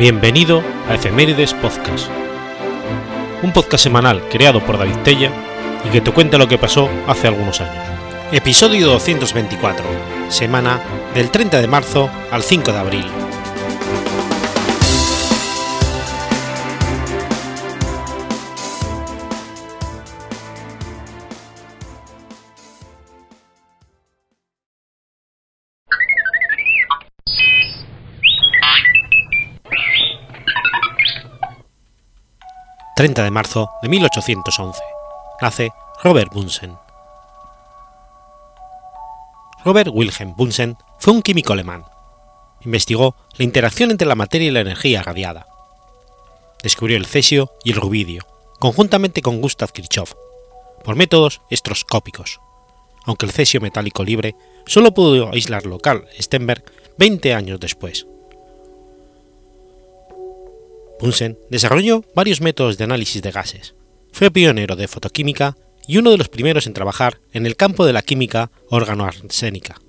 Bienvenido 0.00 0.62
a 0.88 0.94
Efemérides 0.94 1.52
Podcast, 1.52 2.08
un 3.42 3.52
podcast 3.52 3.84
semanal 3.84 4.26
creado 4.30 4.64
por 4.64 4.78
David 4.78 4.96
Tella 5.04 5.30
y 5.84 5.90
que 5.90 6.00
te 6.00 6.10
cuenta 6.10 6.38
lo 6.38 6.48
que 6.48 6.56
pasó 6.56 6.88
hace 7.06 7.28
algunos 7.28 7.60
años. 7.60 7.84
Episodio 8.32 8.86
224, 8.86 9.84
semana 10.30 10.80
del 11.14 11.30
30 11.30 11.60
de 11.60 11.66
marzo 11.66 12.08
al 12.30 12.42
5 12.42 12.72
de 12.72 12.78
abril. 12.78 13.29
30 33.00 33.24
de 33.24 33.30
marzo 33.30 33.70
de 33.80 33.88
1811. 33.88 34.78
Nace 35.40 35.72
Robert 36.04 36.30
Bunsen. 36.34 36.76
Robert 39.64 39.88
Wilhelm 39.90 40.36
Bunsen 40.36 40.76
fue 40.98 41.14
un 41.14 41.22
químico 41.22 41.54
alemán. 41.54 41.86
Investigó 42.60 43.16
la 43.38 43.44
interacción 43.46 43.90
entre 43.90 44.06
la 44.06 44.16
materia 44.16 44.48
y 44.48 44.50
la 44.50 44.60
energía 44.60 45.02
radiada. 45.02 45.46
Descubrió 46.62 46.98
el 46.98 47.06
cesio 47.06 47.50
y 47.64 47.70
el 47.70 47.80
rubidio, 47.80 48.26
conjuntamente 48.58 49.22
con 49.22 49.40
Gustav 49.40 49.72
Kirchhoff, 49.72 50.12
por 50.84 50.94
métodos 50.94 51.40
estroscópicos, 51.48 52.38
aunque 53.06 53.24
el 53.24 53.32
cesio 53.32 53.62
metálico 53.62 54.04
libre 54.04 54.36
solo 54.66 54.92
pudo 54.92 55.30
aislarlo 55.32 55.78
Carl 55.78 56.06
Stenberg 56.20 56.64
20 56.98 57.32
años 57.32 57.60
después. 57.60 58.06
Bunsen 61.00 61.38
desarrolló 61.48 62.04
varios 62.14 62.40
métodos 62.40 62.76
de 62.76 62.84
análisis 62.84 63.22
de 63.22 63.30
gases, 63.30 63.74
fue 64.12 64.30
pionero 64.30 64.76
de 64.76 64.88
fotoquímica 64.88 65.56
y 65.86 65.98
uno 65.98 66.10
de 66.10 66.18
los 66.18 66.28
primeros 66.28 66.66
en 66.66 66.74
trabajar 66.74 67.20
en 67.32 67.46
el 67.46 67.56
campo 67.56 67.86
de 67.86 67.92
la 67.92 68.02
química 68.02 68.50
organoarsénica. 68.68 69.80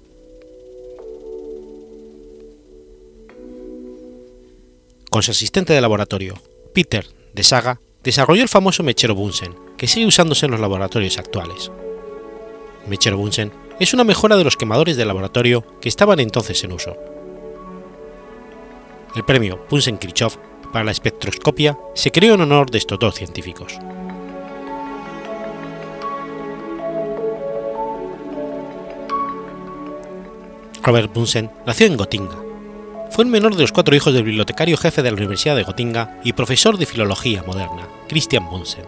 Con 5.09 5.21
su 5.21 5.31
asistente 5.31 5.73
de 5.73 5.81
laboratorio, 5.81 6.35
Peter 6.73 7.05
de 7.33 7.43
Saga, 7.43 7.81
desarrolló 8.01 8.41
el 8.43 8.49
famoso 8.49 8.81
mechero 8.81 9.13
Bunsen, 9.13 9.53
que 9.77 9.87
sigue 9.87 10.05
usándose 10.05 10.45
en 10.45 10.53
los 10.53 10.61
laboratorios 10.61 11.17
actuales. 11.17 11.69
Mechero 12.87 13.17
Bunsen 13.17 13.51
es 13.79 13.93
una 13.93 14.03
mejora 14.05 14.37
de 14.37 14.43
los 14.43 14.55
quemadores 14.55 14.95
de 14.95 15.05
laboratorio 15.05 15.65
que 15.81 15.89
estaban 15.89 16.19
entonces 16.19 16.63
en 16.63 16.71
uso. 16.71 16.95
El 19.15 19.25
premio 19.25 19.65
Bunsen-Kirchhoff 19.69 20.37
para 20.71 20.85
la 20.85 20.91
espectroscopia 20.91 21.77
se 21.93 22.11
creó 22.11 22.35
en 22.35 22.41
honor 22.41 22.71
de 22.71 22.77
estos 22.77 22.99
dos 22.99 23.15
científicos. 23.15 23.77
Robert 30.83 31.13
Bunsen 31.13 31.51
nació 31.65 31.85
en 31.85 31.97
Gotinga. 31.97 32.37
Fue 33.11 33.23
el 33.23 33.29
menor 33.29 33.55
de 33.55 33.61
los 33.61 33.71
cuatro 33.71 33.95
hijos 33.95 34.13
del 34.13 34.23
bibliotecario 34.23 34.77
jefe 34.77 35.03
de 35.03 35.11
la 35.11 35.17
Universidad 35.17 35.55
de 35.55 35.63
Gotinga 35.63 36.19
y 36.23 36.33
profesor 36.33 36.77
de 36.77 36.85
filología 36.85 37.43
moderna, 37.43 37.87
Christian 38.07 38.49
Bunsen. 38.49 38.85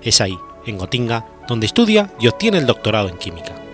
Es 0.00 0.20
ahí, 0.20 0.38
en 0.64 0.78
Gotinga, 0.78 1.26
donde 1.48 1.66
estudia 1.66 2.10
y 2.20 2.28
obtiene 2.28 2.58
el 2.58 2.66
doctorado 2.66 3.08
en 3.08 3.18
química. 3.18 3.67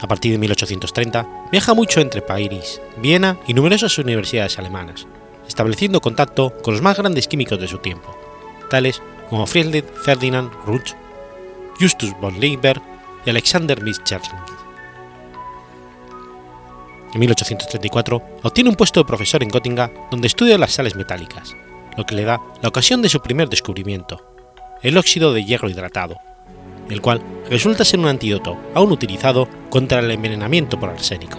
A 0.00 0.06
partir 0.06 0.32
de 0.32 0.38
1830, 0.38 1.48
viaja 1.50 1.74
mucho 1.74 2.00
entre 2.00 2.22
París, 2.22 2.80
Viena 2.98 3.38
y 3.48 3.54
numerosas 3.54 3.98
universidades 3.98 4.58
alemanas, 4.58 5.06
estableciendo 5.48 6.00
contacto 6.00 6.54
con 6.62 6.74
los 6.74 6.82
más 6.82 6.96
grandes 6.96 7.26
químicos 7.26 7.58
de 7.60 7.66
su 7.66 7.78
tiempo, 7.78 8.16
tales 8.70 9.02
como 9.28 9.46
Friedrich 9.46 9.86
Ferdinand 10.04 10.52
Ruch, 10.66 10.94
Justus 11.80 12.12
von 12.20 12.38
Liebig 12.38 12.80
y 13.26 13.30
Alexander 13.30 13.82
Mitscherling. 13.82 14.58
En 17.14 17.20
1834 17.20 18.22
obtiene 18.42 18.70
un 18.70 18.76
puesto 18.76 19.00
de 19.00 19.06
profesor 19.06 19.42
en 19.42 19.50
Göttingen 19.50 19.90
donde 20.10 20.28
estudia 20.28 20.58
las 20.58 20.72
sales 20.72 20.94
metálicas, 20.94 21.56
lo 21.96 22.04
que 22.04 22.14
le 22.14 22.24
da 22.24 22.40
la 22.62 22.68
ocasión 22.68 23.02
de 23.02 23.08
su 23.08 23.20
primer 23.20 23.48
descubrimiento, 23.48 24.34
el 24.82 24.96
óxido 24.96 25.32
de 25.32 25.44
hierro 25.44 25.68
hidratado, 25.68 26.18
el 26.90 27.00
cual 27.00 27.22
resulta 27.48 27.84
ser 27.84 28.00
un 28.00 28.06
antídoto 28.06 28.56
aún 28.74 28.92
utilizado 28.92 29.48
contra 29.70 30.00
el 30.00 30.10
envenenamiento 30.10 30.78
por 30.78 30.90
arsénico. 30.90 31.38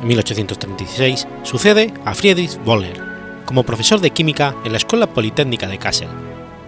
En 0.00 0.08
1836 0.08 1.26
sucede 1.44 1.92
a 2.04 2.14
Friedrich 2.14 2.58
Wöhler 2.66 3.00
como 3.46 3.62
profesor 3.62 4.00
de 4.00 4.10
química 4.10 4.54
en 4.64 4.72
la 4.72 4.78
Escuela 4.78 5.06
Politécnica 5.06 5.66
de 5.66 5.78
Kassel, 5.78 6.08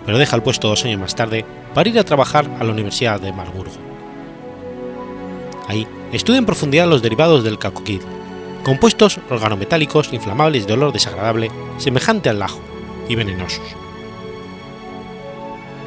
pero 0.07 0.19
deja 0.19 0.37
el 0.37 0.43
puesto 0.43 0.69
dos 0.69 0.85
años 0.85 1.01
más 1.01 1.15
tarde 1.15 1.45
para 1.75 1.89
ir 1.89 1.99
a 1.99 2.05
trabajar 2.05 2.49
a 2.59 2.65
la 2.65 2.73
Universidad 2.73 3.21
de 3.21 3.33
Marburgo. 3.33 3.75
Ahí 5.69 5.87
estudia 6.13 6.39
en 6.39 6.47
profundidad 6.47 6.89
los 6.89 7.03
derivados 7.03 7.45
del 7.45 7.59
cacoquid, 7.59 8.01
compuestos 8.63 9.21
organometálicos 9.29 10.13
inflamables 10.13 10.67
de 10.67 10.73
olor 10.73 10.93
desagradable 10.93 11.51
semejante 11.79 12.31
al 12.31 12.41
ajo, 12.41 12.61
y 13.09 13.15
venenosos. 13.15 13.77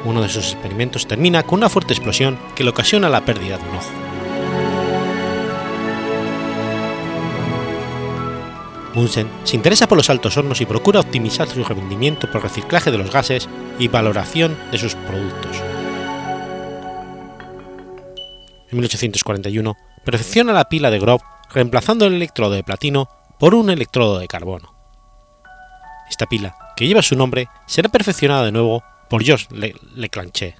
Uno 0.04 0.22
de 0.22 0.28
sus 0.28 0.52
experimentos 0.52 1.06
termina 1.06 1.42
con 1.42 1.58
una 1.58 1.68
fuerte 1.68 1.92
explosión 1.92 2.38
que 2.54 2.64
le 2.64 2.70
ocasiona 2.70 3.08
la 3.08 3.24
pérdida 3.24 3.58
de 3.58 3.68
un 3.68 3.76
ojo. 3.76 3.90
Bunsen 8.94 9.30
se 9.44 9.56
interesa 9.56 9.86
por 9.86 9.98
los 9.98 10.10
altos 10.10 10.36
hornos 10.36 10.60
y 10.60 10.66
procura 10.66 11.00
optimizar 11.00 11.48
su 11.48 11.62
rendimiento 11.62 12.30
por 12.30 12.42
reciclaje 12.42 12.90
de 12.90 12.98
los 12.98 13.12
gases 13.12 13.48
y 13.78 13.88
valoración 13.88 14.56
de 14.72 14.78
sus 14.78 14.94
productos. 14.94 15.62
En 18.70 18.78
1841 18.78 19.76
perfecciona 20.04 20.52
la 20.52 20.68
pila 20.68 20.90
de 20.90 20.98
Grove 20.98 21.24
reemplazando 21.52 22.06
el 22.06 22.14
electrodo 22.14 22.54
de 22.54 22.64
platino 22.64 23.08
por 23.38 23.54
un 23.54 23.70
electrodo 23.70 24.18
de 24.18 24.28
carbono. 24.28 24.74
Esta 26.08 26.26
pila 26.26 26.56
que 26.80 26.88
lleva 26.88 27.02
su 27.02 27.14
nombre 27.14 27.50
será 27.66 27.90
perfeccionada 27.90 28.46
de 28.46 28.52
nuevo 28.52 28.82
por 29.10 29.22
Georges 29.22 29.50
Leclanché. 29.94 30.56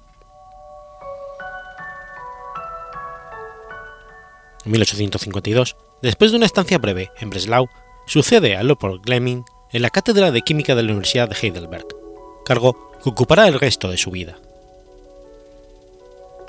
En 4.63 4.71
1852, 4.71 5.75
después 6.03 6.29
de 6.29 6.37
una 6.37 6.45
estancia 6.45 6.77
breve 6.77 7.09
en 7.19 7.31
Breslau, 7.31 7.67
sucede 8.05 8.55
a 8.55 8.61
Leopold 8.61 9.01
Gleming 9.03 9.41
en 9.71 9.81
la 9.81 9.89
cátedra 9.89 10.29
de 10.29 10.43
química 10.43 10.75
de 10.75 10.83
la 10.83 10.91
Universidad 10.91 11.27
de 11.27 11.35
Heidelberg, 11.41 11.87
cargo 12.45 12.91
que 13.03 13.09
ocupará 13.09 13.47
el 13.47 13.59
resto 13.59 13.89
de 13.89 13.97
su 13.97 14.11
vida. 14.11 14.37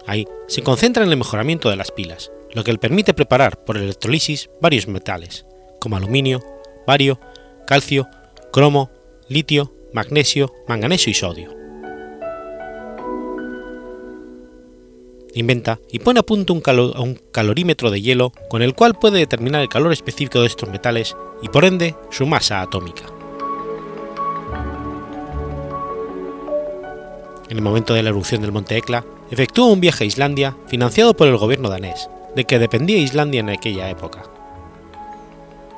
Ahí 0.06 0.28
se 0.48 0.62
concentra 0.62 1.02
en 1.02 1.10
el 1.10 1.16
mejoramiento 1.16 1.70
de 1.70 1.76
las 1.76 1.92
pilas, 1.92 2.30
lo 2.52 2.62
que 2.62 2.72
le 2.72 2.78
permite 2.78 3.14
preparar 3.14 3.64
por 3.64 3.78
electrolisis 3.78 4.50
varios 4.60 4.86
metales, 4.86 5.46
como 5.80 5.96
aluminio, 5.96 6.44
bario, 6.86 7.18
calcio, 7.66 8.06
cromo, 8.52 8.90
litio, 9.32 9.72
magnesio, 9.92 10.52
manganeso 10.68 11.10
y 11.10 11.14
sodio. 11.14 11.50
Inventa 15.34 15.80
y 15.90 15.98
pone 16.00 16.20
a 16.20 16.22
punto 16.22 16.52
un, 16.52 17.18
calorímetro 17.32 17.90
de 17.90 18.02
hielo 18.02 18.32
con 18.50 18.60
el 18.60 18.74
cual 18.74 18.94
puede 18.94 19.18
determinar 19.18 19.62
el 19.62 19.70
calor 19.70 19.92
específico 19.92 20.40
de 20.40 20.46
estos 20.46 20.68
metales 20.68 21.16
y 21.40 21.48
por 21.48 21.64
ende 21.64 21.94
su 22.10 22.26
masa 22.26 22.60
atómica. 22.60 23.04
En 27.48 27.56
el 27.56 27.62
momento 27.62 27.94
de 27.94 28.02
la 28.02 28.10
erupción 28.10 28.42
del 28.42 28.52
monte 28.52 28.76
Hekla, 28.76 29.04
efectúa 29.30 29.72
un 29.72 29.80
viaje 29.80 30.04
a 30.04 30.06
Islandia 30.06 30.56
financiado 30.66 31.14
por 31.14 31.28
el 31.28 31.36
gobierno 31.38 31.70
danés, 31.70 32.08
de 32.36 32.44
que 32.44 32.58
dependía 32.58 32.98
Islandia 32.98 33.40
en 33.40 33.48
aquella 33.48 33.88
época 33.88 34.31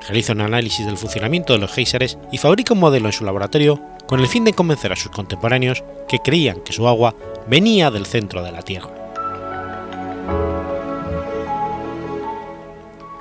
realiza 0.07 0.33
un 0.33 0.43
análisis 0.43 0.87
del 0.87 0.99
funcionamiento 0.99 1.53
de 1.53 1.59
los 1.59 1.73
géiseres 1.73 2.19
y 2.31 2.39
fabrica 2.39 2.75
un 2.75 2.81
modelo 2.81 3.07
en 3.07 3.13
su 3.13 3.25
laboratorio 3.25 3.81
con 4.07 4.21
el 4.21 4.29
fin 4.29 4.45
de 4.45 4.53
convencer 4.53 4.93
a 4.93 4.97
sus 4.97 5.11
contemporáneos 5.11 5.83
que 6.09 6.19
creían 6.19 6.61
que 6.61 6.73
su 6.73 6.87
agua 6.87 7.15
venía 7.47 7.91
del 7.91 8.07
centro 8.07 8.43
de 8.43 8.53
la 8.53 8.63
Tierra. 8.63 8.91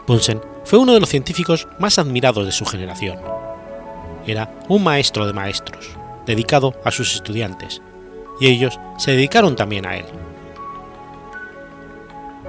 Bunsen 0.06 0.42
fue 0.66 0.80
uno 0.80 0.94
de 0.94 1.00
los 1.00 1.10
científicos 1.10 1.68
más 1.80 1.98
admirados 1.98 2.46
de 2.46 2.52
su 2.52 2.66
generación. 2.66 3.20
Era 4.28 4.54
un 4.68 4.84
maestro 4.84 5.26
de 5.26 5.34
maestros, 5.34 5.92
dedicado 6.26 6.74
a 6.84 6.92
sus 6.92 7.16
estudiantes, 7.16 7.82
y 8.40 8.48
ellos 8.48 8.80
se 8.98 9.12
dedicaron 9.12 9.56
también 9.56 9.86
a 9.86 9.98
él. 9.98 10.06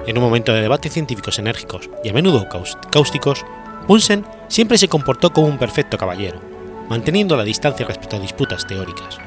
En 0.05 0.17
un 0.17 0.23
momento 0.23 0.53
de 0.53 0.61
debates 0.61 0.93
científicos 0.93 1.39
enérgicos 1.39 1.89
y 2.03 2.09
a 2.09 2.13
menudo 2.13 2.47
cáusticos, 2.91 3.45
Bunsen 3.87 4.25
siempre 4.47 4.77
se 4.77 4.87
comportó 4.87 5.31
como 5.31 5.47
un 5.47 5.57
perfecto 5.57 5.97
caballero, 5.97 6.39
manteniendo 6.89 7.37
la 7.37 7.43
distancia 7.43 7.85
respecto 7.85 8.15
a 8.15 8.19
disputas 8.19 8.65
teóricas. 8.65 9.17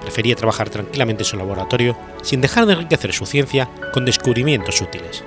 prefería 0.00 0.34
trabajar 0.34 0.70
tranquilamente 0.70 1.24
en 1.24 1.28
su 1.28 1.36
laboratorio 1.36 1.96
sin 2.22 2.40
dejar 2.40 2.64
de 2.64 2.72
enriquecer 2.72 3.12
su 3.12 3.26
ciencia 3.26 3.68
con 3.92 4.06
descubrimientos 4.06 4.80
útiles. 4.80 5.22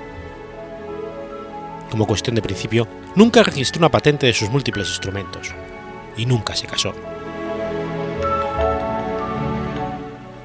Como 1.90 2.08
cuestión 2.08 2.34
de 2.34 2.42
principio, 2.42 2.88
nunca 3.14 3.44
registró 3.44 3.78
una 3.78 3.88
patente 3.88 4.26
de 4.26 4.32
sus 4.32 4.50
múltiples 4.50 4.88
instrumentos, 4.88 5.54
y 6.16 6.26
nunca 6.26 6.56
se 6.56 6.66
casó. 6.66 6.92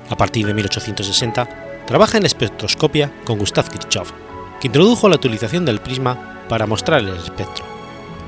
A 0.10 0.16
partir 0.16 0.46
de 0.46 0.54
1860, 0.54 1.86
trabaja 1.88 2.18
en 2.18 2.26
espectroscopia 2.26 3.12
con 3.26 3.40
Gustav 3.40 3.68
Kirchhoff, 3.68 4.12
que 4.60 4.68
introdujo 4.68 5.10
la 5.10 5.16
utilización 5.16 5.66
del 5.66 5.80
prisma 5.80 6.39
para 6.50 6.66
mostrar 6.66 7.00
el 7.00 7.16
espectro, 7.16 7.64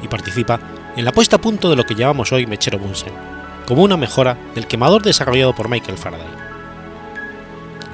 y 0.01 0.07
participa 0.07 0.59
en 0.95 1.03
la 1.03 1.11
puesta 1.11 1.35
a 1.35 1.41
punto 1.41 1.69
de 1.69 1.75
lo 1.75 1.85
que 1.85 1.95
llamamos 1.95 2.31
hoy 2.31 2.45
mechero 2.45 2.79
Bunsen, 2.79 3.13
como 3.65 3.83
una 3.83 3.97
mejora 3.97 4.37
del 4.55 4.67
quemador 4.67 5.01
desarrollado 5.01 5.53
por 5.53 5.67
Michael 5.67 5.97
Faraday. 5.97 6.27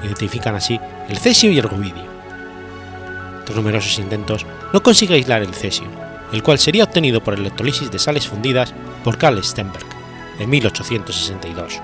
Identifican 0.04 0.54
así 0.54 0.78
el 1.08 1.18
cesio 1.18 1.50
y 1.50 1.58
el 1.58 1.68
rubidio. 1.68 2.06
Tras 3.44 3.56
numerosos 3.56 3.98
intentos, 3.98 4.46
no 4.72 4.82
consigue 4.82 5.14
aislar 5.14 5.42
el 5.42 5.54
cesio, 5.54 5.86
el 6.32 6.42
cual 6.42 6.58
sería 6.58 6.84
obtenido 6.84 7.22
por 7.22 7.34
electrolisis 7.34 7.90
de 7.90 7.98
sales 7.98 8.28
fundidas 8.28 8.74
por 9.02 9.16
Karl 9.16 9.42
Stenberg 9.42 9.86
en 10.38 10.50
1862. 10.50 11.80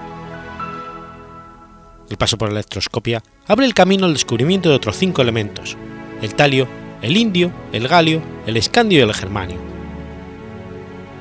El 2.11 2.17
paso 2.19 2.37
por 2.37 2.49
la 2.49 2.61
electroscopia 2.61 3.23
abre 3.46 3.67
el 3.67 3.75
camino 3.75 4.05
al 4.05 4.12
descubrimiento 4.12 4.69
de 4.69 4.75
otros 4.76 4.96
cinco 4.96 5.23
elementos: 5.23 5.76
el 6.20 6.35
talio, 6.35 6.69
el 7.05 7.19
indio, 7.19 7.53
el 7.73 7.87
galio, 7.87 8.23
el 8.47 8.56
escandio 8.56 9.01
y 9.01 9.03
el 9.03 9.12
germanio. 9.12 9.59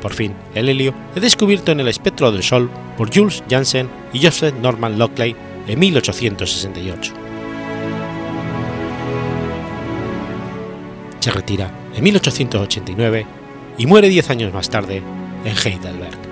Por 0.01 0.13
fin, 0.13 0.33
el 0.55 0.69
helio 0.69 0.93
es 1.13 1.21
descubierto 1.21 1.73
en 1.73 1.81
el 1.81 1.89
espectro 1.89 2.31
del 2.31 2.41
Sol 2.41 2.69
por 2.97 3.13
Jules 3.13 3.43
Janssen 3.49 3.89
y 4.13 4.23
Joseph 4.23 4.55
Norman 4.61 4.97
Lockley 4.97 5.35
en 5.67 5.79
1868. 5.79 7.13
Se 11.19 11.31
retira 11.31 11.69
en 11.93 12.03
1889 12.03 13.25
y 13.77 13.85
muere 13.85 14.07
diez 14.07 14.29
años 14.29 14.53
más 14.53 14.69
tarde 14.69 15.01
en 15.43 15.55
Heidelberg. 15.57 16.22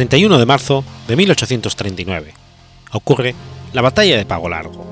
31 0.00 0.38
de 0.38 0.46
marzo 0.46 0.82
de 1.08 1.14
1839. 1.14 2.32
Ocurre 2.92 3.34
la 3.74 3.82
Batalla 3.82 4.16
de 4.16 4.24
Pago 4.24 4.48
Largo. 4.48 4.86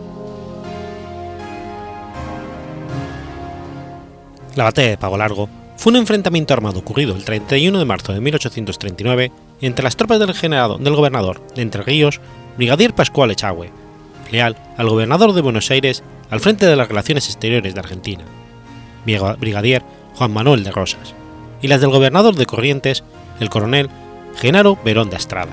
La 4.54 4.64
Batalla 4.64 4.90
de 4.90 4.98
Pago 4.98 5.16
Largo 5.16 5.48
fue 5.78 5.92
un 5.92 5.96
enfrentamiento 5.96 6.52
armado 6.52 6.80
ocurrido 6.80 7.16
el 7.16 7.24
31 7.24 7.78
de 7.78 7.84
marzo 7.86 8.12
de 8.12 8.20
1839 8.20 9.32
entre 9.62 9.82
las 9.82 9.96
tropas 9.96 10.18
del, 10.18 10.34
generado, 10.34 10.76
del 10.76 10.94
gobernador 10.94 11.40
de 11.54 11.62
Entre 11.62 11.82
Ríos, 11.82 12.20
Brigadier 12.58 12.94
Pascual 12.94 13.30
Echagüe, 13.30 13.72
leal 14.30 14.58
al 14.76 14.90
gobernador 14.90 15.32
de 15.32 15.40
Buenos 15.40 15.70
Aires 15.70 16.02
al 16.28 16.40
frente 16.40 16.66
de 16.66 16.76
las 16.76 16.88
relaciones 16.88 17.28
exteriores 17.28 17.72
de 17.72 17.80
Argentina, 17.80 18.24
Brigadier 19.06 19.82
Juan 20.16 20.34
Manuel 20.34 20.64
de 20.64 20.70
Rosas, 20.70 21.14
y 21.62 21.68
las 21.68 21.80
del 21.80 21.92
gobernador 21.92 22.34
de 22.34 22.44
Corrientes, 22.44 23.04
el 23.40 23.48
coronel 23.48 23.88
Genaro 24.38 24.78
Verón 24.84 25.10
de 25.10 25.16
Estrada. 25.16 25.50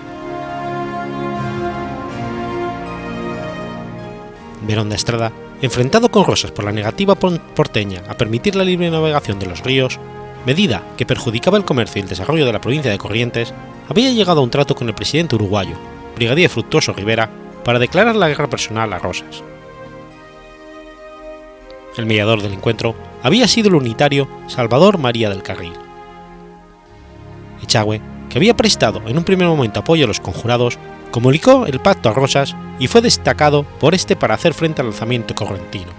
Verón 4.61 4.89
de 4.89 4.95
Estrada, 4.95 5.31
enfrentado 5.63 6.11
con 6.11 6.25
Rosas 6.25 6.51
por 6.51 6.65
la 6.65 6.71
negativa 6.71 7.15
porteña 7.15 8.03
a 8.07 8.15
permitir 8.15 8.55
la 8.55 8.63
libre 8.63 8.91
navegación 8.91 9.39
de 9.39 9.47
los 9.47 9.63
ríos, 9.63 9.99
medida 10.45 10.83
que 10.97 11.05
perjudicaba 11.07 11.57
el 11.57 11.65
comercio 11.65 11.99
y 11.99 12.03
el 12.03 12.09
desarrollo 12.09 12.45
de 12.45 12.53
la 12.53 12.61
provincia 12.61 12.91
de 12.91 12.99
Corrientes, 12.99 13.55
había 13.89 14.11
llegado 14.11 14.41
a 14.41 14.43
un 14.43 14.51
trato 14.51 14.75
con 14.75 14.87
el 14.87 14.93
presidente 14.93 15.35
uruguayo, 15.35 15.75
Brigadier 16.15 16.51
Fructuoso 16.51 16.93
Rivera, 16.93 17.31
para 17.63 17.79
declarar 17.79 18.15
la 18.15 18.27
guerra 18.27 18.49
personal 18.51 18.93
a 18.93 18.99
Rosas. 18.99 19.41
El 21.97 22.05
mediador 22.05 22.43
del 22.43 22.53
encuentro 22.53 22.93
había 23.23 23.47
sido 23.47 23.69
el 23.69 23.75
unitario 23.75 24.27
Salvador 24.47 24.99
María 24.99 25.29
del 25.29 25.41
Carril. 25.41 25.73
Echagüe 27.63 28.14
que 28.35 28.39
había 28.39 28.57
prestado 28.57 29.01
en 29.07 29.17
un 29.17 29.23
primer 29.23 29.47
momento 29.47 29.79
apoyo 29.79 30.03
a 30.03 30.07
los 30.09 30.19
conjurados, 30.19 30.77
comunicó 31.09 31.67
el 31.67 31.79
pacto 31.79 32.09
a 32.09 32.13
Rosas 32.13 32.53
y 32.79 32.87
fue 32.87 32.99
destacado 32.99 33.63
por 33.63 33.95
este 33.95 34.17
para 34.17 34.33
hacer 34.33 34.53
frente 34.53 34.81
al 34.81 34.87
alzamiento 34.87 35.33
correntino. 35.33 35.93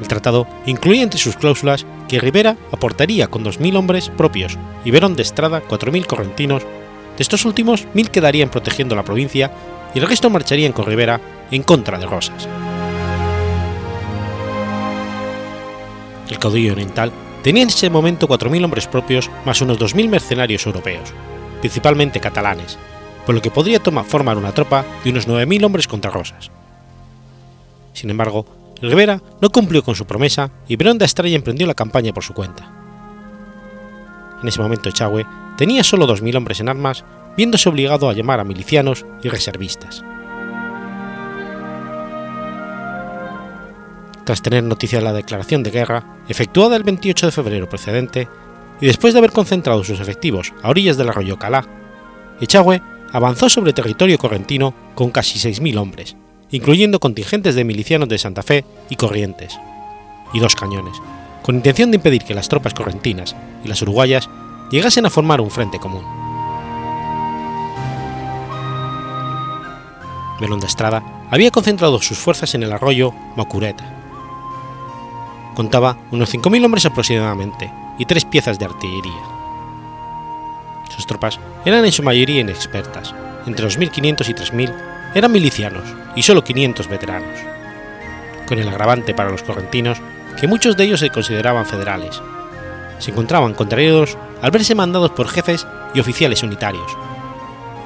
El 0.00 0.08
tratado 0.08 0.48
incluía 0.66 1.04
entre 1.04 1.20
sus 1.20 1.36
cláusulas 1.36 1.86
que 2.08 2.18
Rivera 2.18 2.56
aportaría 2.72 3.28
con 3.28 3.44
2.000 3.44 3.76
hombres 3.76 4.08
propios 4.08 4.58
y 4.84 4.90
Verón 4.90 5.14
de 5.14 5.22
Estrada 5.22 5.62
4.000 5.62 6.06
correntinos, 6.06 6.64
de 6.64 7.22
estos 7.22 7.44
últimos 7.44 7.86
1.000 7.94 8.08
quedarían 8.08 8.50
protegiendo 8.50 8.96
la 8.96 9.04
provincia 9.04 9.52
y 9.94 10.00
el 10.00 10.08
resto 10.08 10.30
marcharían 10.30 10.72
con 10.72 10.84
Rivera 10.84 11.20
en 11.52 11.62
contra 11.62 11.96
de 11.96 12.06
Rosas. 12.06 12.48
El 16.28 16.40
caudillo 16.40 16.72
oriental 16.72 17.12
tenía 17.42 17.62
en 17.62 17.68
ese 17.68 17.90
momento 17.90 18.28
4.000 18.28 18.64
hombres 18.64 18.86
propios 18.86 19.30
más 19.44 19.60
unos 19.60 19.78
2.000 19.78 20.08
mercenarios 20.08 20.66
europeos, 20.66 21.12
principalmente 21.60 22.20
catalanes, 22.20 22.78
por 23.26 23.34
lo 23.34 23.42
que 23.42 23.50
podría 23.50 23.80
tomar, 23.80 24.04
formar 24.04 24.36
una 24.36 24.52
tropa 24.52 24.84
de 25.04 25.10
unos 25.10 25.28
9.000 25.28 25.64
hombres 25.64 25.88
contra 25.88 26.10
Rosas. 26.10 26.50
Sin 27.92 28.10
embargo, 28.10 28.46
Rivera 28.80 29.20
no 29.40 29.50
cumplió 29.50 29.82
con 29.82 29.94
su 29.94 30.06
promesa 30.06 30.50
y 30.66 30.76
Verón 30.76 30.98
de 30.98 31.04
Estrella 31.04 31.36
emprendió 31.36 31.66
la 31.66 31.74
campaña 31.74 32.12
por 32.12 32.24
su 32.24 32.32
cuenta. 32.32 32.70
En 34.42 34.48
ese 34.48 34.60
momento 34.60 34.88
Echagüe 34.88 35.26
tenía 35.58 35.84
solo 35.84 36.06
2.000 36.06 36.36
hombres 36.36 36.60
en 36.60 36.70
armas, 36.70 37.04
viéndose 37.36 37.68
obligado 37.68 38.08
a 38.08 38.14
llamar 38.14 38.40
a 38.40 38.44
milicianos 38.44 39.04
y 39.22 39.28
reservistas. 39.28 40.02
Tras 44.30 44.42
tener 44.42 44.62
noticia 44.62 45.00
de 45.00 45.04
la 45.04 45.12
declaración 45.12 45.64
de 45.64 45.72
guerra 45.72 46.04
efectuada 46.28 46.76
el 46.76 46.84
28 46.84 47.26
de 47.26 47.32
febrero 47.32 47.68
precedente, 47.68 48.28
y 48.80 48.86
después 48.86 49.12
de 49.12 49.18
haber 49.18 49.32
concentrado 49.32 49.82
sus 49.82 49.98
efectivos 49.98 50.52
a 50.62 50.68
orillas 50.68 50.96
del 50.96 51.08
arroyo 51.08 51.36
Calá, 51.36 51.66
Echagüe 52.40 52.80
avanzó 53.12 53.48
sobre 53.48 53.72
territorio 53.72 54.18
correntino 54.18 54.72
con 54.94 55.10
casi 55.10 55.40
6.000 55.40 55.76
hombres, 55.78 56.16
incluyendo 56.52 57.00
contingentes 57.00 57.56
de 57.56 57.64
milicianos 57.64 58.08
de 58.08 58.18
Santa 58.18 58.44
Fe 58.44 58.64
y 58.88 58.94
Corrientes, 58.94 59.58
y 60.32 60.38
dos 60.38 60.54
cañones, 60.54 60.94
con 61.42 61.56
intención 61.56 61.90
de 61.90 61.96
impedir 61.96 62.22
que 62.22 62.34
las 62.34 62.48
tropas 62.48 62.72
correntinas 62.72 63.34
y 63.64 63.68
las 63.68 63.82
uruguayas 63.82 64.30
llegasen 64.70 65.06
a 65.06 65.10
formar 65.10 65.40
un 65.40 65.50
frente 65.50 65.80
común. 65.80 66.04
Melón 70.40 70.60
de 70.60 70.68
Estrada 70.68 71.02
había 71.32 71.50
concentrado 71.50 72.00
sus 72.00 72.18
fuerzas 72.18 72.54
en 72.54 72.62
el 72.62 72.70
arroyo 72.70 73.12
Macureta, 73.34 73.89
contaba 75.60 75.98
unos 76.10 76.32
5.000 76.34 76.64
hombres 76.64 76.86
aproximadamente 76.86 77.70
y 77.98 78.06
tres 78.06 78.24
piezas 78.24 78.58
de 78.58 78.64
artillería. 78.64 79.20
Sus 80.88 81.06
tropas 81.06 81.38
eran 81.66 81.84
en 81.84 81.92
su 81.92 82.02
mayoría 82.02 82.40
inexpertas, 82.40 83.14
entre 83.44 83.66
los 83.66 83.78
1.500 83.78 84.26
y 84.30 84.32
3.000 84.32 84.74
eran 85.14 85.30
milicianos 85.30 85.84
y 86.16 86.22
solo 86.22 86.42
500 86.42 86.88
veteranos, 86.88 87.38
con 88.48 88.58
el 88.58 88.70
agravante 88.70 89.12
para 89.12 89.30
los 89.30 89.42
correntinos 89.42 90.00
que 90.40 90.46
muchos 90.46 90.78
de 90.78 90.84
ellos 90.84 91.00
se 91.00 91.10
consideraban 91.10 91.66
federales. 91.66 92.22
Se 92.98 93.10
encontraban 93.10 93.52
contraídos 93.52 94.16
al 94.40 94.52
verse 94.52 94.74
mandados 94.74 95.10
por 95.10 95.28
jefes 95.28 95.66
y 95.92 96.00
oficiales 96.00 96.42
unitarios, 96.42 96.90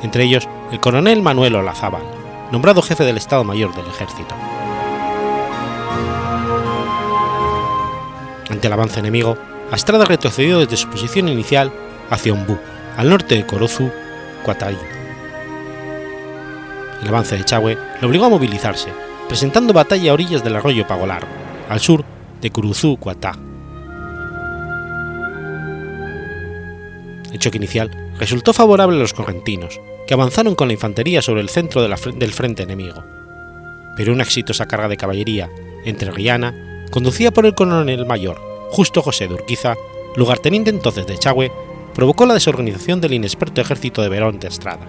entre 0.01 0.23
ellos 0.23 0.49
el 0.71 0.79
coronel 0.79 1.23
Manuel 1.23 1.57
Olazábal, 1.57 2.05
nombrado 2.53 2.83
jefe 2.83 3.03
del 3.03 3.17
Estado 3.17 3.43
Mayor 3.43 3.75
del 3.75 3.87
Ejército. 3.89 4.37
Ante 8.55 8.69
el 8.69 8.73
avance 8.73 9.01
enemigo, 9.01 9.37
Astrada 9.73 10.05
retrocedió 10.05 10.61
desde 10.61 10.77
su 10.77 10.89
posición 10.89 11.29
inicial 11.29 11.73
hacia 12.09 12.33
Ombú, 12.33 12.57
al 12.97 13.11
norte 13.11 13.35
de 13.35 13.45
Corozu, 13.45 13.91
Cuataí. 14.45 14.79
El 17.03 17.09
avance 17.09 17.37
de 17.37 17.45
Chagüe 17.45 17.77
lo 18.01 18.07
obligó 18.07 18.27
a 18.27 18.29
movilizarse, 18.29 18.91
presentando 19.27 19.73
batalla 19.73 20.13
a 20.13 20.15
orillas 20.15 20.45
del 20.45 20.55
arroyo 20.55 20.87
Pagolar, 20.87 21.27
al 21.69 21.81
sur 21.81 22.05
de 22.41 22.51
Curuzú, 22.51 22.97
Cuatá. 22.97 23.33
El 27.33 27.41
choque 27.41 27.59
inicial 27.59 27.91
resultó 28.21 28.53
favorable 28.53 28.97
a 28.97 29.01
los 29.01 29.15
correntinos, 29.15 29.81
que 30.07 30.15
avanzaron 30.15 30.55
con 30.55 30.69
la 30.69 30.75
infantería 30.75 31.23
sobre 31.23 31.41
el 31.41 31.49
centro 31.49 31.83
del 31.83 32.33
frente 32.33 32.63
enemigo. 32.63 33.03
Pero 33.97 34.13
una 34.13 34.23
exitosa 34.23 34.67
carga 34.67 34.87
de 34.87 34.97
caballería 34.97 35.51
entre 35.85 36.13
Guiana, 36.13 36.55
conducida 36.91 37.31
por 37.31 37.47
el 37.47 37.55
coronel 37.55 38.07
mayor 38.07 38.41
Justo 38.71 39.03
José 39.03 39.29
de 39.29 39.35
Urquiza, 39.35 39.77
lugarteniente 40.17 40.71
entonces 40.71 41.07
de 41.07 41.17
Chagüe, 41.17 41.53
provocó 41.95 42.27
la 42.27 42.35
desorganización 42.35 43.01
del 43.01 43.15
inexperto 43.15 43.61
ejército 43.61 44.03
de 44.03 44.09
Verón 44.09 44.41
de 44.41 44.49
Estrada. 44.49 44.87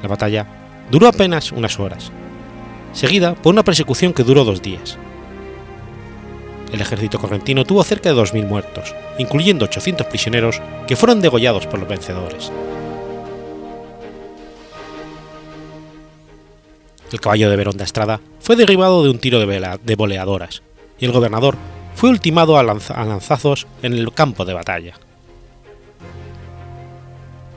La 0.00 0.08
batalla 0.08 0.46
duró 0.90 1.08
apenas 1.08 1.50
unas 1.50 1.80
horas, 1.80 2.12
seguida 2.92 3.34
por 3.34 3.52
una 3.52 3.64
persecución 3.64 4.12
que 4.12 4.22
duró 4.22 4.44
dos 4.44 4.62
días. 4.62 4.96
El 6.72 6.80
ejército 6.80 7.18
correntino 7.18 7.64
tuvo 7.64 7.82
cerca 7.82 8.10
de 8.10 8.20
2.000 8.20 8.46
muertos, 8.46 8.94
incluyendo 9.18 9.64
800 9.64 10.06
prisioneros 10.06 10.60
que 10.86 10.96
fueron 10.96 11.20
degollados 11.20 11.66
por 11.66 11.80
los 11.80 11.88
vencedores. 11.88 12.52
El 17.14 17.20
caballo 17.20 17.48
de 17.48 17.54
Verón 17.54 17.76
de 17.76 17.84
Estrada 17.84 18.20
fue 18.40 18.56
derribado 18.56 19.04
de 19.04 19.10
un 19.10 19.20
tiro 19.20 19.38
de, 19.38 19.78
de 19.80 19.94
boleadoras, 19.94 20.62
y 20.98 21.04
el 21.04 21.12
gobernador 21.12 21.56
fue 21.94 22.10
ultimado 22.10 22.58
a, 22.58 22.64
lanzazos 22.64 23.68
en 23.84 23.92
el 23.92 24.12
campo 24.12 24.44
de 24.44 24.52
batalla. 24.52 24.94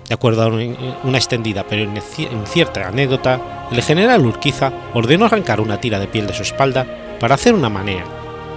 De 0.08 0.14
acuerdo 0.14 0.44
a 0.44 0.48
una 0.48 1.18
extendida 1.18 1.66
pero 1.68 1.92
incierta 2.32 2.88
anécdota, 2.88 3.68
el 3.72 3.82
general 3.82 4.28
Urquiza 4.28 4.72
ordenó 4.94 5.26
arrancar 5.26 5.60
una 5.60 5.82
tira 5.82 5.98
de 5.98 6.06
piel 6.06 6.28
de 6.28 6.36
su 6.36 6.44
espalda 6.44 6.86
para 7.20 7.34
hacer 7.34 7.56
una 7.56 7.68
manea, 7.68 8.06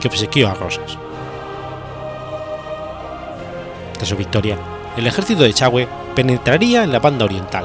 que 0.02 0.08
obsequió 0.08 0.50
a 0.50 0.54
Rosas. 0.54 0.98
Tras 3.94 4.06
su 4.06 4.16
victoria, 4.16 4.58
el 4.98 5.06
ejército 5.06 5.44
de 5.44 5.54
Chagüe 5.54 5.88
penetraría 6.14 6.84
en 6.84 6.92
la 6.92 6.98
banda 6.98 7.24
oriental, 7.24 7.64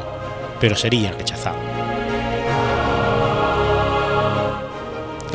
pero 0.61 0.77
sería 0.77 1.11
rechazado. 1.11 1.75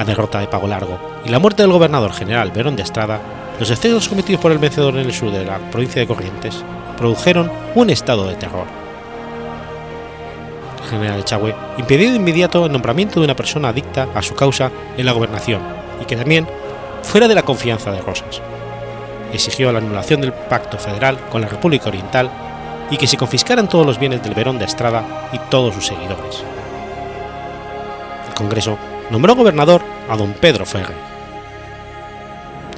La 0.00 0.06
derrota 0.06 0.40
de 0.40 0.46
Pago 0.46 0.66
Largo 0.66 0.98
y 1.26 1.28
la 1.28 1.38
muerte 1.38 1.62
del 1.62 1.72
gobernador 1.72 2.14
general 2.14 2.50
Verón 2.52 2.74
de 2.74 2.82
Estrada, 2.82 3.20
los 3.58 3.70
excesos 3.70 4.08
cometidos 4.08 4.40
por 4.40 4.50
el 4.50 4.56
vencedor 4.56 4.94
en 4.94 5.04
el 5.04 5.12
sur 5.12 5.30
de 5.30 5.44
la 5.44 5.58
provincia 5.58 6.00
de 6.00 6.06
Corrientes, 6.06 6.64
produjeron 6.96 7.52
un 7.74 7.90
estado 7.90 8.26
de 8.26 8.34
terror. 8.36 8.64
El 10.82 10.88
general 10.88 11.20
Echagüe 11.20 11.54
impidió 11.76 12.08
de 12.08 12.16
inmediato 12.16 12.64
el 12.64 12.72
nombramiento 12.72 13.20
de 13.20 13.26
una 13.26 13.36
persona 13.36 13.68
adicta 13.68 14.08
a 14.14 14.22
su 14.22 14.34
causa 14.34 14.70
en 14.96 15.04
la 15.04 15.12
gobernación 15.12 15.60
y 16.00 16.06
que 16.06 16.16
también 16.16 16.48
fuera 17.02 17.28
de 17.28 17.34
la 17.34 17.42
confianza 17.42 17.92
de 17.92 18.00
Rosas. 18.00 18.40
Exigió 19.34 19.70
la 19.70 19.80
anulación 19.80 20.22
del 20.22 20.32
pacto 20.32 20.78
federal 20.78 21.18
con 21.30 21.42
la 21.42 21.48
República 21.48 21.90
Oriental 21.90 22.30
y 22.90 22.96
que 22.96 23.06
se 23.06 23.18
confiscaran 23.18 23.68
todos 23.68 23.84
los 23.84 23.98
bienes 23.98 24.22
del 24.22 24.32
Verón 24.32 24.58
de 24.58 24.64
Estrada 24.64 25.28
y 25.34 25.38
todos 25.50 25.74
sus 25.74 25.84
seguidores. 25.84 26.42
El 28.28 28.34
Congreso 28.34 28.78
nombró 29.10 29.34
gobernador 29.34 29.82
a 30.08 30.16
don 30.16 30.32
Pedro 30.32 30.64
Ferre. 30.64 30.94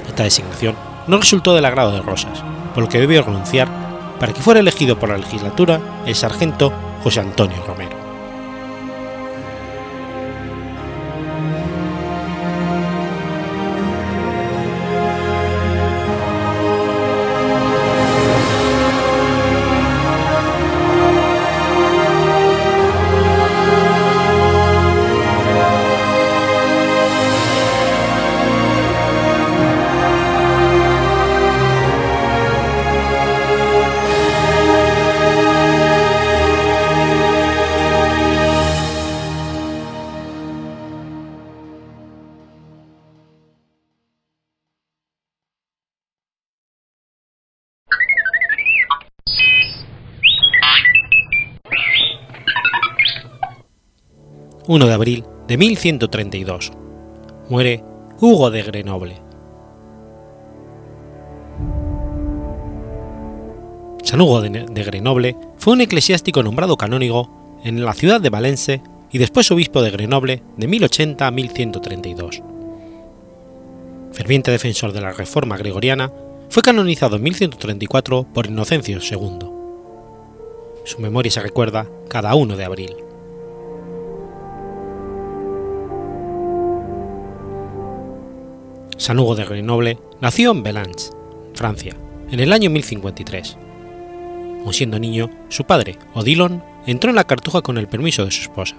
Esta 0.09 0.25
designación 0.25 0.77
no 1.07 1.19
resultó 1.19 1.55
del 1.55 1.65
agrado 1.65 1.93
de 1.93 2.03
Rosas, 2.03 2.43
por 2.75 2.85
lo 2.85 2.89
que 2.89 3.01
debió 3.01 3.23
renunciar 3.23 3.69
para 4.19 4.33
que 4.33 4.41
fuera 4.41 4.61
elegido 4.61 4.99
por 4.99 5.09
la 5.09 5.19
legislatura 5.19 5.81
el 6.07 6.15
sargento 6.15 6.73
José 7.03 7.21
Antonio 7.21 7.63
Romero. 7.67 7.92
1 54.69 54.87
de 54.87 54.93
abril 54.93 55.25
de 55.49 55.57
1132. 55.57 56.73
Muere 57.49 57.83
Hugo 58.21 58.51
de 58.51 58.63
Grenoble. 58.63 59.17
San 64.05 64.21
Hugo 64.21 64.41
de, 64.41 64.85
Grenoble 64.85 65.37
fue 65.57 65.73
un 65.73 65.81
eclesiástico 65.81 66.45
nombrado 66.45 66.77
canónigo 66.77 67.59
en 67.65 67.85
la 67.85 67.93
ciudad 67.93 68.21
de 68.21 68.31
Valence 68.31 68.83
y 69.11 69.19
después 69.19 69.51
obispo 69.51 69.83
de 69.83 69.91
Grenoble 69.91 70.43
de 70.57 70.69
1080 70.69 71.27
a 71.27 71.31
1132. 71.33 72.43
Ferviente 74.13 74.53
defensor 74.53 74.93
de 74.93 75.01
la 75.01 75.13
reforma 75.13 75.57
gregoriana, 75.57 76.13
fue 76.51 76.63
canonizado 76.63 77.17
en 77.17 77.23
1134 77.23 78.27
por 78.33 78.47
Inocencio 78.47 78.99
II. 78.99 79.39
Su 80.85 81.01
memoria 81.01 81.33
se 81.33 81.41
recuerda 81.41 81.89
cada 82.09 82.35
1 82.35 82.57
de 82.57 82.65
abril. 82.65 82.95
San 89.03 89.19
Hugo 89.19 89.35
de 89.35 89.45
Grenoble 89.45 89.99
nació 90.21 90.53
en 90.53 90.63
Belange, 90.63 91.11
Francia, 91.55 91.97
en 92.31 92.39
el 92.39 92.53
año 92.53 92.71
1053. 92.71 93.59
Aun 94.65 94.73
siendo 94.73 95.01
niño, 95.01 95.29
su 95.49 95.65
padre, 95.65 95.99
Odilon, 96.15 96.63
entró 96.87 97.11
en 97.11 97.17
la 97.17 97.25
cartuja 97.25 97.63
con 97.63 97.79
el 97.79 97.89
permiso 97.89 98.25
de 98.25 98.31
su 98.31 98.43
esposa. 98.43 98.77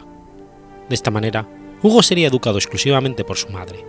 De 0.87 0.95
esta 0.95 1.11
manera, 1.11 1.45
Hugo 1.81 2.01
sería 2.01 2.29
educado 2.29 2.57
exclusivamente 2.57 3.25
por 3.25 3.35
su 3.35 3.49
madre. 3.49 3.83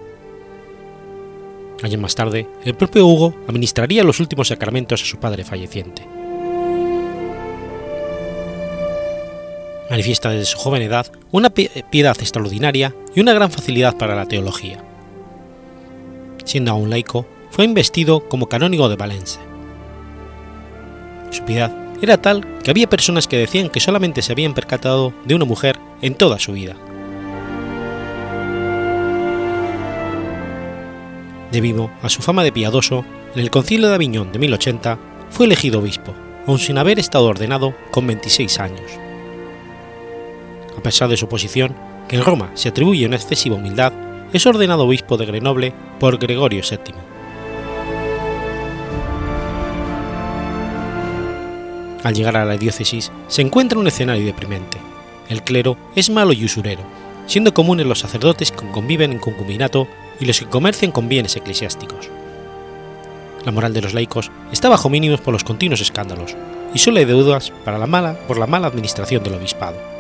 Años 1.85 2.01
más 2.01 2.17
tarde, 2.17 2.49
el 2.65 2.75
propio 2.75 3.07
Hugo 3.07 3.33
administraría 3.47 4.03
los 4.03 4.19
últimos 4.19 4.49
sacramentos 4.49 5.03
a 5.03 5.07
su 5.07 5.19
padre 5.19 5.45
falleciente. 5.45 6.05
Manifiesta 9.89 10.31
desde 10.31 10.47
su 10.47 10.59
joven 10.59 10.83
edad 10.83 11.13
una 11.31 11.51
piedad 11.51 12.17
extraordinaria 12.19 12.93
y 13.15 13.21
una 13.21 13.35
gran 13.35 13.53
facilidad 13.53 13.97
para 13.97 14.17
la 14.17 14.27
teología 14.27 14.83
siendo 16.45 16.71
aún 16.71 16.91
laico, 16.91 17.27
fue 17.51 17.65
investido 17.65 18.29
como 18.29 18.49
canónigo 18.49 18.89
de 18.89 18.97
Valencia. 18.97 19.41
Su 21.31 21.45
piedad 21.45 21.73
era 22.01 22.21
tal 22.21 22.47
que 22.63 22.71
había 22.71 22.89
personas 22.89 23.27
que 23.27 23.39
decían 23.39 23.69
que 23.69 23.81
solamente 23.81 24.23
se 24.23 24.33
habían 24.33 24.55
percatado 24.55 25.13
de 25.25 25.35
una 25.35 25.45
mujer 25.45 25.79
en 26.03 26.15
toda 26.15 26.39
su 26.39 26.53
vida. 26.53 26.77
Debido 31.51 31.91
a 32.03 32.09
su 32.09 32.21
fama 32.21 32.43
de 32.43 32.53
piadoso, 32.53 33.05
en 33.35 33.41
el 33.41 33.51
concilio 33.51 33.89
de 33.89 33.95
Aviñón 33.95 34.33
de 34.33 34.39
1080 34.41 34.99
fue 35.31 35.47
elegido 35.47 35.79
obispo, 35.79 36.15
aun 36.47 36.59
sin 36.59 36.79
haber 36.79 36.99
estado 36.99 37.27
ordenado 37.27 37.75
con 37.91 38.07
26 38.07 38.61
años. 38.61 38.91
A 40.77 40.83
pesar 40.83 41.09
de 41.09 41.17
su 41.17 41.29
posición, 41.29 41.75
que 42.09 42.17
en 42.17 42.25
Roma 42.25 42.51
se 42.55 42.69
atribuye 42.69 43.07
una 43.07 43.17
excesiva 43.17 43.57
humildad, 43.57 43.93
es 44.35 44.47
ordenado 44.47 44.85
obispo 44.85 45.17
de 45.17 45.27
Grenoble 45.27 45.73
por 46.01 46.19
Gregorio 46.19 46.61
VII. 46.69 46.93
Al 52.03 52.15
llegar 52.15 52.37
a 52.37 52.45
la 52.45 52.57
diócesis 52.57 53.13
se 53.29 53.43
encuentra 53.43 53.79
un 53.79 53.87
escenario 53.87 54.27
deprimente. 54.27 54.79
El 55.29 55.45
clero 55.45 55.77
es 55.95 56.11
malo 56.11 56.33
y 56.33 56.45
usurero, 56.45 56.83
siendo 57.27 57.55
comunes 57.55 57.87
los 57.87 58.01
sacerdotes 58.01 58.51
que 58.51 58.67
conviven 58.73 59.13
en 59.13 59.21
concubinato 59.21 59.87
y 60.19 60.25
los 60.25 60.41
que 60.41 60.47
comercian 60.47 60.91
con 60.91 61.09
bienes 61.09 61.37
eclesiásticos. 61.37 62.11
La 63.45 63.53
moral 63.53 63.73
de 63.73 63.83
los 63.83 63.95
laicos 63.95 64.33
está 64.51 64.69
bajo 64.69 64.91
mínimos 64.91 65.21
por 65.21 65.33
los 65.33 65.45
continuos 65.45 65.81
escándalos 65.81 66.35
y 66.75 66.81
solo 66.81 66.99
hay 66.99 67.05
deudas 67.05 67.53
para 67.65 67.79
la 67.79 67.87
mala, 67.87 68.15
por 68.27 68.39
la 68.39 68.49
mala 68.49 68.67
administración 68.67 69.23
del 69.23 69.35
obispado. 69.35 69.94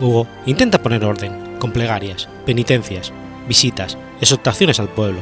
Hugo 0.00 0.26
intenta 0.46 0.82
poner 0.82 1.04
orden, 1.04 1.58
con 1.58 1.72
plegarias, 1.72 2.28
penitencias, 2.46 3.12
visitas, 3.46 3.98
exhortaciones 4.20 4.80
al 4.80 4.88
pueblo. 4.88 5.20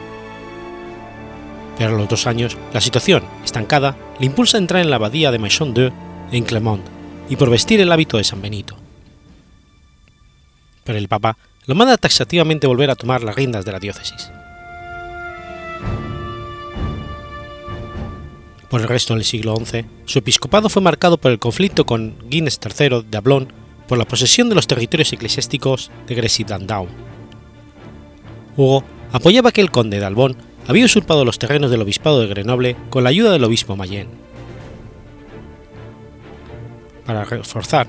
Pero 1.77 1.95
a 1.95 1.99
los 1.99 2.09
dos 2.09 2.27
años, 2.27 2.57
la 2.73 2.81
situación, 2.81 3.25
estancada, 3.45 3.97
le 4.19 4.27
impulsa 4.27 4.57
a 4.57 4.61
entrar 4.61 4.83
en 4.83 4.91
la 4.91 4.97
abadía 4.97 5.31
de 5.31 5.39
Maisons-Dieu 5.39 5.93
en 6.33 6.45
Clermont 6.45 6.85
y 7.29 7.37
por 7.37 7.51
vestir 7.51 7.81
el 7.81 7.93
hábito 7.93 8.17
de 8.17 8.25
San 8.25 8.41
Benito. 8.41 8.77
Pero 10.85 10.99
el 10.99 11.09
Papa 11.09 11.37
lo 11.67 11.75
manda 11.75 11.97
taxativamente 11.99 12.67
volver 12.67 12.91
a 12.91 12.97
tomar 12.97 13.23
las 13.23 13.35
riendas 13.35 13.65
de 13.65 13.73
la 13.73 13.79
diócesis. 13.79 14.31
Por 18.71 18.81
el 18.83 18.89
resto 18.89 19.15
del 19.15 19.25
siglo 19.25 19.57
XI, 19.57 19.87
su 20.05 20.19
episcopado 20.19 20.69
fue 20.69 20.83
marcado 20.83 21.17
por 21.17 21.31
el 21.31 21.39
conflicto 21.39 21.87
con 21.87 22.17
Guinness 22.29 22.61
III 22.63 23.03
de 23.09 23.17
Ablon 23.17 23.58
por 23.89 23.99
la 23.99 24.05
posesión 24.05 24.49
de 24.49 24.55
los 24.55 24.67
territorios 24.67 25.13
eclesiásticos 25.13 25.91
de 26.07 26.15
Gressy-Dandau. 26.15 26.87
Hugo 28.57 28.85
apoyaba 29.11 29.51
que 29.51 29.63
el 29.63 29.71
conde 29.71 29.99
de 29.99 30.05
Albón 30.05 30.37
había 30.69 30.85
usurpado 30.85 31.25
los 31.25 31.39
terrenos 31.39 31.71
del 31.71 31.81
obispado 31.83 32.21
de 32.21 32.27
Grenoble 32.27 32.77
con 32.91 33.03
la 33.03 33.11
ayuda 33.11 33.33
del 33.33 33.45
obispo 33.45 33.75
Mayenne. 33.75 34.11
Para 37.07 37.25
reforzar 37.25 37.89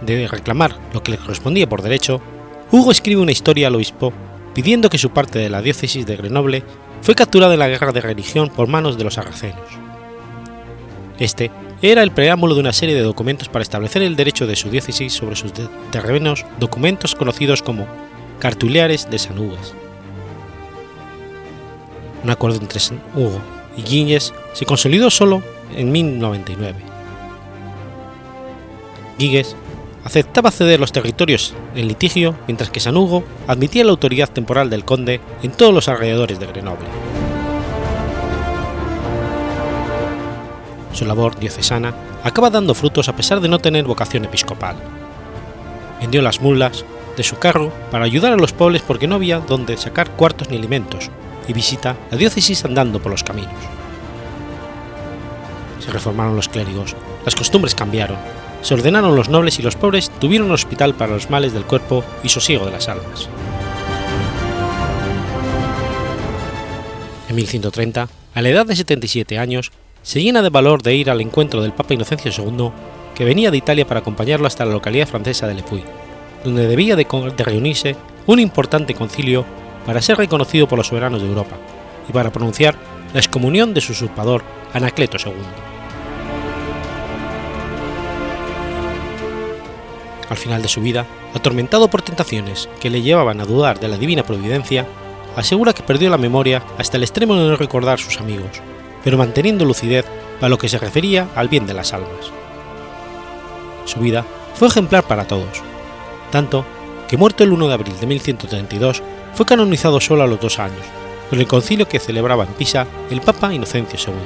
de 0.00 0.28
reclamar 0.28 0.78
lo 0.94 1.02
que 1.02 1.10
le 1.10 1.18
correspondía 1.18 1.68
por 1.68 1.82
derecho, 1.82 2.20
Hugo 2.70 2.92
escribe 2.92 3.20
una 3.20 3.32
historia 3.32 3.66
al 3.66 3.74
obispo 3.74 4.12
pidiendo 4.54 4.88
que 4.88 4.98
su 4.98 5.10
parte 5.10 5.40
de 5.40 5.50
la 5.50 5.60
diócesis 5.60 6.06
de 6.06 6.16
Grenoble 6.16 6.62
fue 7.02 7.16
capturada 7.16 7.54
en 7.54 7.60
la 7.60 7.68
guerra 7.68 7.90
de 7.92 8.00
religión 8.00 8.50
por 8.50 8.68
manos 8.68 8.96
de 8.96 9.04
los 9.04 9.14
sarracenos. 9.14 9.87
Este 11.18 11.50
era 11.82 12.02
el 12.02 12.12
preámbulo 12.12 12.54
de 12.54 12.60
una 12.60 12.72
serie 12.72 12.94
de 12.94 13.02
documentos 13.02 13.48
para 13.48 13.62
establecer 13.62 14.02
el 14.02 14.16
derecho 14.16 14.46
de 14.46 14.56
su 14.56 14.70
diócesis 14.70 15.12
sobre 15.12 15.36
sus 15.36 15.52
terrenos, 15.90 16.44
documentos 16.60 17.14
conocidos 17.14 17.62
como 17.62 17.86
Cartuliares 18.38 19.10
de 19.10 19.18
San 19.18 19.38
Hugues. 19.38 19.74
Un 22.22 22.30
acuerdo 22.30 22.58
entre 22.60 22.80
San 22.80 23.00
Hugo 23.14 23.40
y 23.76 23.82
Guignes 23.82 24.32
se 24.52 24.66
consolidó 24.66 25.10
solo 25.10 25.42
en 25.76 25.90
1099. 25.92 26.78
Guigues 29.18 29.56
aceptaba 30.04 30.50
ceder 30.50 30.78
los 30.78 30.92
territorios 30.92 31.54
en 31.74 31.88
litigio 31.88 32.36
mientras 32.46 32.70
que 32.70 32.80
San 32.80 32.96
Hugo 32.96 33.24
admitía 33.46 33.84
la 33.84 33.90
autoridad 33.90 34.30
temporal 34.30 34.70
del 34.70 34.84
conde 34.84 35.20
en 35.42 35.50
todos 35.50 35.74
los 35.74 35.88
alrededores 35.88 36.38
de 36.38 36.46
Grenoble. 36.46 36.88
Su 40.98 41.06
labor 41.06 41.38
diocesana 41.38 41.94
acaba 42.24 42.50
dando 42.50 42.74
frutos 42.74 43.08
a 43.08 43.14
pesar 43.14 43.40
de 43.40 43.46
no 43.46 43.60
tener 43.60 43.84
vocación 43.84 44.24
episcopal. 44.24 44.74
Vendió 46.00 46.22
las 46.22 46.40
mulas 46.40 46.84
de 47.16 47.22
su 47.22 47.38
carro 47.38 47.72
para 47.92 48.04
ayudar 48.04 48.32
a 48.32 48.36
los 48.36 48.52
pobres 48.52 48.82
porque 48.82 49.06
no 49.06 49.14
había 49.14 49.38
donde 49.38 49.76
sacar 49.76 50.10
cuartos 50.10 50.50
ni 50.50 50.56
alimentos 50.56 51.08
y 51.46 51.52
visita 51.52 51.96
la 52.10 52.18
diócesis 52.18 52.64
andando 52.64 53.00
por 53.00 53.12
los 53.12 53.22
caminos. 53.22 53.54
Se 55.78 55.92
reformaron 55.92 56.34
los 56.34 56.48
clérigos, 56.48 56.96
las 57.24 57.36
costumbres 57.36 57.76
cambiaron, 57.76 58.16
se 58.62 58.74
ordenaron 58.74 59.14
los 59.14 59.28
nobles 59.28 59.60
y 59.60 59.62
los 59.62 59.76
pobres 59.76 60.10
tuvieron 60.18 60.48
un 60.48 60.54
hospital 60.54 60.94
para 60.94 61.12
los 61.12 61.30
males 61.30 61.52
del 61.52 61.62
cuerpo 61.62 62.02
y 62.24 62.28
sosiego 62.28 62.66
de 62.66 62.72
las 62.72 62.88
almas. 62.88 63.28
En 67.28 67.36
1130, 67.36 68.08
a 68.34 68.42
la 68.42 68.48
edad 68.48 68.66
de 68.66 68.74
77 68.74 69.38
años, 69.38 69.70
se 70.02 70.22
llena 70.22 70.42
de 70.42 70.50
valor 70.50 70.82
de 70.82 70.94
ir 70.94 71.10
al 71.10 71.20
encuentro 71.20 71.62
del 71.62 71.72
Papa 71.72 71.94
Inocencio 71.94 72.30
II, 72.30 72.70
que 73.14 73.24
venía 73.24 73.50
de 73.50 73.56
Italia 73.56 73.86
para 73.86 74.00
acompañarlo 74.00 74.46
hasta 74.46 74.64
la 74.64 74.72
localidad 74.72 75.08
francesa 75.08 75.46
de 75.46 75.54
Le 75.54 75.62
Puy, 75.62 75.82
donde 76.44 76.66
debía 76.66 76.96
de, 76.96 77.06
reunirse 77.36 77.96
un 78.26 78.38
importante 78.38 78.94
concilio 78.94 79.44
para 79.84 80.02
ser 80.02 80.18
reconocido 80.18 80.68
por 80.68 80.78
los 80.78 80.86
soberanos 80.86 81.20
de 81.20 81.28
Europa 81.28 81.56
y 82.08 82.12
para 82.12 82.30
pronunciar 82.30 82.76
la 83.12 83.20
excomunión 83.20 83.74
de 83.74 83.80
su 83.80 83.92
usurpador 83.92 84.42
Anacleto 84.72 85.16
II. 85.18 85.32
Al 90.28 90.36
final 90.36 90.60
de 90.60 90.68
su 90.68 90.82
vida, 90.82 91.06
atormentado 91.34 91.88
por 91.88 92.02
tentaciones 92.02 92.68
que 92.80 92.90
le 92.90 93.00
llevaban 93.00 93.40
a 93.40 93.46
dudar 93.46 93.80
de 93.80 93.88
la 93.88 93.96
divina 93.96 94.22
providencia, 94.22 94.86
asegura 95.36 95.72
que 95.72 95.82
perdió 95.82 96.10
la 96.10 96.18
memoria 96.18 96.62
hasta 96.76 96.98
el 96.98 97.02
extremo 97.02 97.34
de 97.34 97.48
no 97.48 97.56
recordar 97.56 97.98
sus 97.98 98.18
amigos, 98.20 98.60
pero 99.08 99.16
manteniendo 99.16 99.64
lucidez 99.64 100.04
para 100.38 100.50
lo 100.50 100.58
que 100.58 100.68
se 100.68 100.76
refería 100.76 101.30
al 101.34 101.48
bien 101.48 101.66
de 101.66 101.72
las 101.72 101.94
almas. 101.94 102.30
Su 103.86 104.00
vida 104.00 104.22
fue 104.52 104.68
ejemplar 104.68 105.04
para 105.04 105.26
todos, 105.26 105.62
tanto 106.30 106.66
que 107.08 107.16
muerto 107.16 107.42
el 107.42 107.52
1 107.52 107.68
de 107.68 107.72
abril 107.72 107.98
de 107.98 108.06
1132 108.06 109.02
fue 109.32 109.46
canonizado 109.46 109.98
solo 109.98 110.24
a 110.24 110.26
los 110.26 110.38
dos 110.38 110.58
años, 110.58 110.84
por 111.30 111.38
el 111.38 111.46
concilio 111.46 111.88
que 111.88 112.00
celebraba 112.00 112.44
en 112.44 112.52
Pisa 112.52 112.86
el 113.10 113.22
Papa 113.22 113.54
Inocencio 113.54 113.98
II. 113.98 114.18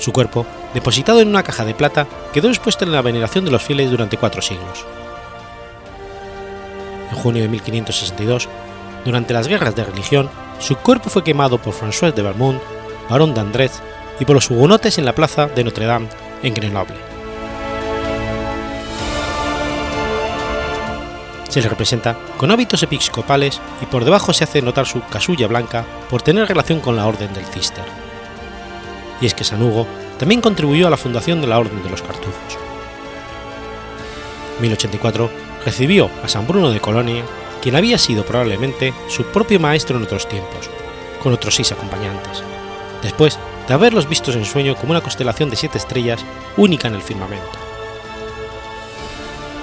Su 0.00 0.10
cuerpo, 0.10 0.44
depositado 0.74 1.20
en 1.20 1.28
una 1.28 1.44
caja 1.44 1.64
de 1.64 1.76
plata, 1.76 2.08
quedó 2.32 2.48
expuesto 2.48 2.84
en 2.84 2.90
la 2.90 3.00
veneración 3.00 3.44
de 3.44 3.52
los 3.52 3.62
fieles 3.62 3.92
durante 3.92 4.16
cuatro 4.16 4.42
siglos. 4.42 4.84
En 7.12 7.16
junio 7.16 7.44
de 7.44 7.48
1562, 7.48 8.48
durante 9.04 9.32
las 9.32 9.46
guerras 9.46 9.76
de 9.76 9.84
religión, 9.84 10.28
su 10.64 10.76
cuerpo 10.76 11.10
fue 11.10 11.22
quemado 11.22 11.58
por 11.58 11.74
François 11.74 12.14
de 12.14 12.22
Vermont, 12.22 12.58
barón 13.10 13.34
de 13.34 13.40
Andrés, 13.40 13.82
y 14.18 14.24
por 14.24 14.34
los 14.34 14.50
hugonotes 14.50 14.96
en 14.96 15.04
la 15.04 15.14
plaza 15.14 15.46
de 15.46 15.62
Notre 15.62 15.84
Dame, 15.84 16.08
en 16.42 16.54
Grenoble. 16.54 16.96
Se 21.50 21.60
le 21.60 21.68
representa 21.68 22.16
con 22.38 22.50
hábitos 22.50 22.82
episcopales 22.82 23.60
y 23.82 23.86
por 23.86 24.06
debajo 24.06 24.32
se 24.32 24.44
hace 24.44 24.62
notar 24.62 24.86
su 24.86 25.02
casulla 25.02 25.46
blanca 25.48 25.84
por 26.08 26.22
tener 26.22 26.48
relación 26.48 26.80
con 26.80 26.96
la 26.96 27.06
Orden 27.06 27.34
del 27.34 27.44
Cister. 27.44 27.84
Y 29.20 29.26
es 29.26 29.34
que 29.34 29.44
San 29.44 29.62
Hugo 29.62 29.86
también 30.18 30.40
contribuyó 30.40 30.86
a 30.86 30.90
la 30.90 30.96
fundación 30.96 31.42
de 31.42 31.46
la 31.46 31.58
Orden 31.58 31.82
de 31.82 31.90
los 31.90 32.00
Cartujos. 32.00 32.58
En 34.56 34.62
1084 34.62 35.30
recibió 35.66 36.08
a 36.24 36.28
San 36.28 36.46
Bruno 36.46 36.70
de 36.70 36.80
Colonia 36.80 37.22
quien 37.64 37.76
había 37.76 37.96
sido 37.96 38.26
probablemente 38.26 38.92
su 39.08 39.24
propio 39.24 39.58
maestro 39.58 39.96
en 39.96 40.02
otros 40.02 40.28
tiempos, 40.28 40.68
con 41.22 41.32
otros 41.32 41.54
seis 41.54 41.72
acompañantes, 41.72 42.42
después 43.02 43.38
de 43.66 43.72
haberlos 43.72 44.06
vistos 44.06 44.36
en 44.36 44.44
sueño 44.44 44.76
como 44.76 44.90
una 44.90 45.00
constelación 45.00 45.48
de 45.48 45.56
siete 45.56 45.78
estrellas 45.78 46.22
única 46.58 46.88
en 46.88 46.94
el 46.94 47.00
firmamento. 47.00 47.58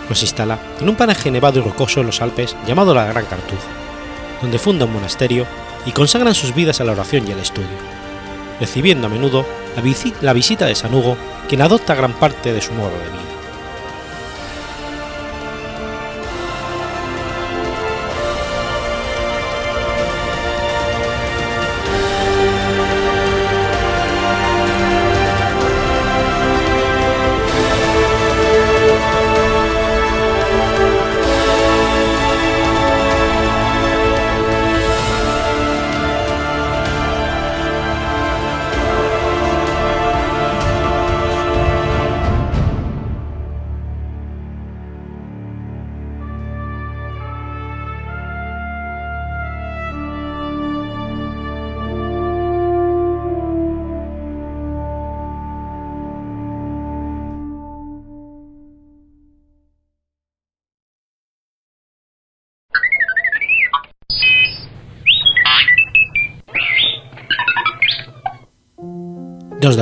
Los 0.10 0.20
instala 0.24 0.58
en 0.80 0.90
un 0.90 0.96
paraje 0.96 1.30
nevado 1.30 1.60
y 1.60 1.62
rocoso 1.62 2.00
en 2.00 2.08
los 2.08 2.24
Alpes 2.24 2.56
llamado 2.66 2.96
la 2.96 3.06
Gran 3.06 3.26
Cartuja, 3.26 3.70
donde 4.42 4.58
funda 4.58 4.86
un 4.86 4.94
monasterio 4.94 5.46
y 5.86 5.92
consagran 5.92 6.34
sus 6.34 6.56
vidas 6.56 6.82
a 6.82 6.84
la 6.84 6.94
oración 6.94 7.28
y 7.28 7.34
al 7.34 7.40
estudio, 7.40 7.68
recibiendo 8.60 9.06
a 9.06 9.12
menudo 9.12 9.46
la 10.22 10.34
visita 10.34 10.66
de 10.66 10.74
San 10.74 10.96
Hugo, 10.96 11.18
quien 11.48 11.62
adopta 11.62 11.94
gran 11.94 12.14
parte 12.14 12.52
de 12.52 12.62
su 12.62 12.74
modo 12.74 12.90
de 12.90 13.12
vida. 13.12 13.41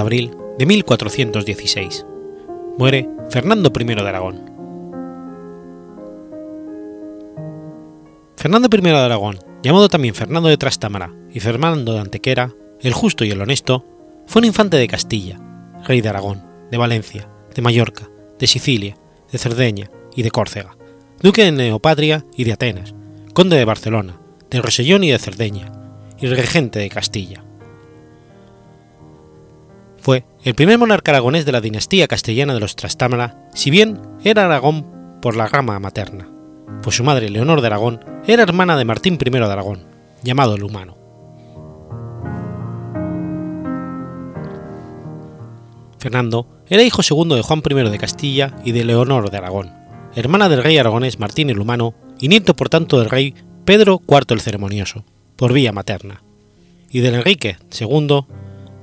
Abril 0.09 0.35
de 0.57 0.65
1416. 0.65 2.03
Muere 2.79 3.07
Fernando 3.29 3.71
I 3.79 3.83
de 3.83 3.99
Aragón. 4.01 4.41
Fernando 8.35 8.69
I 8.75 8.81
de 8.81 8.97
Aragón 8.97 9.37
llamado 9.61 9.87
también 9.87 10.15
Fernando 10.15 10.49
de 10.49 10.57
Trastámara 10.57 11.13
y 11.31 11.39
Fernando 11.41 11.93
de 11.93 11.99
Antequera, 11.99 12.55
el 12.81 12.93
justo 12.93 13.23
y 13.23 13.29
el 13.29 13.39
honesto, 13.39 13.85
fue 14.25 14.39
un 14.39 14.45
infante 14.45 14.77
de 14.77 14.87
Castilla, 14.87 15.39
rey 15.85 16.01
de 16.01 16.09
Aragón, 16.09 16.43
de 16.71 16.77
Valencia, 16.77 17.29
de 17.53 17.61
Mallorca, 17.61 18.09
de 18.39 18.47
Sicilia, 18.47 18.97
de 19.31 19.37
Cerdeña 19.37 19.91
y 20.15 20.23
de 20.23 20.31
Córcega, 20.31 20.75
duque 21.21 21.43
de 21.43 21.51
Neopatria 21.51 22.25
y 22.35 22.45
de 22.45 22.53
Atenas, 22.53 22.95
conde 23.35 23.57
de 23.57 23.65
Barcelona, 23.65 24.19
de 24.49 24.59
Rosellón 24.59 25.03
y 25.03 25.11
de 25.11 25.19
Cerdeña, 25.19 25.71
y 26.19 26.25
regente 26.25 26.79
de 26.79 26.89
Castilla. 26.89 27.43
Fue 30.09 30.25
el 30.43 30.55
primer 30.55 30.79
monarca 30.79 31.11
aragonés 31.11 31.45
de 31.45 31.51
la 31.51 31.61
dinastía 31.61 32.07
castellana 32.07 32.55
de 32.55 32.59
los 32.59 32.75
Trastámara, 32.75 33.47
si 33.53 33.69
bien 33.69 34.01
era 34.23 34.45
Aragón 34.45 34.87
por 35.21 35.35
la 35.35 35.45
rama 35.45 35.79
materna, 35.79 36.27
pues 36.81 36.95
su 36.95 37.03
madre 37.03 37.29
Leonor 37.29 37.61
de 37.61 37.67
Aragón 37.67 38.03
era 38.25 38.41
hermana 38.41 38.75
de 38.75 38.85
Martín 38.85 39.19
I 39.23 39.29
de 39.29 39.43
Aragón, 39.43 39.85
llamado 40.23 40.55
el 40.55 40.63
Humano. 40.63 40.97
Fernando 45.99 46.47
era 46.67 46.81
hijo 46.81 47.03
segundo 47.03 47.35
de 47.35 47.43
Juan 47.43 47.61
I 47.63 47.89
de 47.91 47.99
Castilla 47.99 48.55
y 48.65 48.71
de 48.71 48.85
Leonor 48.85 49.29
de 49.29 49.37
Aragón, 49.37 49.71
hermana 50.15 50.49
del 50.49 50.63
rey 50.63 50.79
aragonés 50.79 51.19
Martín 51.19 51.51
el 51.51 51.59
Humano 51.59 51.93
y 52.19 52.29
nieto 52.29 52.55
por 52.55 52.69
tanto 52.69 52.97
del 52.97 53.11
rey 53.11 53.35
Pedro 53.63 54.01
IV 54.07 54.25
el 54.29 54.41
Ceremonioso, 54.41 55.05
por 55.35 55.53
vía 55.53 55.71
materna, 55.71 56.23
y 56.89 57.01
del 57.01 57.13
Enrique 57.13 57.57
II 57.79 58.25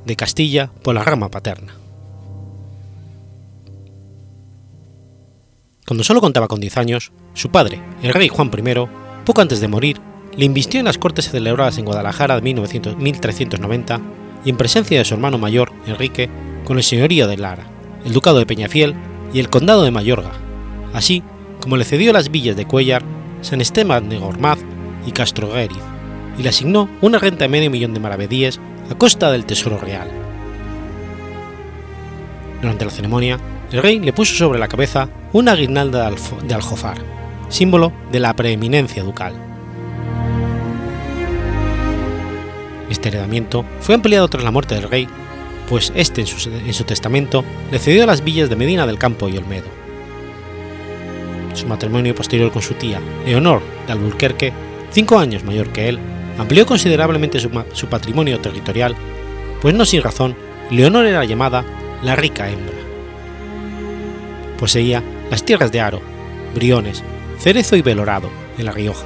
de 0.07 0.16
Castilla 0.16 0.71
por 0.83 0.95
la 0.95 1.05
rama 1.05 1.29
paterna. 1.29 1.75
Cuando 5.87 6.03
solo 6.03 6.21
contaba 6.21 6.49
con 6.49 6.61
10 6.61 6.77
años, 6.79 7.12
su 7.35 7.51
padre, 7.51 7.81
el 8.03 8.14
rey 8.14 8.29
Juan 8.29 8.51
I, 8.53 8.88
poco 9.25 9.40
antes 9.40 9.61
de 9.61 9.69
morir, 9.69 10.01
le 10.37 10.45
invistió 10.45 10.81
en 10.81 10.87
las 10.87 10.99
cortes 10.99 11.31
celebradas 11.31 11.79
en 11.79 11.85
Guadalajara 11.85 12.37
de 12.37 12.42
1390 12.42 14.01
y 14.45 14.51
en 14.51 14.57
presencia 14.57 14.99
de 14.99 15.05
su 15.05 15.14
hermano 15.14 15.38
mayor, 15.38 15.73
Enrique, 15.87 16.29
con 16.64 16.77
el 16.77 16.85
señorío 16.85 17.27
de 17.29 17.37
Lara, 17.37 17.66
el 18.05 18.12
ducado 18.12 18.38
de 18.38 18.47
Peñafiel 18.47 18.95
y 19.33 19.40
el 19.40 19.49
condado 19.49 19.83
de 19.83 19.90
Mayorga, 19.90 20.33
así 20.92 21.23
como 21.61 21.77
le 21.77 21.85
cedió 21.85 22.12
las 22.12 22.31
villas 22.31 22.57
de 22.57 22.66
Cuellar, 22.66 23.03
San 23.40 23.61
Esteban 23.61 24.09
de 24.09 24.19
Gormaz 24.19 24.59
y 25.07 25.12
Castrogueriz, 25.12 25.83
y 26.38 26.42
le 26.42 26.49
asignó 26.49 26.88
una 27.01 27.19
renta 27.19 27.45
de 27.45 27.49
medio 27.49 27.71
millón 27.71 27.95
de 27.95 28.01
maravedíes 28.01 28.61
a 28.90 28.94
costa 28.96 29.31
del 29.31 29.46
tesoro 29.46 29.79
real. 29.79 30.11
Durante 32.61 32.85
la 32.85 32.90
ceremonia, 32.90 33.38
el 33.72 33.83
rey 33.83 33.99
le 34.01 34.12
puso 34.12 34.35
sobre 34.35 34.59
la 34.59 34.68
cabeza 34.68 35.09
una 35.33 35.55
guirnalda 35.55 36.11
de 36.42 36.55
aljofar, 36.55 36.99
símbolo 37.49 37.92
de 38.11 38.20
la 38.20 38.35
preeminencia 38.35 39.03
ducal. 39.03 39.35
Este 42.88 43.09
heredamiento 43.09 43.64
fue 43.81 43.94
ampliado 43.94 44.29
tras 44.29 44.44
la 44.44 44.51
muerte 44.51 44.75
del 44.75 44.88
rey 44.88 45.09
pues 45.68 45.92
este 45.94 46.20
en 46.22 46.27
su, 46.75 46.85
testamento 46.85 47.44
le 47.70 47.79
cedió 47.79 48.07
las 48.07 48.22
villas 48.22 48.49
de 48.49 48.57
Medina 48.57 48.87
del 48.87 48.99
Campo 48.99 49.29
y 49.29 49.37
Olmedo. 49.37 49.66
Su 51.55 51.66
matrimonio 51.66 52.14
posterior 52.14 52.53
con 52.53 52.62
su 52.62 52.75
tía, 52.75 53.01
Leonor 53.25 53.62
de 53.87 53.92
Alburquerque, 53.92 54.53
cinco 54.90 55.18
años 55.18 55.42
mayor 55.42 55.70
que 55.70 55.88
él, 55.88 55.99
amplió 56.38 56.66
considerablemente 56.66 57.40
su, 57.40 57.87
patrimonio 57.88 58.40
territorial, 58.40 58.94
pues 59.61 59.75
no 59.75 59.85
sin 59.85 60.03
razón, 60.03 60.37
Leonor 60.70 61.07
era 61.07 61.25
llamada 61.25 61.64
la 62.03 62.16
rica 62.16 62.51
hembra. 62.51 62.75
Poseía 64.59 65.03
las 65.31 65.44
tierras 65.44 65.72
de 65.72 65.81
Aro, 65.81 66.01
Briones, 66.55 67.03
Cerezo 67.38 67.77
y 67.77 67.83
Belorado, 67.83 68.31
en 68.59 68.64
La 68.64 68.72
Rioja, 68.72 69.05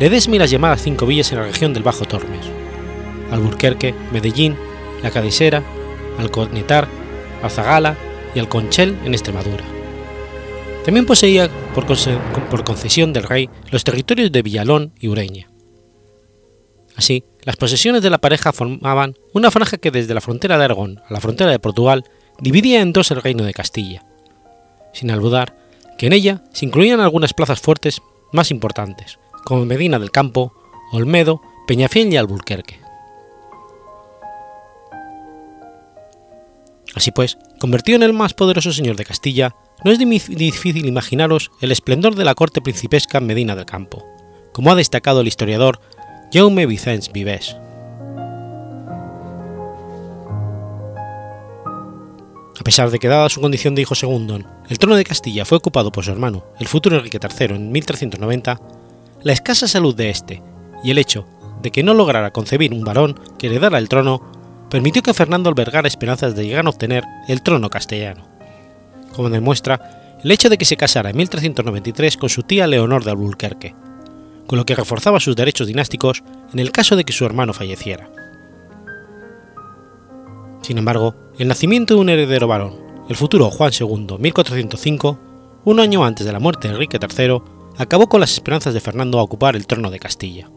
Ledesma 0.00 0.36
y 0.36 0.38
las 0.40 0.50
llamadas 0.50 0.82
cinco 0.82 1.06
villas 1.06 1.30
en 1.30 1.38
la 1.38 1.44
región 1.44 1.72
del 1.72 1.84
Bajo 1.84 2.04
Tormes, 2.04 2.46
Alburquerque, 3.30 3.94
Medellín 4.12 4.56
la 5.02 5.10
Cadisera, 5.10 5.62
Alconetar, 6.18 6.88
Alzagala 7.42 7.96
y 8.34 8.38
Alconchel 8.38 8.96
en 9.04 9.14
Extremadura. 9.14 9.64
También 10.84 11.06
poseía 11.06 11.48
por, 11.74 12.64
concesión 12.64 13.12
del 13.12 13.24
rey 13.24 13.48
los 13.70 13.84
territorios 13.84 14.30
de 14.30 14.42
Villalón 14.42 14.92
y 14.98 15.08
Ureña. 15.08 15.48
Así, 16.96 17.24
las 17.42 17.56
posesiones 17.56 18.02
de 18.02 18.10
la 18.10 18.18
pareja 18.18 18.52
formaban 18.52 19.14
una 19.34 19.50
franja 19.50 19.76
que 19.76 19.90
desde 19.90 20.14
la 20.14 20.22
frontera 20.22 20.56
de 20.56 20.64
Aragón 20.64 21.00
a 21.08 21.12
la 21.12 21.20
frontera 21.20 21.50
de 21.50 21.58
Portugal 21.58 22.04
dividía 22.40 22.80
en 22.80 22.92
dos 22.92 23.10
el 23.10 23.22
reino 23.22 23.44
de 23.44 23.52
Castilla, 23.52 24.04
sin 24.92 25.10
albudar 25.10 25.54
que 25.98 26.06
en 26.06 26.14
ella 26.14 26.42
se 26.52 26.64
incluían 26.64 27.00
algunas 27.00 27.34
plazas 27.34 27.60
fuertes 27.60 28.00
más 28.32 28.50
importantes, 28.50 29.18
como 29.44 29.66
Medina 29.66 29.98
del 29.98 30.10
Campo, 30.10 30.52
Olmedo, 30.92 31.40
Peñafiel 31.66 32.12
y 32.12 32.16
Alburquerque. 32.16 32.80
Así 36.94 37.10
pues, 37.10 37.36
convertido 37.60 37.96
en 37.96 38.02
el 38.02 38.14
más 38.14 38.32
poderoso 38.32 38.72
señor 38.72 38.96
de 38.96 39.04
Castilla, 39.04 39.54
no 39.84 39.90
es 39.90 39.98
difícil 39.98 40.86
imaginaros 40.86 41.50
el 41.60 41.72
esplendor 41.72 42.14
de 42.14 42.24
la 42.24 42.34
corte 42.34 42.62
principesca 42.62 43.18
en 43.18 43.26
Medina 43.26 43.54
del 43.54 43.66
Campo, 43.66 44.02
como 44.52 44.70
ha 44.70 44.74
destacado 44.74 45.20
el 45.20 45.28
historiador 45.28 45.80
Jaume 46.36 46.66
Vicens 46.66 47.10
Vives. 47.10 47.56
A 52.60 52.62
pesar 52.62 52.90
de 52.90 52.98
que 52.98 53.08
dada 53.08 53.30
su 53.30 53.40
condición 53.40 53.74
de 53.74 53.80
hijo 53.80 53.94
segundo, 53.94 54.38
el 54.68 54.78
trono 54.78 54.96
de 54.96 55.04
Castilla 55.04 55.46
fue 55.46 55.56
ocupado 55.56 55.90
por 55.90 56.04
su 56.04 56.10
hermano, 56.10 56.44
el 56.60 56.68
futuro 56.68 56.96
Enrique 56.96 57.18
III, 57.22 57.56
en 57.56 57.72
1390, 57.72 58.60
la 59.22 59.32
escasa 59.32 59.66
salud 59.66 59.94
de 59.94 60.10
este 60.10 60.42
y 60.84 60.90
el 60.90 60.98
hecho 60.98 61.26
de 61.62 61.70
que 61.70 61.82
no 61.82 61.94
lograra 61.94 62.34
concebir 62.34 62.74
un 62.74 62.84
varón 62.84 63.18
que 63.38 63.46
heredara 63.46 63.78
el 63.78 63.88
trono 63.88 64.20
permitió 64.68 65.00
que 65.00 65.14
Fernando 65.14 65.48
albergara 65.48 65.88
esperanzas 65.88 66.36
de 66.36 66.46
llegar 66.46 66.66
a 66.66 66.68
obtener 66.68 67.02
el 67.28 67.40
trono 67.40 67.70
castellano, 67.70 68.28
como 69.14 69.30
demuestra 69.30 70.18
el 70.22 70.30
hecho 70.30 70.50
de 70.50 70.58
que 70.58 70.66
se 70.66 70.76
casara 70.76 71.08
en 71.08 71.16
1393 71.16 72.18
con 72.18 72.28
su 72.28 72.42
tía 72.42 72.66
Leonor 72.66 73.04
de 73.04 73.12
Albuquerque, 73.12 73.74
con 74.46 74.58
lo 74.58 74.64
que 74.64 74.74
reforzaba 74.74 75.20
sus 75.20 75.36
derechos 75.36 75.66
dinásticos 75.66 76.22
en 76.52 76.58
el 76.58 76.72
caso 76.72 76.96
de 76.96 77.04
que 77.04 77.12
su 77.12 77.24
hermano 77.24 77.52
falleciera. 77.52 78.10
Sin 80.62 80.78
embargo, 80.78 81.14
el 81.38 81.48
nacimiento 81.48 81.94
de 81.94 82.00
un 82.00 82.08
heredero 82.08 82.48
varón, 82.48 82.74
el 83.08 83.16
futuro 83.16 83.50
Juan 83.50 83.72
II, 83.78 84.16
1405, 84.18 85.18
un 85.64 85.80
año 85.80 86.04
antes 86.04 86.26
de 86.26 86.32
la 86.32 86.40
muerte 86.40 86.68
de 86.68 86.74
Enrique 86.74 86.98
III, 87.00 87.40
acabó 87.76 88.08
con 88.08 88.20
las 88.20 88.32
esperanzas 88.32 88.74
de 88.74 88.80
Fernando 88.80 89.18
a 89.18 89.22
ocupar 89.22 89.56
el 89.56 89.66
trono 89.66 89.90
de 89.90 89.98
Castilla. 89.98 90.48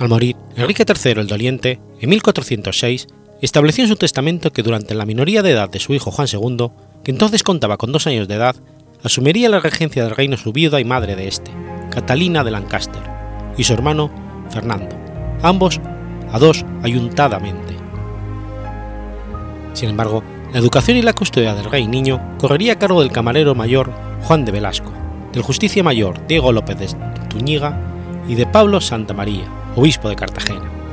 Al 0.00 0.08
morir 0.08 0.36
Enrique 0.56 0.84
III 0.86 1.12
el 1.12 1.26
Doliente, 1.26 1.80
en 2.00 2.10
1406, 2.10 3.06
estableció 3.40 3.84
en 3.84 3.88
su 3.88 3.96
testamento 3.96 4.52
que 4.52 4.62
durante 4.62 4.94
la 4.94 5.06
minoría 5.06 5.42
de 5.42 5.52
edad 5.52 5.70
de 5.70 5.80
su 5.80 5.94
hijo 5.94 6.10
Juan 6.10 6.28
II, 6.30 6.70
que 7.04 7.10
entonces 7.10 7.42
contaba 7.42 7.76
con 7.76 7.92
dos 7.92 8.06
años 8.06 8.26
de 8.26 8.34
edad, 8.34 8.56
asumiría 9.02 9.48
la 9.50 9.60
regencia 9.60 10.02
del 10.02 10.16
reino 10.16 10.36
su 10.36 10.52
viuda 10.52 10.80
y 10.80 10.84
madre 10.84 11.14
de 11.14 11.28
este, 11.28 11.50
Catalina 11.90 12.42
de 12.42 12.50
Lancaster, 12.50 13.02
y 13.56 13.64
su 13.64 13.74
hermano 13.74 14.10
Fernando, 14.50 14.96
ambos 15.42 15.80
a 16.32 16.38
dos 16.38 16.64
ayuntadamente. 16.82 17.76
Sin 19.74 19.90
embargo, 19.90 20.24
la 20.52 20.58
educación 20.58 20.96
y 20.96 21.02
la 21.02 21.12
custodia 21.12 21.54
del 21.54 21.70
rey 21.70 21.86
niño 21.86 22.20
correría 22.38 22.74
a 22.74 22.78
cargo 22.78 23.02
del 23.02 23.12
camarero 23.12 23.54
mayor 23.54 23.92
Juan 24.22 24.44
de 24.44 24.52
Velasco, 24.52 24.92
del 25.32 25.42
justicia 25.42 25.82
mayor 25.82 26.26
Diego 26.26 26.52
López 26.52 26.78
de 26.78 26.88
Tuñiga 27.28 27.78
y 28.28 28.34
de 28.34 28.46
Pablo 28.46 28.80
Santa 28.80 29.12
María, 29.12 29.44
obispo 29.76 30.08
de 30.08 30.16
Cartagena. 30.16 30.83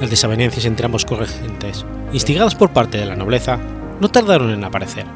Las 0.00 0.10
desavenencias 0.10 0.64
entre 0.64 0.86
ambos 0.86 1.04
corregentes, 1.04 1.84
instigadas 2.12 2.54
por 2.54 2.72
parte 2.72 2.98
de 2.98 3.06
la 3.06 3.16
nobleza, 3.16 3.58
no 4.00 4.08
tardaron 4.08 4.50
en 4.50 4.62
aparecer, 4.62 5.06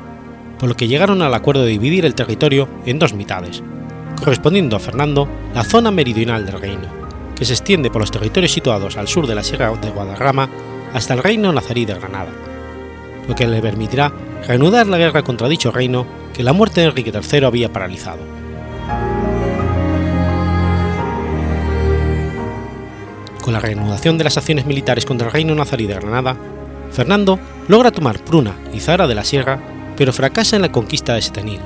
por 0.59 0.69
lo 0.69 0.75
que 0.75 0.89
llegaron 0.89 1.23
al 1.23 1.35
acuerdo 1.35 1.63
de 1.63 1.71
dividir 1.71 2.05
el 2.05 2.17
territorio 2.17 2.69
en 2.85 2.99
dos 2.99 3.15
mitades, 3.15 3.63
correspondiendo 4.25 4.75
a 4.75 4.81
Fernando 4.81 5.29
la 5.55 5.63
zona 5.63 5.93
meridional 5.93 6.45
del 6.45 6.61
reino, 6.61 6.89
que 7.37 7.45
se 7.45 7.53
extiende 7.53 7.91
por 7.91 8.01
los 8.01 8.11
territorios 8.11 8.53
situados 8.53 8.97
al 8.97 9.07
sur 9.07 9.29
de 9.29 9.37
la 9.37 9.45
Sierra 9.45 9.71
de 9.71 9.91
Guadarrama 9.91 10.49
hasta 10.93 11.15
el 11.15 11.23
reino 11.23 11.53
nazarí 11.53 11.85
de 11.85 11.95
Granada, 11.95 12.33
lo 13.29 13.37
que 13.37 13.47
le 13.47 13.63
permitirá 13.63 14.13
reanudar 14.49 14.89
la 14.89 14.99
guerra 14.99 15.23
contra 15.23 15.49
dicho 15.49 15.71
reino 15.71 16.07
que 16.35 16.43
la 16.43 16.53
muerte 16.53 16.81
de 16.81 16.89
Enrique 16.89 17.13
III 17.13 17.45
había 17.45 17.73
paralizado. 17.73 18.42
Con 23.43 23.53
la 23.53 23.61
reanudación 23.61 24.19
de 24.19 24.25
las 24.25 24.37
acciones 24.37 24.67
militares 24.67 25.05
contra 25.05 25.27
el 25.27 25.33
reino 25.33 25.55
nazarí 25.57 25.87
de 25.87 25.95
Granada, 25.95 26.37
Fernando 26.93 27.41
logra 27.67 27.91
tomar 27.91 28.21
Pruna 28.21 28.57
y 28.73 28.79
Zara 28.79 29.09
de 29.09 29.17
la 29.17 29.25
Sierra, 29.25 29.59
pero 29.97 30.13
fracasa 30.13 30.55
en 30.55 30.63
la 30.63 30.71
conquista 30.71 31.15
de 31.15 31.23
Setenil, 31.23 31.61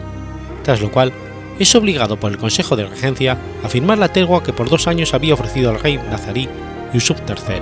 tras 0.65 0.81
lo 0.81 0.91
cual 0.91 1.13
es 1.59 1.75
obligado 1.75 2.19
por 2.19 2.33
el 2.33 2.39
Consejo 2.39 2.77
de 2.77 2.87
Regencia 2.87 3.37
a 3.63 3.69
firmar 3.69 3.99
la 3.99 4.09
tregua 4.09 4.43
que 4.43 4.55
por 4.55 4.71
dos 4.71 4.87
años 4.89 5.13
había 5.13 5.35
ofrecido 5.35 5.71
al 5.71 5.79
rey 5.79 5.99
nazarí 6.11 6.49
Yusuf 6.95 7.19
III. 7.29 7.61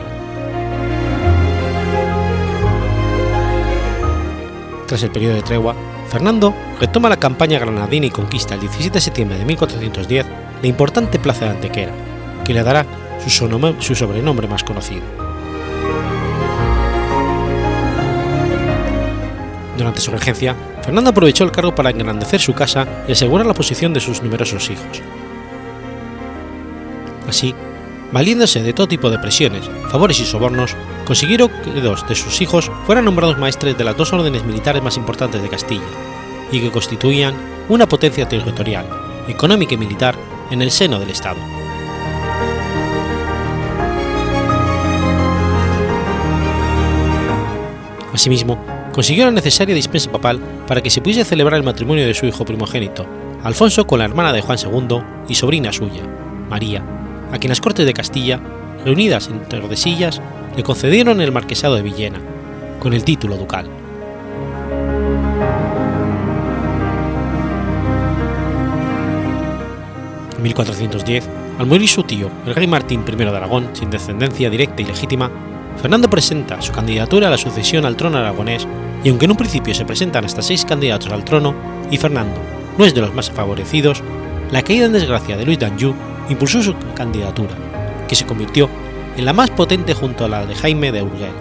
Tras 4.87 5.03
el 5.03 5.11
periodo 5.11 5.35
de 5.35 5.42
tregua, 5.42 5.74
Fernando 6.09 6.55
retoma 6.81 7.09
la 7.09 7.16
campaña 7.16 7.59
granadina 7.59 8.07
y 8.07 8.11
conquista 8.11 8.55
el 8.55 8.61
17 8.61 8.94
de 8.94 9.00
septiembre 9.00 9.38
de 9.38 9.44
1410 9.44 10.27
la 10.62 10.68
importante 10.68 11.18
plaza 11.18 11.46
de 11.46 11.50
Antequera, 11.50 11.92
que 12.44 12.55
le 12.55 12.62
dará 12.62 12.87
su, 13.27 13.94
sobrenombre 13.94 14.48
más 14.48 14.64
conocido. 14.64 15.03
Durante 19.77 20.00
su 20.00 20.11
regencia, 20.11 20.55
Fernando 20.83 21.11
aprovechó 21.11 21.44
el 21.44 21.50
cargo 21.50 21.74
para 21.74 21.90
engrandecer 21.90 22.40
su 22.40 22.55
casa 22.55 22.87
y 23.09 23.12
asegurar 23.12 23.46
la 23.46 23.55
posición 23.55 23.92
de 23.92 24.00
sus 24.00 24.22
numerosos 24.22 24.70
hijos. 24.70 25.03
Así, 27.29 27.55
valiéndose 28.12 28.62
de 28.62 28.72
todo 28.72 28.87
tipo 28.87 29.11
de 29.11 29.18
presiones, 29.18 29.68
favores 29.90 30.20
y 30.20 30.24
sobornos, 30.24 30.77
consiguieron 31.05 31.50
que 31.64 31.81
dos 31.81 32.07
de 32.09 32.14
sus 32.14 32.40
hijos 32.40 32.70
fueran 32.87 33.07
nombrados 33.07 33.38
maestres 33.38 33.77
de 33.77 33.85
las 33.85 33.96
dos 33.96 34.12
órdenes 34.12 34.44
militares 34.44 34.83
más 34.83 34.96
importantes 34.96 35.42
de 35.42 35.48
Castilla, 35.48 35.83
y 36.53 36.61
que 36.61 36.70
constituían 36.70 37.35
una 37.68 37.88
potencia 37.88 38.29
territorial, 38.29 38.87
económica 39.27 39.74
y 39.74 39.79
militar 39.79 40.14
en 40.50 40.62
el 40.62 40.70
seno 40.70 41.00
del 41.00 41.11
Estado. 41.11 41.63
Asimismo, 48.14 48.57
consiguió 48.92 49.24
la 49.24 49.33
necesaria 49.33 49.74
dispensa 49.74 50.12
papal 50.12 50.40
para 50.68 50.81
que 50.81 50.88
se 50.88 51.00
pudiese 51.00 51.24
celebrar 51.24 51.59
el 51.59 51.66
matrimonio 51.66 52.07
de 52.07 52.14
su 52.14 52.27
hijo 52.27 52.44
primogénito, 52.44 53.05
Alfonso 53.42 53.88
con 53.88 53.98
la 53.98 54.05
hermana 54.05 54.33
de 54.33 54.40
Juan 54.40 54.57
II 54.57 55.00
y 55.29 55.35
sobrina 55.35 55.72
suya, 55.72 56.03
María, 56.48 56.85
a 57.33 57.38
quien 57.38 57.48
las 57.48 57.61
Cortes 57.61 57.85
de 57.85 57.92
Castilla, 57.92 58.40
reunidas 58.85 59.27
en 59.27 59.40
Tordesillas, 59.40 60.22
le 60.57 60.62
concedieron 60.62 61.20
el 61.20 61.33
marquesado 61.33 61.74
de 61.74 61.83
Villena, 61.83 62.20
con 62.79 62.94
el 62.94 63.03
título 63.03 63.37
ducal. 63.37 63.66
En 70.37 70.42
1410, 70.42 71.29
al 71.59 71.66
morir 71.66 71.88
su 71.88 72.05
tío, 72.05 72.31
el 72.46 72.55
rey 72.55 72.68
Martín 72.68 73.03
I 73.07 73.16
de 73.16 73.29
Aragón, 73.29 73.70
sin 73.72 73.90
descendencia 73.90 74.50
directa 74.50 74.83
y 74.83 74.85
legítima, 74.85 75.33
Fernando 75.80 76.08
presenta 76.08 76.62
su 76.62 76.72
candidatura 76.72 77.28
a 77.28 77.30
la 77.30 77.38
sucesión 77.38 77.84
al 77.84 77.96
trono 77.96 78.18
aragonés 78.18 78.66
y 79.02 79.10
aunque 79.10 79.26
en 79.26 79.32
un 79.32 79.37
principio 79.37 79.74
se 79.74 79.84
presentan 79.84 80.24
hasta 80.24 80.42
seis 80.42 80.64
candidatos 80.64 81.12
al 81.12 81.24
trono 81.24 81.54
y 81.90 81.98
Fernando 81.98 82.40
no 82.78 82.84
es 82.84 82.94
de 82.94 83.00
los 83.00 83.14
más 83.14 83.30
favorecidos, 83.30 84.02
la 84.50 84.62
caída 84.62 84.87
en 84.87 84.92
desgracia 84.92 85.37
de 85.37 85.44
Luis 85.44 85.58
d'Anjou 85.58 85.94
impulsó 86.28 86.62
su 86.62 86.74
candidatura, 86.94 87.54
que 88.08 88.16
se 88.16 88.26
convirtió 88.26 88.68
en 89.16 89.24
la 89.24 89.32
más 89.32 89.50
potente 89.50 89.94
junto 89.94 90.24
a 90.24 90.28
la 90.28 90.46
de 90.46 90.54
Jaime 90.54 90.90
de 90.90 91.02
Urgel. 91.02 91.32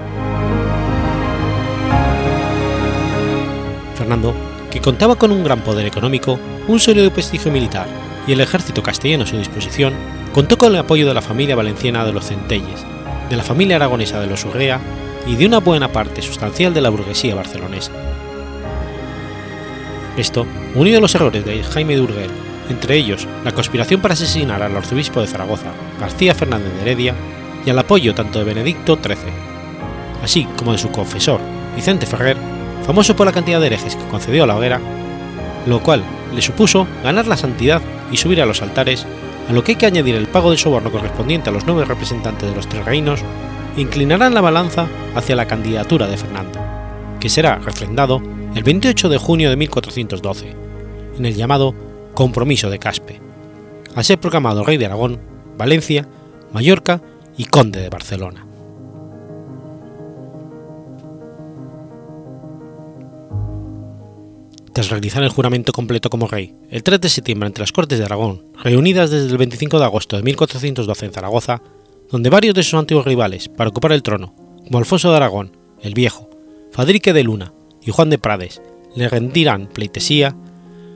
Fernando, 3.95 4.33
que 4.69 4.81
contaba 4.81 5.15
con 5.15 5.31
un 5.31 5.43
gran 5.43 5.61
poder 5.61 5.85
económico, 5.85 6.39
un 6.67 6.79
sólido 6.79 7.11
prestigio 7.11 7.51
militar 7.51 7.87
y 8.27 8.33
el 8.33 8.41
ejército 8.41 8.83
castellano 8.83 9.23
a 9.23 9.27
su 9.27 9.37
disposición, 9.37 9.93
contó 10.33 10.57
con 10.57 10.73
el 10.73 10.79
apoyo 10.79 11.07
de 11.07 11.13
la 11.13 11.21
familia 11.21 11.55
valenciana 11.55 12.05
de 12.05 12.13
los 12.13 12.25
Centelles, 12.25 12.85
de 13.33 13.37
la 13.37 13.43
familia 13.43 13.77
aragonesa 13.77 14.19
de 14.19 14.27
los 14.27 14.45
Urrea 14.45 14.79
y 15.25 15.35
de 15.35 15.47
una 15.47 15.59
buena 15.59 15.91
parte 15.91 16.21
sustancial 16.21 16.71
de 16.71 16.81
la 16.81 16.89
burguesía 16.89 17.33
barcelonesa. 17.33 17.91
Esto, 20.15 20.45
unido 20.75 20.99
a 20.99 21.01
los 21.01 21.15
errores 21.15 21.43
de 21.43 21.63
Jaime 21.63 21.95
de 21.95 22.01
Urgel, 22.01 22.29
entre 22.69 22.95
ellos 22.95 23.27
la 23.43 23.51
conspiración 23.51 24.01
para 24.01 24.13
asesinar 24.13 24.61
al 24.61 24.77
arzobispo 24.77 25.19
de 25.19 25.25
Zaragoza, 25.25 25.71
García 25.99 26.35
Fernández 26.35 26.71
de 26.75 26.81
Heredia, 26.81 27.15
y 27.65 27.71
al 27.71 27.79
apoyo 27.79 28.13
tanto 28.13 28.37
de 28.37 28.45
Benedicto 28.45 28.99
XIII, 29.03 29.17
así 30.21 30.47
como 30.55 30.73
de 30.73 30.77
su 30.77 30.91
confesor, 30.91 31.39
Vicente 31.75 32.05
Ferrer, 32.05 32.37
famoso 32.85 33.15
por 33.15 33.25
la 33.25 33.33
cantidad 33.33 33.59
de 33.59 33.65
herejes 33.65 33.95
que 33.95 34.07
concedió 34.09 34.43
a 34.43 34.47
la 34.47 34.57
hoguera, 34.57 34.79
lo 35.65 35.81
cual 35.81 36.03
le 36.35 36.41
supuso 36.43 36.85
ganar 37.03 37.25
la 37.25 37.37
santidad 37.37 37.81
y 38.11 38.17
subir 38.17 38.43
a 38.43 38.45
los 38.45 38.61
altares, 38.61 39.07
a 39.47 39.53
lo 39.53 39.63
que 39.63 39.73
hay 39.73 39.77
que 39.77 39.85
añadir 39.85 40.15
el 40.15 40.27
pago 40.27 40.51
de 40.51 40.57
soborno 40.57 40.91
correspondiente 40.91 41.49
a 41.49 41.53
los 41.53 41.65
nueve 41.65 41.85
representantes 41.85 42.49
de 42.49 42.55
los 42.55 42.67
tres 42.67 42.85
reinos, 42.85 43.21
inclinarán 43.77 44.33
la 44.33 44.41
balanza 44.41 44.87
hacia 45.15 45.35
la 45.35 45.47
candidatura 45.47 46.07
de 46.07 46.17
Fernando, 46.17 46.59
que 47.19 47.29
será 47.29 47.57
refrendado 47.59 48.21
el 48.55 48.63
28 48.63 49.09
de 49.09 49.17
junio 49.17 49.49
de 49.49 49.55
1412, 49.55 50.55
en 51.17 51.25
el 51.25 51.35
llamado 51.35 51.73
Compromiso 52.13 52.69
de 52.69 52.79
Caspe, 52.79 53.19
a 53.95 54.03
ser 54.03 54.19
proclamado 54.19 54.63
rey 54.63 54.77
de 54.77 54.85
Aragón, 54.85 55.19
Valencia, 55.57 56.07
Mallorca 56.51 57.01
y 57.37 57.45
conde 57.45 57.81
de 57.81 57.89
Barcelona. 57.89 58.45
Tras 64.73 64.89
realizar 64.89 65.21
el 65.21 65.29
juramento 65.29 65.71
completo 65.71 66.09
como 66.09 66.27
rey, 66.27 66.55
el 66.71 66.81
3 66.81 66.99
de 66.99 67.09
septiembre 67.09 67.45
ante 67.45 67.61
las 67.61 67.71
Cortes 67.71 67.99
de 67.99 68.05
Aragón, 68.05 68.43
reunidas 68.63 69.11
desde 69.11 69.29
el 69.29 69.37
25 69.37 69.77
de 69.77 69.85
agosto 69.85 70.17
de 70.17 70.23
1412 70.23 71.05
en 71.05 71.11
Zaragoza, 71.11 71.61
donde 72.09 72.31
varios 72.31 72.55
de 72.55 72.63
sus 72.63 72.73
antiguos 72.73 73.05
rivales 73.05 73.49
para 73.49 73.69
ocupar 73.69 73.91
el 73.91 74.01
trono, 74.01 74.33
como 74.65 74.79
Alfonso 74.79 75.11
de 75.11 75.17
Aragón, 75.17 75.55
el 75.79 75.93
Viejo, 75.93 76.27
Fadrique 76.71 77.13
de 77.13 77.23
Luna 77.23 77.53
y 77.83 77.91
Juan 77.91 78.09
de 78.09 78.17
Prades, 78.17 78.63
le 78.95 79.07
rendirán 79.09 79.67
pleitesía, 79.67 80.35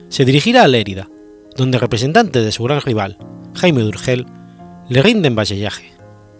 se 0.08 0.24
dirigirá 0.24 0.64
a 0.64 0.68
Lérida, 0.68 1.08
donde 1.56 1.78
representantes 1.78 2.44
de 2.44 2.50
su 2.50 2.64
gran 2.64 2.80
rival, 2.80 3.16
Jaime 3.54 3.82
de 3.82 3.88
Urgel, 3.88 4.26
le 4.88 5.02
rinden 5.02 5.36
vasallaje, 5.36 5.92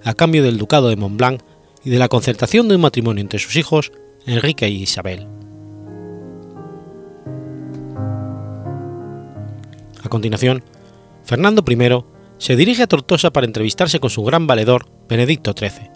a 0.02 0.14
cambio 0.14 0.42
del 0.42 0.58
ducado 0.58 0.88
de 0.88 0.96
Montblanc 0.96 1.40
y 1.84 1.90
de 1.90 2.00
la 2.00 2.08
concertación 2.08 2.66
de 2.66 2.74
un 2.74 2.80
matrimonio 2.80 3.20
entre 3.20 3.38
sus 3.38 3.54
hijos, 3.54 3.92
Enrique 4.26 4.68
y 4.68 4.82
Isabel. 4.82 5.37
A 10.08 10.10
continuación, 10.10 10.64
Fernando 11.22 11.62
I 11.68 11.76
se 12.38 12.56
dirige 12.56 12.82
a 12.82 12.86
Tortosa 12.86 13.30
para 13.30 13.44
entrevistarse 13.44 14.00
con 14.00 14.08
su 14.08 14.24
gran 14.24 14.46
valedor, 14.46 14.86
Benedicto 15.06 15.52
XIII, 15.52 15.90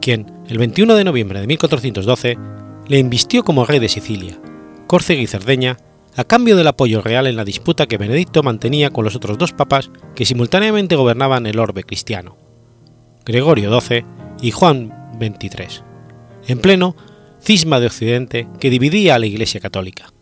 quien, 0.00 0.26
el 0.48 0.58
21 0.58 0.96
de 0.96 1.04
noviembre 1.04 1.40
de 1.40 1.46
1412, 1.46 2.36
le 2.88 2.98
invistió 2.98 3.44
como 3.44 3.64
rey 3.64 3.78
de 3.78 3.88
Sicilia, 3.88 4.36
Córcega 4.88 5.20
y 5.20 5.28
Cerdeña, 5.28 5.76
a 6.16 6.24
cambio 6.24 6.56
del 6.56 6.66
apoyo 6.66 7.02
real 7.02 7.28
en 7.28 7.36
la 7.36 7.44
disputa 7.44 7.86
que 7.86 7.98
Benedicto 7.98 8.42
mantenía 8.42 8.90
con 8.90 9.04
los 9.04 9.14
otros 9.14 9.38
dos 9.38 9.52
papas 9.52 9.92
que 10.16 10.26
simultáneamente 10.26 10.96
gobernaban 10.96 11.46
el 11.46 11.60
orbe 11.60 11.84
cristiano, 11.84 12.36
Gregorio 13.24 13.80
XII 13.80 14.04
y 14.42 14.50
Juan 14.50 15.12
XXIII, 15.20 15.84
en 16.48 16.58
pleno 16.58 16.96
cisma 17.40 17.78
de 17.78 17.86
Occidente 17.86 18.48
que 18.58 18.70
dividía 18.70 19.14
a 19.14 19.20
la 19.20 19.26
Iglesia 19.26 19.60
católica. 19.60 20.12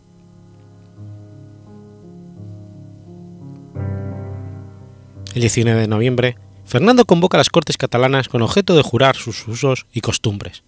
El 5.35 5.41
19 5.41 5.81
de 5.81 5.87
noviembre, 5.87 6.37
Fernando 6.65 7.05
convoca 7.05 7.37
a 7.37 7.39
las 7.39 7.49
Cortes 7.49 7.77
catalanas 7.77 8.29
con 8.29 8.41
objeto 8.41 8.75
de 8.75 8.81
jurar 8.81 9.15
sus 9.15 9.47
usos 9.47 9.85
y 9.93 10.01
costumbres. 10.01 10.63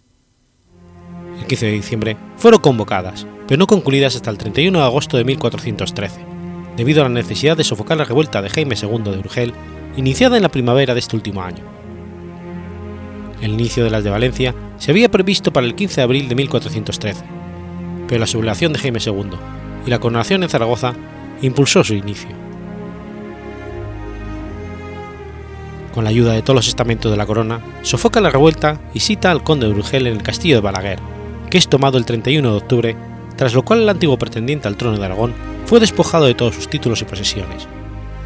El 1.39 1.47
15 1.47 1.65
de 1.65 1.71
diciembre 1.71 2.17
fueron 2.37 2.61
convocadas, 2.61 3.25
pero 3.47 3.57
no 3.57 3.65
concluidas 3.65 4.15
hasta 4.15 4.29
el 4.29 4.37
31 4.37 4.77
de 4.77 4.85
agosto 4.85 5.17
de 5.17 5.23
1413, 5.23 6.23
debido 6.77 7.01
a 7.01 7.09
la 7.09 7.15
necesidad 7.15 7.57
de 7.57 7.63
sofocar 7.63 7.97
la 7.97 8.03
revuelta 8.03 8.43
de 8.43 8.49
Jaime 8.49 8.75
II 8.79 9.11
de 9.11 9.17
Urgel, 9.17 9.53
iniciada 9.97 10.37
en 10.37 10.43
la 10.43 10.49
primavera 10.49 10.93
de 10.93 10.99
este 10.99 11.15
último 11.15 11.41
año. 11.41 11.63
El 13.41 13.53
inicio 13.53 13.83
de 13.83 13.89
las 13.89 14.03
de 14.03 14.11
Valencia 14.11 14.53
se 14.77 14.91
había 14.91 15.09
previsto 15.09 15.51
para 15.51 15.65
el 15.65 15.73
15 15.73 15.95
de 15.95 16.03
abril 16.03 16.29
de 16.29 16.35
1413, 16.35 17.23
pero 18.07 18.19
la 18.19 18.27
sublevación 18.27 18.73
de 18.73 18.79
Jaime 18.79 18.99
II 19.03 19.31
y 19.87 19.89
la 19.89 19.99
coronación 19.99 20.43
en 20.43 20.49
Zaragoza 20.49 20.93
impulsó 21.41 21.83
su 21.83 21.95
inicio. 21.95 22.50
Con 25.93 26.03
la 26.03 26.09
ayuda 26.09 26.33
de 26.33 26.41
todos 26.41 26.55
los 26.55 26.67
estamentos 26.67 27.11
de 27.11 27.17
la 27.17 27.25
corona, 27.25 27.61
sofoca 27.81 28.21
la 28.21 28.29
revuelta 28.29 28.79
y 28.93 28.99
cita 28.99 29.31
al 29.31 29.43
conde 29.43 29.67
de 29.67 29.73
Urgel 29.73 30.07
en 30.07 30.15
el 30.15 30.23
castillo 30.23 30.55
de 30.55 30.61
Balaguer, 30.61 30.99
que 31.49 31.57
es 31.57 31.67
tomado 31.67 31.97
el 31.97 32.05
31 32.05 32.49
de 32.49 32.57
octubre, 32.57 32.95
tras 33.35 33.53
lo 33.53 33.63
cual 33.63 33.81
el 33.81 33.89
antiguo 33.89 34.17
pretendiente 34.17 34.67
al 34.67 34.77
trono 34.77 34.97
de 34.97 35.05
Aragón 35.05 35.33
fue 35.65 35.79
despojado 35.79 36.25
de 36.25 36.33
todos 36.33 36.55
sus 36.55 36.67
títulos 36.67 37.01
y 37.01 37.05
posesiones, 37.05 37.67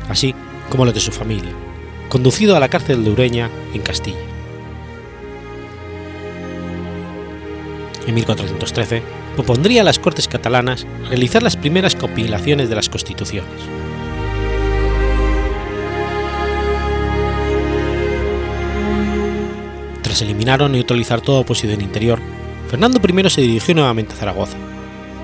así 0.10 0.36
como 0.70 0.86
los 0.86 0.94
de 0.94 1.00
su 1.00 1.12
familia, 1.12 1.52
conducido 2.10 2.56
a 2.56 2.60
la 2.60 2.70
cárcel 2.70 3.04
de 3.04 3.12
Ureña, 3.12 3.50
en 3.74 3.82
Castilla. 3.82 4.18
En 8.08 8.14
1413, 8.14 9.02
propondría 9.36 9.82
a 9.82 9.86
las 9.86 10.00
Cortes 10.00 10.28
catalanas 10.28 10.86
realizar 11.10 11.42
las 11.42 11.58
primeras 11.58 11.96
compilaciones 11.96 12.70
de 12.70 12.76
las 12.76 12.90
constituciones. 12.90 13.62
Se 20.16 20.24
eliminaron 20.24 20.72
y 20.72 20.76
neutralizar 20.76 21.22
toda 21.22 21.42
oposición 21.42 21.82
interior, 21.82 22.20
Fernando 22.70 23.00
I 23.00 23.30
se 23.30 23.42
dirigió 23.42 23.76
nuevamente 23.76 24.14
a 24.14 24.18
Zaragoza, 24.18 24.58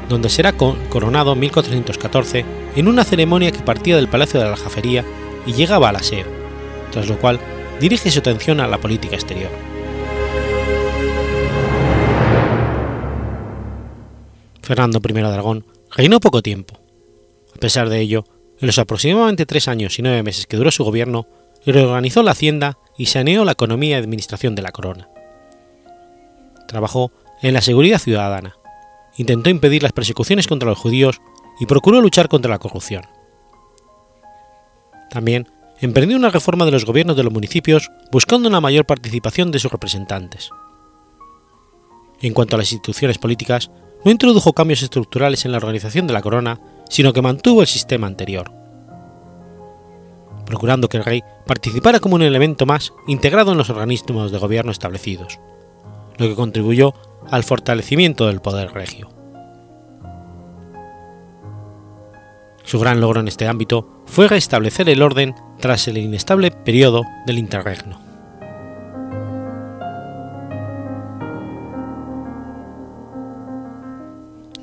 donde 0.09 0.29
será 0.29 0.53
coronado 0.53 1.33
en 1.33 1.39
1414 1.39 2.45
en 2.75 2.87
una 2.87 3.03
ceremonia 3.03 3.51
que 3.51 3.59
partía 3.59 3.95
del 3.95 4.09
Palacio 4.09 4.39
de 4.39 4.45
la 4.45 4.53
Aljafería 4.53 5.05
y 5.45 5.53
llegaba 5.53 5.89
al 5.89 5.95
aseo, 5.95 6.27
tras 6.91 7.07
lo 7.07 7.17
cual 7.17 7.39
dirige 7.79 8.11
su 8.11 8.19
atención 8.19 8.59
a 8.59 8.67
la 8.67 8.77
política 8.79 9.15
exterior. 9.15 9.51
Fernando 14.61 15.01
I 15.03 15.13
de 15.13 15.21
Aragón 15.21 15.65
reinó 15.95 16.19
poco 16.19 16.41
tiempo. 16.41 16.79
A 17.55 17.59
pesar 17.59 17.89
de 17.89 17.99
ello, 17.99 18.25
en 18.59 18.67
los 18.67 18.77
aproximadamente 18.77 19.45
tres 19.45 19.67
años 19.67 19.97
y 19.97 20.01
nueve 20.01 20.23
meses 20.23 20.45
que 20.45 20.55
duró 20.55 20.71
su 20.71 20.83
gobierno, 20.83 21.27
reorganizó 21.65 22.23
la 22.23 22.31
hacienda 22.31 22.77
y 22.97 23.07
saneó 23.07 23.45
la 23.45 23.51
economía 23.51 23.97
y 23.97 23.99
administración 23.99 24.55
de 24.55 24.61
la 24.61 24.71
corona. 24.71 25.09
Trabajó 26.67 27.11
en 27.41 27.53
la 27.53 27.61
seguridad 27.61 27.99
ciudadana, 27.99 28.55
intentó 29.17 29.49
impedir 29.49 29.83
las 29.83 29.93
persecuciones 29.93 30.47
contra 30.47 30.69
los 30.69 30.79
judíos 30.79 31.21
y 31.59 31.65
procuró 31.65 32.01
luchar 32.01 32.27
contra 32.29 32.51
la 32.51 32.59
corrupción. 32.59 33.03
También 35.09 35.47
emprendió 35.79 36.17
una 36.17 36.29
reforma 36.29 36.65
de 36.65 36.71
los 36.71 36.85
gobiernos 36.85 37.17
de 37.17 37.23
los 37.23 37.33
municipios 37.33 37.91
buscando 38.11 38.47
una 38.47 38.61
mayor 38.61 38.85
participación 38.85 39.51
de 39.51 39.59
sus 39.59 39.71
representantes. 39.71 40.49
En 42.21 42.33
cuanto 42.33 42.55
a 42.55 42.59
las 42.59 42.71
instituciones 42.71 43.17
políticas, 43.17 43.71
no 44.05 44.11
introdujo 44.11 44.53
cambios 44.53 44.83
estructurales 44.83 45.45
en 45.45 45.51
la 45.51 45.57
organización 45.57 46.07
de 46.07 46.13
la 46.13 46.21
corona, 46.21 46.59
sino 46.89 47.13
que 47.13 47.21
mantuvo 47.21 47.61
el 47.61 47.67
sistema 47.67 48.07
anterior, 48.07 48.51
procurando 50.51 50.89
que 50.89 50.97
el 50.97 51.05
rey 51.05 51.23
participara 51.47 52.01
como 52.01 52.15
un 52.15 52.23
elemento 52.23 52.65
más 52.65 52.91
integrado 53.07 53.53
en 53.53 53.57
los 53.57 53.69
organismos 53.69 54.33
de 54.33 54.37
gobierno 54.37 54.73
establecidos, 54.73 55.39
lo 56.17 56.27
que 56.27 56.35
contribuyó 56.35 56.93
al 57.29 57.45
fortalecimiento 57.45 58.27
del 58.27 58.41
poder 58.41 58.73
regio. 58.73 59.09
Su 62.65 62.81
gran 62.81 62.99
logro 62.99 63.21
en 63.21 63.29
este 63.29 63.47
ámbito 63.47 64.03
fue 64.05 64.27
restablecer 64.27 64.89
el 64.89 65.01
orden 65.01 65.35
tras 65.61 65.87
el 65.87 65.97
inestable 65.97 66.51
periodo 66.51 67.03
del 67.25 67.39
interregno. 67.39 67.97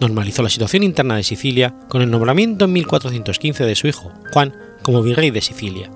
Normalizó 0.01 0.43
la 0.43 0.51
situación 0.51 0.83
interna 0.83 1.17
de 1.17 1.23
Sicilia 1.23 1.75
con 1.89 2.03
el 2.03 2.11
nombramiento 2.11 2.67
en 2.67 2.75
1415 2.75 3.65
de 3.65 3.75
su 3.75 3.89
hijo, 3.89 4.13
Juan, 4.33 4.68
como 4.89 5.03
virrey 5.03 5.31
de 5.31 5.43
Sicilia, 5.43 5.91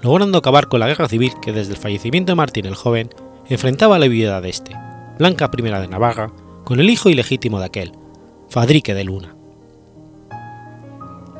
logrando 0.00 0.38
acabar 0.38 0.68
con 0.68 0.78
la 0.78 0.86
guerra 0.86 1.08
civil 1.08 1.32
que 1.42 1.52
desde 1.52 1.72
el 1.72 1.76
fallecimiento 1.76 2.30
de 2.30 2.36
Martín 2.36 2.66
el 2.66 2.76
Joven 2.76 3.10
enfrentaba 3.48 3.98
la 3.98 4.06
viuda 4.06 4.40
de 4.40 4.48
este, 4.48 4.76
Blanca 5.18 5.50
I 5.52 5.60
de 5.60 5.88
Navarra, 5.88 6.30
con 6.62 6.78
el 6.78 6.88
hijo 6.88 7.08
ilegítimo 7.08 7.58
de 7.58 7.66
aquel, 7.66 7.90
Fadrique 8.48 8.94
de 8.94 9.02
Luna. 9.02 9.34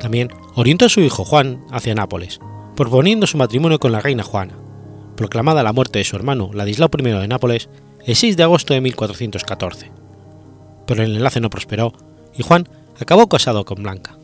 También 0.01 0.27
orientó 0.55 0.87
a 0.87 0.89
su 0.89 0.99
hijo 0.99 1.23
Juan 1.23 1.63
hacia 1.71 1.95
Nápoles, 1.95 2.41
proponiendo 2.75 3.27
su 3.27 3.37
matrimonio 3.37 3.79
con 3.79 3.93
la 3.93 4.01
reina 4.01 4.23
Juana, 4.23 4.57
proclamada 5.15 5.63
la 5.63 5.71
muerte 5.71 5.99
de 5.99 6.03
su 6.03 6.17
hermano 6.17 6.49
Ladislao 6.53 6.89
I 6.97 7.01
de 7.01 7.27
Nápoles 7.29 7.69
el 8.05 8.17
6 8.17 8.35
de 8.35 8.43
agosto 8.43 8.73
de 8.73 8.81
1414. 8.81 9.89
Pero 10.85 11.01
el 11.01 11.15
enlace 11.15 11.39
no 11.39 11.49
prosperó 11.49 11.93
y 12.37 12.43
Juan 12.43 12.67
acabó 12.99 13.29
casado 13.29 13.63
con 13.63 13.83
Blanca. 13.83 14.18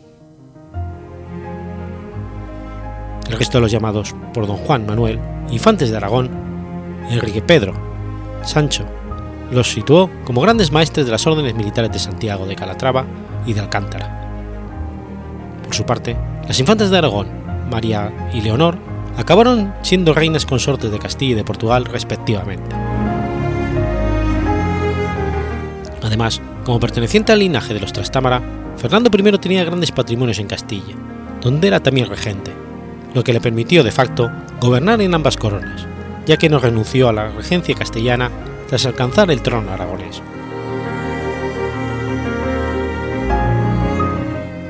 El 3.27 3.37
resto 3.37 3.57
de 3.57 3.61
los 3.61 3.71
llamados 3.71 4.15
por 4.33 4.47
don 4.47 4.57
Juan 4.57 4.85
Manuel, 4.85 5.19
infantes 5.49 5.89
de 5.89 5.97
Aragón, 5.97 6.29
Enrique 7.09 7.41
Pedro, 7.41 7.73
Sancho, 8.43 8.85
los 9.51 9.71
situó 9.71 10.09
como 10.23 10.41
grandes 10.41 10.71
maestres 10.71 11.05
de 11.05 11.11
las 11.11 11.25
órdenes 11.27 11.55
militares 11.55 11.91
de 11.91 11.99
Santiago 11.99 12.45
de 12.45 12.55
Calatrava 12.55 13.05
y 13.45 13.53
de 13.53 13.59
Alcántara. 13.59 14.21
Por 15.63 15.73
su 15.73 15.85
parte, 15.85 16.17
las 16.47 16.59
infantas 16.59 16.89
de 16.89 16.97
Aragón, 16.97 17.27
María 17.69 18.11
y 18.33 18.41
Leonor, 18.41 18.77
acabaron 19.17 19.73
siendo 19.81 20.13
reinas 20.13 20.45
consortes 20.45 20.91
de 20.91 20.99
Castilla 20.99 21.33
y 21.33 21.35
de 21.35 21.43
Portugal 21.43 21.85
respectivamente. 21.85 22.75
Además, 26.03 26.41
como 26.63 26.79
perteneciente 26.79 27.31
al 27.31 27.39
linaje 27.39 27.73
de 27.73 27.79
los 27.79 27.93
Trastámara, 27.93 28.41
Fernando 28.77 29.09
I 29.11 29.37
tenía 29.37 29.63
grandes 29.63 29.91
patrimonios 29.91 30.39
en 30.39 30.47
Castilla, 30.47 30.95
donde 31.41 31.67
era 31.67 31.79
también 31.79 32.09
regente, 32.09 32.51
lo 33.15 33.23
que 33.23 33.33
le 33.33 33.39
permitió 33.39 33.81
de 33.81 33.91
facto 33.91 34.29
gobernar 34.59 35.01
en 35.01 35.15
ambas 35.15 35.37
coronas, 35.37 35.87
ya 36.27 36.35
que 36.35 36.49
no 36.49 36.59
renunció 36.59 37.07
a 37.07 37.13
la 37.13 37.29
regencia 37.29 37.73
castellana 37.73 38.29
tras 38.67 38.85
alcanzar 38.85 39.31
el 39.31 39.41
trono 39.41 39.71
aragonés. 39.71 40.21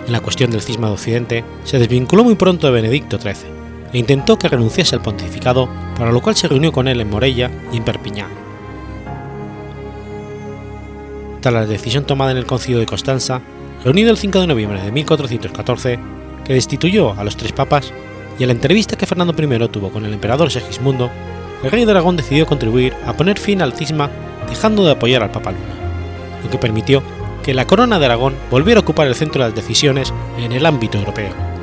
En 0.06 0.12
la 0.12 0.20
cuestión 0.20 0.52
del 0.52 0.62
cisma 0.62 0.88
de 0.88 0.94
Occidente, 0.94 1.44
se 1.64 1.80
desvinculó 1.80 2.24
muy 2.24 2.36
pronto 2.36 2.68
de 2.68 2.74
Benedicto 2.74 3.18
XIII 3.18 3.50
e 3.92 3.98
intentó 3.98 4.38
que 4.38 4.48
renunciase 4.48 4.96
al 4.96 5.02
pontificado, 5.02 5.68
para 5.98 6.12
lo 6.12 6.22
cual 6.22 6.36
se 6.36 6.48
reunió 6.48 6.72
con 6.72 6.88
él 6.88 7.02
en 7.02 7.10
Morella 7.10 7.50
y 7.74 7.78
en 7.78 7.84
Perpiñán. 7.84 8.30
Tras 11.42 11.54
la 11.54 11.66
decisión 11.66 12.06
tomada 12.06 12.32
en 12.32 12.38
el 12.38 12.46
Concilio 12.46 12.80
de 12.80 12.86
Constanza, 12.86 13.42
reunido 13.84 14.12
el 14.12 14.18
5 14.18 14.42
de 14.42 14.48
noviembre 14.48 14.82
de 14.84 14.92
1414, 14.92 16.00
que 16.44 16.54
destituyó 16.54 17.14
a 17.14 17.24
los 17.24 17.38
tres 17.38 17.52
papas, 17.52 17.92
y 18.38 18.44
a 18.44 18.48
la 18.48 18.54
entrevista 18.54 18.98
que 18.98 19.06
Fernando 19.06 19.34
I 19.34 19.68
tuvo 19.70 19.92
con 19.92 20.06
el 20.06 20.14
emperador 20.14 20.52
Segismundo, 20.52 21.10
el 21.64 21.72
rey 21.72 21.86
de 21.86 21.92
Aragón 21.92 22.18
decidió 22.18 22.46
contribuir 22.46 22.94
a 23.06 23.14
poner 23.14 23.40
fin 23.40 23.62
al 23.62 23.74
cisma 23.74 24.10
dejando 24.50 24.86
de 24.86 24.92
apoyar 24.92 25.24
al 25.24 25.32
Papa 25.32 25.52
Luna, 25.52 26.44
lo 26.44 26.50
que 26.50 26.58
permitió 26.58 27.02
que 27.44 27.54
la 27.54 27.66
corona 27.66 28.00
de 28.00 28.06
Aragón 28.06 28.36
volviera 28.52 28.80
a 28.80 28.84
ocupar 28.84 29.08
el 29.08 29.16
centro 29.16 29.44
de 29.44 29.50
las 29.50 29.56
decisiones 29.56 30.14
en 30.38 30.52
el 30.52 30.66
ámbito 30.66 30.98
europeo 30.98 31.56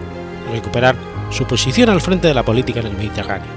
recuperar 0.52 0.96
su 1.30 1.46
posición 1.46 1.88
al 1.88 2.00
frente 2.00 2.28
de 2.28 2.34
la 2.34 2.44
política 2.44 2.80
en 2.80 2.86
el 2.86 2.96
Mediterráneo. 2.96 3.50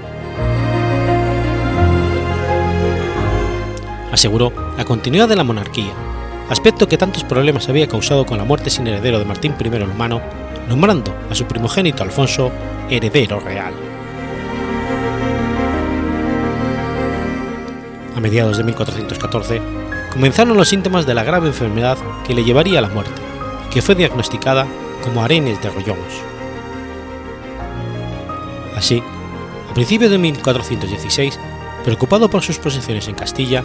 Aseguró 4.10 4.52
la 4.76 4.84
continuidad 4.84 5.28
de 5.28 5.36
la 5.36 5.44
monarquía, 5.44 5.92
aspecto 6.48 6.88
que 6.88 6.96
tantos 6.96 7.24
problemas 7.24 7.68
había 7.68 7.86
causado 7.86 8.24
con 8.24 8.38
la 8.38 8.44
muerte 8.44 8.70
sin 8.70 8.86
heredero 8.86 9.18
de 9.18 9.26
Martín 9.26 9.54
I 9.62 9.66
el 9.76 9.90
Humano, 9.90 10.22
nombrando 10.68 11.14
a 11.30 11.34
su 11.34 11.44
primogénito 11.44 12.02
Alfonso 12.02 12.50
heredero 12.90 13.40
real. 13.40 13.74
a 18.16 18.20
mediados 18.20 18.56
de 18.56 18.64
1414, 18.64 19.60
comenzaron 20.10 20.56
los 20.56 20.70
síntomas 20.70 21.06
de 21.06 21.14
la 21.14 21.22
grave 21.22 21.48
enfermedad 21.48 21.98
que 22.26 22.34
le 22.34 22.44
llevaría 22.44 22.78
a 22.78 22.82
la 22.82 22.88
muerte, 22.88 23.20
que 23.70 23.82
fue 23.82 23.94
diagnosticada 23.94 24.66
como 25.04 25.22
arenes 25.22 25.60
de 25.62 25.68
Rollons. 25.68 26.22
Así, 28.74 29.02
a 29.70 29.74
principios 29.74 30.10
de 30.10 30.18
1416, 30.18 31.38
preocupado 31.84 32.30
por 32.30 32.42
sus 32.42 32.58
posesiones 32.58 33.06
en 33.06 33.14
Castilla, 33.14 33.62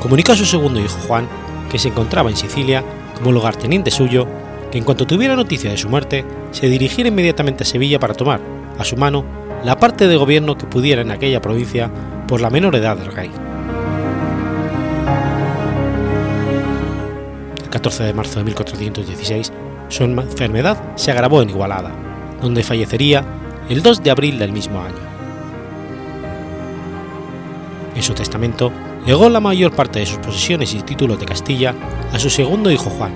comunicó 0.00 0.32
a 0.32 0.36
su 0.36 0.46
segundo 0.46 0.80
hijo 0.80 0.98
Juan, 1.06 1.28
que 1.70 1.78
se 1.78 1.88
encontraba 1.88 2.28
en 2.28 2.36
Sicilia 2.36 2.84
como 3.14 3.30
lugarteniente 3.30 3.92
suyo, 3.92 4.26
que 4.72 4.78
en 4.78 4.84
cuanto 4.84 5.06
tuviera 5.06 5.36
noticia 5.36 5.70
de 5.70 5.78
su 5.78 5.88
muerte, 5.88 6.24
se 6.50 6.68
dirigiera 6.68 7.08
inmediatamente 7.08 7.62
a 7.62 7.66
Sevilla 7.66 8.00
para 8.00 8.14
tomar, 8.14 8.40
a 8.78 8.84
su 8.84 8.96
mano, 8.96 9.24
la 9.64 9.78
parte 9.78 10.08
de 10.08 10.16
gobierno 10.16 10.56
que 10.56 10.66
pudiera 10.66 11.02
en 11.02 11.10
aquella 11.10 11.40
provincia 11.40 11.90
por 12.26 12.40
la 12.40 12.50
menor 12.50 12.74
edad 12.76 12.96
del 12.96 13.12
rey. 13.12 13.30
14 17.70 18.04
de 18.04 18.14
marzo 18.14 18.38
de 18.38 18.44
1416, 18.44 19.52
su 19.88 20.04
enfermedad 20.04 20.78
se 20.94 21.10
agravó 21.10 21.42
en 21.42 21.50
Igualada, 21.50 21.90
donde 22.40 22.62
fallecería 22.62 23.24
el 23.68 23.82
2 23.82 24.02
de 24.02 24.10
abril 24.10 24.38
del 24.38 24.52
mismo 24.52 24.80
año. 24.80 25.12
En 27.94 28.02
su 28.02 28.14
testamento 28.14 28.72
legó 29.06 29.28
la 29.28 29.40
mayor 29.40 29.74
parte 29.74 29.98
de 29.98 30.06
sus 30.06 30.18
posesiones 30.18 30.74
y 30.74 30.82
títulos 30.82 31.18
de 31.18 31.26
Castilla 31.26 31.74
a 32.12 32.18
su 32.18 32.30
segundo 32.30 32.70
hijo 32.70 32.90
Juan, 32.90 33.12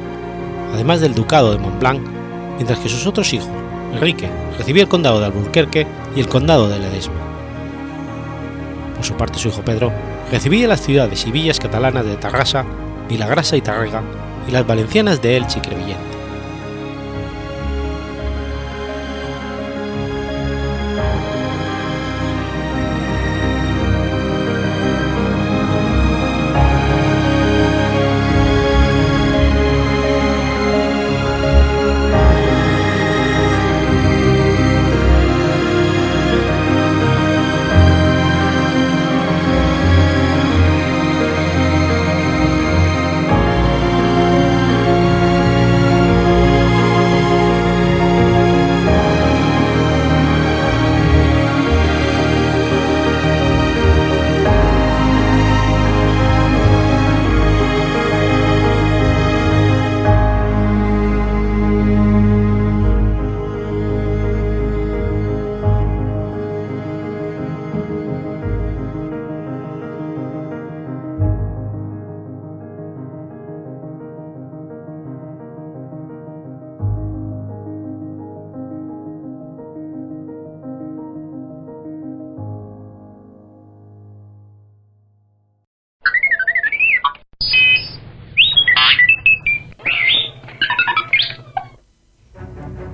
además 0.73 1.01
del 1.01 1.15
ducado 1.15 1.53
de 1.53 1.59
Montblanc, 1.59 2.01
mientras 2.57 2.79
que 2.79 2.89
sus 2.89 3.07
otros 3.07 3.33
hijos, 3.33 3.49
Enrique, 3.97 4.29
recibía 4.59 4.83
el 4.83 4.89
condado 4.89 5.21
de 5.21 5.27
Alburquerque 5.27 5.87
y 6.15 6.21
el 6.21 6.29
condado 6.29 6.69
de 6.69 6.79
Ledesma. 6.79 7.15
Por 8.95 9.05
su 9.05 9.17
parte, 9.17 9.39
su 9.39 9.49
hijo 9.49 9.63
Pedro 9.63 9.93
recibía 10.31 10.69
las 10.69 10.83
ciudades 10.83 11.27
y 11.27 11.33
villas 11.33 11.59
catalanas 11.59 12.05
de 12.05 12.17
Tarrasa, 12.17 12.65
Vilagrasa 13.09 13.57
y 13.57 13.63
Tarrega 13.63 14.03
y 14.47 14.51
las 14.51 14.67
valencianas 14.67 15.23
de 15.23 15.37
Elche 15.37 15.59
y 15.59 15.63
Crevillente. 15.63 16.16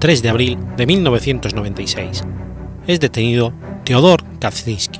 3 0.03 0.21
de 0.21 0.29
abril 0.31 0.59
de 0.77 0.85
1996. 0.85 2.25
Es 2.89 2.99
detenido 2.99 3.55
Theodor 3.85 4.25
Kaczynski. 4.41 4.99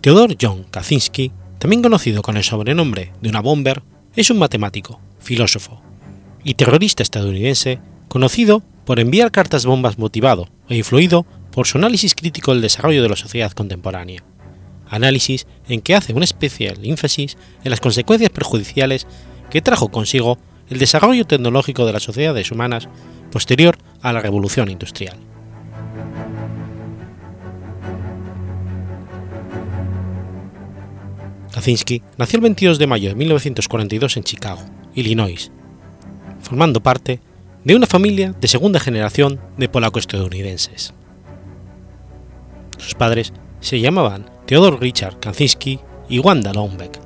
Theodor 0.00 0.36
John 0.42 0.64
Kaczynski, 0.64 1.30
también 1.60 1.82
conocido 1.82 2.20
con 2.20 2.36
el 2.36 2.42
sobrenombre 2.42 3.12
de 3.20 3.28
una 3.28 3.42
bomber, 3.42 3.84
es 4.16 4.28
un 4.30 4.40
matemático, 4.40 5.00
filósofo 5.20 5.80
y 6.42 6.54
terrorista 6.54 7.04
estadounidense 7.04 7.78
conocido 8.08 8.64
por 8.84 8.98
enviar 8.98 9.30
cartas 9.30 9.66
bombas 9.66 9.98
motivado 9.98 10.48
e 10.68 10.76
influido 10.76 11.26
por 11.52 11.68
su 11.68 11.78
análisis 11.78 12.16
crítico 12.16 12.50
del 12.50 12.62
desarrollo 12.62 13.04
de 13.04 13.08
la 13.08 13.14
sociedad 13.14 13.52
contemporánea, 13.52 14.24
análisis 14.90 15.46
en 15.68 15.80
que 15.80 15.94
hace 15.94 16.12
un 16.12 16.24
especial 16.24 16.80
énfasis 16.82 17.38
en 17.62 17.70
las 17.70 17.78
consecuencias 17.78 18.30
perjudiciales 18.30 19.06
que 19.48 19.62
trajo 19.62 19.92
consigo 19.92 20.38
el 20.68 20.78
desarrollo 20.78 21.26
tecnológico 21.26 21.86
de 21.86 21.92
las 21.92 22.02
sociedades 22.02 22.50
humanas 22.50 22.88
posterior 23.30 23.76
a 24.02 24.12
la 24.12 24.20
revolución 24.20 24.70
industrial. 24.70 25.16
Kaczynski 31.52 32.02
nació 32.18 32.36
el 32.36 32.42
22 32.42 32.78
de 32.78 32.86
mayo 32.86 33.08
de 33.08 33.14
1942 33.14 34.18
en 34.18 34.24
Chicago, 34.24 34.60
Illinois, 34.94 35.50
formando 36.40 36.82
parte 36.82 37.20
de 37.64 37.74
una 37.74 37.86
familia 37.86 38.34
de 38.38 38.46
segunda 38.46 38.78
generación 38.78 39.40
de 39.56 39.68
polaco-estadounidenses. 39.68 40.92
Sus 42.76 42.94
padres 42.94 43.32
se 43.60 43.80
llamaban 43.80 44.30
Theodor 44.46 44.80
Richard 44.80 45.18
Kaczynski 45.18 45.80
y 46.08 46.18
Wanda 46.18 46.52
Lombeck. 46.52 47.00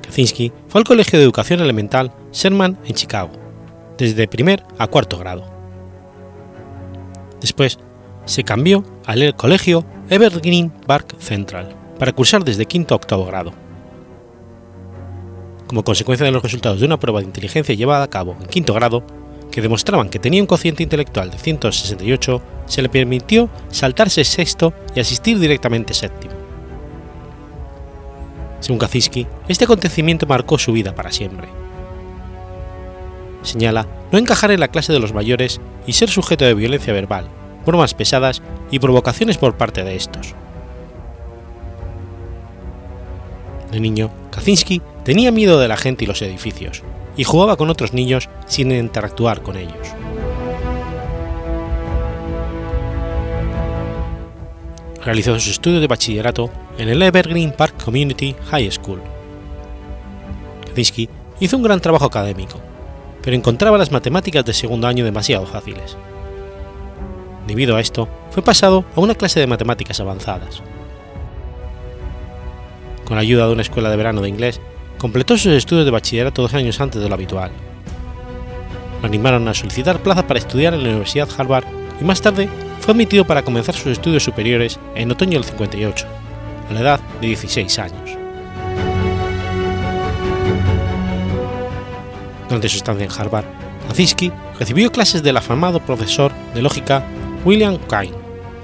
Kaczynski 0.00 0.52
al 0.78 0.84
Colegio 0.84 1.18
de 1.18 1.24
Educación 1.24 1.60
Elemental 1.60 2.12
Sherman 2.32 2.76
en 2.84 2.94
Chicago, 2.94 3.30
desde 3.96 4.26
primer 4.26 4.64
a 4.76 4.88
cuarto 4.88 5.18
grado. 5.18 5.44
Después 7.40 7.78
se 8.24 8.42
cambió 8.42 8.82
al 9.06 9.36
Colegio 9.36 9.84
Evergreen 10.10 10.70
Park 10.70 11.16
Central 11.20 11.76
para 11.98 12.12
cursar 12.12 12.42
desde 12.42 12.66
quinto 12.66 12.94
a 12.94 12.96
octavo 12.96 13.24
grado. 13.26 13.52
Como 15.68 15.84
consecuencia 15.84 16.26
de 16.26 16.32
los 16.32 16.42
resultados 16.42 16.80
de 16.80 16.86
una 16.86 16.98
prueba 16.98 17.20
de 17.20 17.26
inteligencia 17.26 17.74
llevada 17.74 18.04
a 18.04 18.10
cabo 18.10 18.36
en 18.40 18.46
quinto 18.46 18.74
grado, 18.74 19.04
que 19.52 19.62
demostraban 19.62 20.08
que 20.08 20.18
tenía 20.18 20.40
un 20.40 20.48
cociente 20.48 20.82
intelectual 20.82 21.30
de 21.30 21.38
168, 21.38 22.42
se 22.66 22.82
le 22.82 22.88
permitió 22.88 23.48
saltarse 23.68 24.24
sexto 24.24 24.74
y 24.94 25.00
asistir 25.00 25.38
directamente 25.38 25.94
séptimo. 25.94 26.33
Según 28.64 28.78
Kaczynski, 28.78 29.26
este 29.46 29.66
acontecimiento 29.66 30.26
marcó 30.26 30.56
su 30.56 30.72
vida 30.72 30.94
para 30.94 31.12
siempre. 31.12 31.48
Señala 33.42 33.86
no 34.10 34.18
encajar 34.18 34.52
en 34.52 34.60
la 34.60 34.68
clase 34.68 34.90
de 34.90 35.00
los 35.00 35.12
mayores 35.12 35.60
y 35.86 35.92
ser 35.92 36.08
sujeto 36.08 36.46
de 36.46 36.54
violencia 36.54 36.94
verbal, 36.94 37.28
bromas 37.66 37.92
pesadas 37.92 38.40
y 38.70 38.78
provocaciones 38.78 39.36
por 39.36 39.58
parte 39.58 39.84
de 39.84 39.96
estos. 39.96 40.34
De 43.70 43.80
niño, 43.80 44.10
Kaczynski 44.30 44.80
tenía 45.04 45.30
miedo 45.30 45.60
de 45.60 45.68
la 45.68 45.76
gente 45.76 46.04
y 46.04 46.06
los 46.06 46.22
edificios, 46.22 46.82
y 47.18 47.24
jugaba 47.24 47.58
con 47.58 47.68
otros 47.68 47.92
niños 47.92 48.30
sin 48.46 48.72
interactuar 48.72 49.42
con 49.42 49.58
ellos. 49.58 49.88
Realizó 55.04 55.34
sus 55.34 55.50
estudios 55.50 55.82
de 55.82 55.86
bachillerato 55.86 56.50
en 56.78 56.88
el 56.88 57.02
Evergreen 57.02 57.52
Park 57.52 57.82
Community 57.84 58.34
High 58.50 58.70
School. 58.70 59.00
Kaczynski 60.66 61.08
hizo 61.40 61.56
un 61.56 61.62
gran 61.62 61.80
trabajo 61.80 62.06
académico, 62.06 62.60
pero 63.22 63.36
encontraba 63.36 63.78
las 63.78 63.92
matemáticas 63.92 64.44
de 64.44 64.52
segundo 64.52 64.86
año 64.86 65.04
demasiado 65.04 65.46
fáciles. 65.46 65.96
Debido 67.46 67.76
a 67.76 67.80
esto, 67.80 68.08
fue 68.30 68.42
pasado 68.42 68.84
a 68.96 69.00
una 69.00 69.14
clase 69.14 69.40
de 69.40 69.46
matemáticas 69.46 70.00
avanzadas. 70.00 70.62
Con 73.04 73.16
la 73.16 73.22
ayuda 73.22 73.46
de 73.46 73.52
una 73.52 73.62
escuela 73.62 73.90
de 73.90 73.96
verano 73.96 74.22
de 74.22 74.30
inglés, 74.30 74.60
completó 74.98 75.36
sus 75.36 75.52
estudios 75.52 75.84
de 75.84 75.90
bachillerato 75.90 76.42
dos 76.42 76.54
años 76.54 76.80
antes 76.80 77.02
de 77.02 77.08
lo 77.08 77.14
habitual. 77.14 77.50
Lo 79.00 79.06
animaron 79.06 79.46
a 79.46 79.54
solicitar 79.54 80.02
plaza 80.02 80.26
para 80.26 80.38
estudiar 80.38 80.72
en 80.72 80.82
la 80.82 80.88
Universidad 80.88 81.28
Harvard 81.36 81.64
y 82.00 82.04
más 82.04 82.22
tarde 82.22 82.48
fue 82.80 82.94
admitido 82.94 83.26
para 83.26 83.42
comenzar 83.42 83.74
sus 83.74 83.92
estudios 83.92 84.22
superiores 84.22 84.80
en 84.94 85.10
otoño 85.10 85.32
del 85.32 85.44
58, 85.44 86.06
a 86.68 86.72
la 86.72 86.80
edad 86.80 87.00
de 87.20 87.28
16 87.28 87.78
años. 87.78 88.18
Durante 92.48 92.68
su 92.68 92.76
estancia 92.76 93.04
en 93.04 93.12
Harvard, 93.12 93.44
Kaczynski 93.88 94.32
recibió 94.58 94.92
clases 94.92 95.22
del 95.22 95.36
afamado 95.36 95.80
profesor 95.80 96.32
de 96.54 96.62
lógica 96.62 97.04
William 97.44 97.78
Kane, 97.88 98.12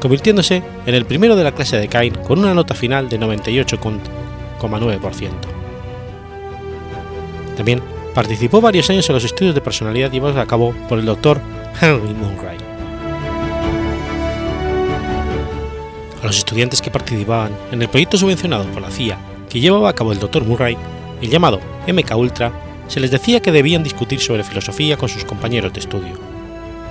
convirtiéndose 0.00 0.62
en 0.86 0.94
el 0.94 1.04
primero 1.04 1.36
de 1.36 1.44
la 1.44 1.52
clase 1.52 1.76
de 1.76 1.88
Kane 1.88 2.22
con 2.22 2.38
una 2.38 2.54
nota 2.54 2.74
final 2.74 3.08
de 3.08 3.18
98,9%. 3.18 5.30
También 7.56 7.82
participó 8.14 8.60
varios 8.60 8.88
años 8.90 9.08
en 9.08 9.14
los 9.14 9.24
estudios 9.24 9.54
de 9.54 9.60
personalidad 9.60 10.10
llevados 10.10 10.36
a 10.36 10.46
cabo 10.46 10.74
por 10.88 10.98
el 10.98 11.06
Dr. 11.06 11.40
Henry 11.80 12.14
Murray. 12.14 12.59
Los 16.30 16.38
estudiantes 16.38 16.80
que 16.80 16.92
participaban 16.92 17.50
en 17.72 17.82
el 17.82 17.88
proyecto 17.88 18.16
subvencionado 18.16 18.62
por 18.66 18.80
la 18.80 18.90
CIA 18.92 19.18
que 19.48 19.58
llevaba 19.58 19.90
a 19.90 19.94
cabo 19.94 20.12
el 20.12 20.20
Dr. 20.20 20.44
Murray, 20.44 20.76
el 21.20 21.28
llamado 21.28 21.58
MK 21.88 22.16
Ultra, 22.16 22.52
se 22.86 23.00
les 23.00 23.10
decía 23.10 23.42
que 23.42 23.50
debían 23.50 23.82
discutir 23.82 24.20
sobre 24.20 24.44
filosofía 24.44 24.96
con 24.96 25.08
sus 25.08 25.24
compañeros 25.24 25.72
de 25.72 25.80
estudio, 25.80 26.12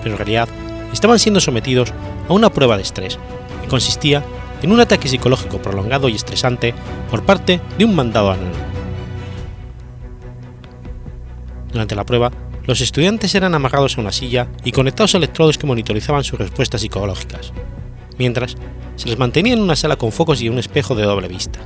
pero 0.03 0.11
en 0.11 0.17
realidad 0.17 0.49
estaban 0.91 1.19
siendo 1.19 1.39
sometidos 1.39 1.93
a 2.27 2.33
una 2.33 2.49
prueba 2.49 2.75
de 2.75 2.83
estrés, 2.83 3.17
que 3.61 3.69
consistía 3.69 4.25
en 4.61 4.73
un 4.73 4.81
ataque 4.81 5.07
psicológico 5.07 5.61
prolongado 5.61 6.09
y 6.09 6.15
estresante 6.15 6.73
por 7.09 7.23
parte 7.23 7.61
de 7.77 7.85
un 7.85 7.95
mandado 7.95 8.31
anónimo. 8.31 8.65
Durante 11.71 11.95
la 11.95 12.05
prueba, 12.05 12.29
los 12.65 12.81
estudiantes 12.81 13.33
eran 13.35 13.55
amarrados 13.55 13.97
a 13.97 14.01
una 14.01 14.11
silla 14.11 14.49
y 14.65 14.73
conectados 14.73 15.15
a 15.15 15.17
electrodos 15.17 15.57
que 15.57 15.65
monitorizaban 15.65 16.25
sus 16.25 16.37
respuestas 16.37 16.81
psicológicas, 16.81 17.53
mientras 18.20 18.55
se 18.95 19.09
les 19.09 19.17
mantenía 19.17 19.53
en 19.53 19.61
una 19.61 19.76
sala 19.76 19.95
con 19.95 20.11
focos 20.11 20.41
y 20.41 20.49
un 20.49 20.59
espejo 20.59 20.93
de 20.93 21.03
doble 21.03 21.28
vista. 21.28 21.59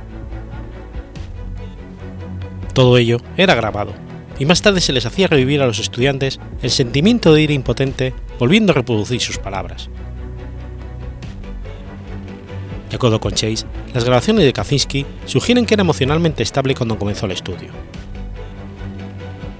Todo 2.72 2.96
ello 2.96 3.18
era 3.36 3.54
grabado, 3.54 3.92
y 4.38 4.46
más 4.46 4.62
tarde 4.62 4.80
se 4.80 4.92
les 4.92 5.04
hacía 5.04 5.28
revivir 5.28 5.60
a 5.60 5.66
los 5.66 5.78
estudiantes 5.78 6.40
el 6.62 6.70
sentimiento 6.70 7.34
de 7.34 7.42
ira 7.42 7.52
impotente 7.52 8.14
volviendo 8.38 8.72
a 8.72 8.76
reproducir 8.76 9.20
sus 9.20 9.38
palabras. 9.38 9.90
De 12.90 12.96
acuerdo 12.96 13.20
con 13.20 13.32
Chase, 13.32 13.66
las 13.92 14.04
grabaciones 14.04 14.44
de 14.44 14.52
Kaczynski 14.52 15.04
sugieren 15.26 15.66
que 15.66 15.74
era 15.74 15.82
emocionalmente 15.82 16.42
estable 16.42 16.74
cuando 16.74 16.98
comenzó 16.98 17.26
el 17.26 17.32
estudio. 17.32 17.70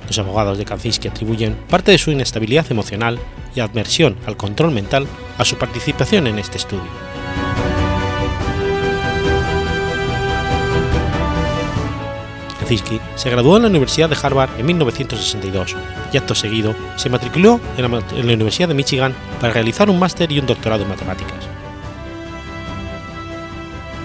Los 0.06 0.18
abogados 0.18 0.58
de 0.58 0.64
Kaczynski 0.64 1.08
atribuyen 1.08 1.56
parte 1.68 1.90
de 1.90 1.98
su 1.98 2.10
inestabilidad 2.10 2.70
emocional 2.70 3.18
y 3.54 3.60
adversión 3.60 4.16
al 4.26 4.36
control 4.36 4.70
mental 4.70 5.06
a 5.38 5.44
su 5.44 5.56
participación 5.56 6.26
en 6.26 6.38
este 6.38 6.58
estudio. 6.58 6.90
Kaczynski 12.60 12.98
se 13.16 13.30
graduó 13.30 13.56
en 13.56 13.62
la 13.64 13.68
Universidad 13.68 14.08
de 14.08 14.16
Harvard 14.20 14.58
en 14.58 14.66
1962 14.66 15.76
y 16.12 16.16
acto 16.16 16.34
seguido 16.34 16.74
se 16.96 17.10
matriculó 17.10 17.60
en 17.76 17.90
la, 17.90 18.34
Universidad 18.34 18.68
de 18.68 18.74
Michigan 18.74 19.14
para 19.40 19.52
realizar 19.52 19.90
un 19.90 19.98
máster 19.98 20.32
y 20.32 20.38
un 20.38 20.46
doctorado 20.46 20.82
en 20.82 20.88
matemáticas. 20.88 21.44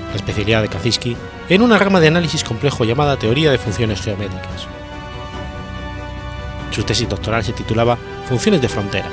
La 0.10 0.16
especialidad 0.16 0.62
de 0.62 0.68
Kaczynski 0.68 1.16
era 1.48 1.64
una 1.64 1.78
rama 1.78 2.00
de 2.00 2.08
análisis 2.08 2.44
complejo 2.44 2.84
llamada 2.84 3.18
teoría 3.18 3.52
de 3.52 3.58
funciones 3.58 4.02
geométricas. 4.02 4.79
Su 6.72 6.84
tesis 6.84 7.10
doctoral 7.10 7.44
se 7.44 7.54
titulaba 7.54 7.98
Funciones 8.28 8.62
de 8.62 8.70
frontera, 8.70 9.08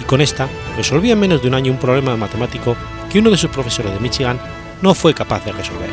y 0.00 0.04
con 0.04 0.20
esta 0.20 0.48
resolvía 0.76 1.12
en 1.12 1.20
menos 1.20 1.42
de 1.42 1.48
un 1.48 1.54
año 1.54 1.72
un 1.72 1.78
problema 1.78 2.16
matemático 2.16 2.76
que 3.10 3.18
uno 3.18 3.30
de 3.30 3.36
sus 3.36 3.50
profesores 3.50 3.92
de 3.92 4.00
Michigan 4.00 4.38
no 4.82 4.94
fue 4.94 5.14
capaz 5.14 5.44
de 5.44 5.52
resolver. 5.52 5.90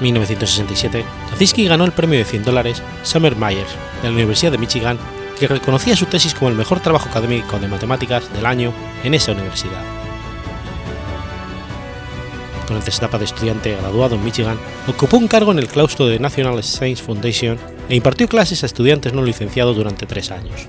1967, 0.00 1.04
Kaczynski 1.30 1.66
ganó 1.66 1.84
el 1.84 1.92
premio 1.92 2.18
de 2.18 2.24
100 2.24 2.44
dólares 2.44 2.82
Summer 3.02 3.36
Myers 3.36 3.70
de 4.02 4.08
la 4.08 4.14
Universidad 4.14 4.52
de 4.52 4.58
Michigan, 4.58 4.98
que 5.38 5.48
reconocía 5.48 5.96
su 5.96 6.06
tesis 6.06 6.34
como 6.34 6.50
el 6.50 6.56
mejor 6.56 6.80
trabajo 6.80 7.08
académico 7.08 7.58
de 7.58 7.68
matemáticas 7.68 8.32
del 8.32 8.46
año 8.46 8.72
en 9.02 9.14
esa 9.14 9.32
universidad. 9.32 10.03
Durante 12.66 12.90
su 12.90 12.98
etapa 12.98 13.18
de 13.18 13.26
estudiante 13.26 13.76
graduado 13.76 14.14
en 14.14 14.24
Michigan, 14.24 14.58
ocupó 14.86 15.18
un 15.18 15.28
cargo 15.28 15.52
en 15.52 15.58
el 15.58 15.68
claustro 15.68 16.06
de 16.06 16.18
National 16.18 16.62
Science 16.62 17.02
Foundation 17.02 17.58
e 17.88 17.94
impartió 17.94 18.26
clases 18.26 18.62
a 18.62 18.66
estudiantes 18.66 19.12
no 19.12 19.22
licenciados 19.22 19.76
durante 19.76 20.06
tres 20.06 20.30
años. 20.30 20.66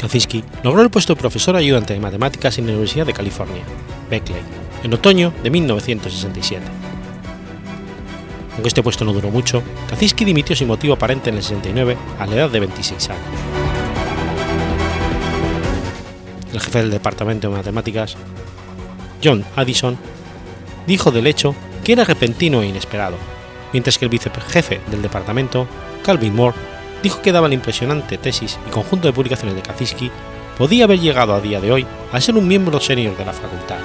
Kaczynski 0.00 0.44
logró 0.62 0.82
el 0.82 0.90
puesto 0.90 1.14
de 1.14 1.20
profesor 1.20 1.56
ayudante 1.56 1.94
de 1.94 2.00
matemáticas 2.00 2.58
en 2.58 2.66
la 2.66 2.72
Universidad 2.72 3.06
de 3.06 3.12
California, 3.12 3.62
Berkeley, 4.10 4.40
en 4.82 4.92
otoño 4.92 5.32
de 5.42 5.50
1967. 5.50 6.60
Aunque 8.54 8.68
este 8.68 8.82
puesto 8.82 9.04
no 9.04 9.12
duró 9.12 9.30
mucho, 9.30 9.62
Kaczynski 9.88 10.24
dimitió 10.24 10.54
sin 10.54 10.68
motivo 10.68 10.94
aparente 10.94 11.30
en 11.30 11.36
el 11.36 11.42
69 11.42 11.96
a 12.18 12.26
la 12.26 12.34
edad 12.34 12.50
de 12.50 12.60
26 12.60 13.10
años. 13.10 13.22
El 16.52 16.60
jefe 16.60 16.80
del 16.80 16.90
departamento 16.90 17.48
de 17.48 17.56
matemáticas, 17.56 18.16
John 19.22 19.44
Addison, 19.56 19.96
dijo 20.86 21.10
del 21.10 21.26
hecho 21.26 21.54
que 21.84 21.92
era 21.92 22.04
repentino 22.04 22.62
e 22.62 22.66
inesperado, 22.66 23.16
mientras 23.72 23.98
que 23.98 24.04
el 24.04 24.10
vicejefe 24.10 24.80
del 24.90 25.02
departamento, 25.02 25.66
Calvin 26.04 26.34
Moore, 26.34 26.56
dijo 27.02 27.20
que 27.22 27.32
daba 27.32 27.48
la 27.48 27.54
impresionante 27.54 28.18
tesis 28.18 28.58
y 28.66 28.70
conjunto 28.70 29.08
de 29.08 29.12
publicaciones 29.12 29.56
de 29.56 29.62
Kaczynski 29.62 30.10
podía 30.56 30.84
haber 30.84 31.00
llegado 31.00 31.34
a 31.34 31.40
día 31.40 31.60
de 31.60 31.72
hoy 31.72 31.86
a 32.12 32.20
ser 32.20 32.36
un 32.36 32.46
miembro 32.46 32.80
senior 32.80 33.16
de 33.16 33.24
la 33.24 33.32
facultad. 33.32 33.78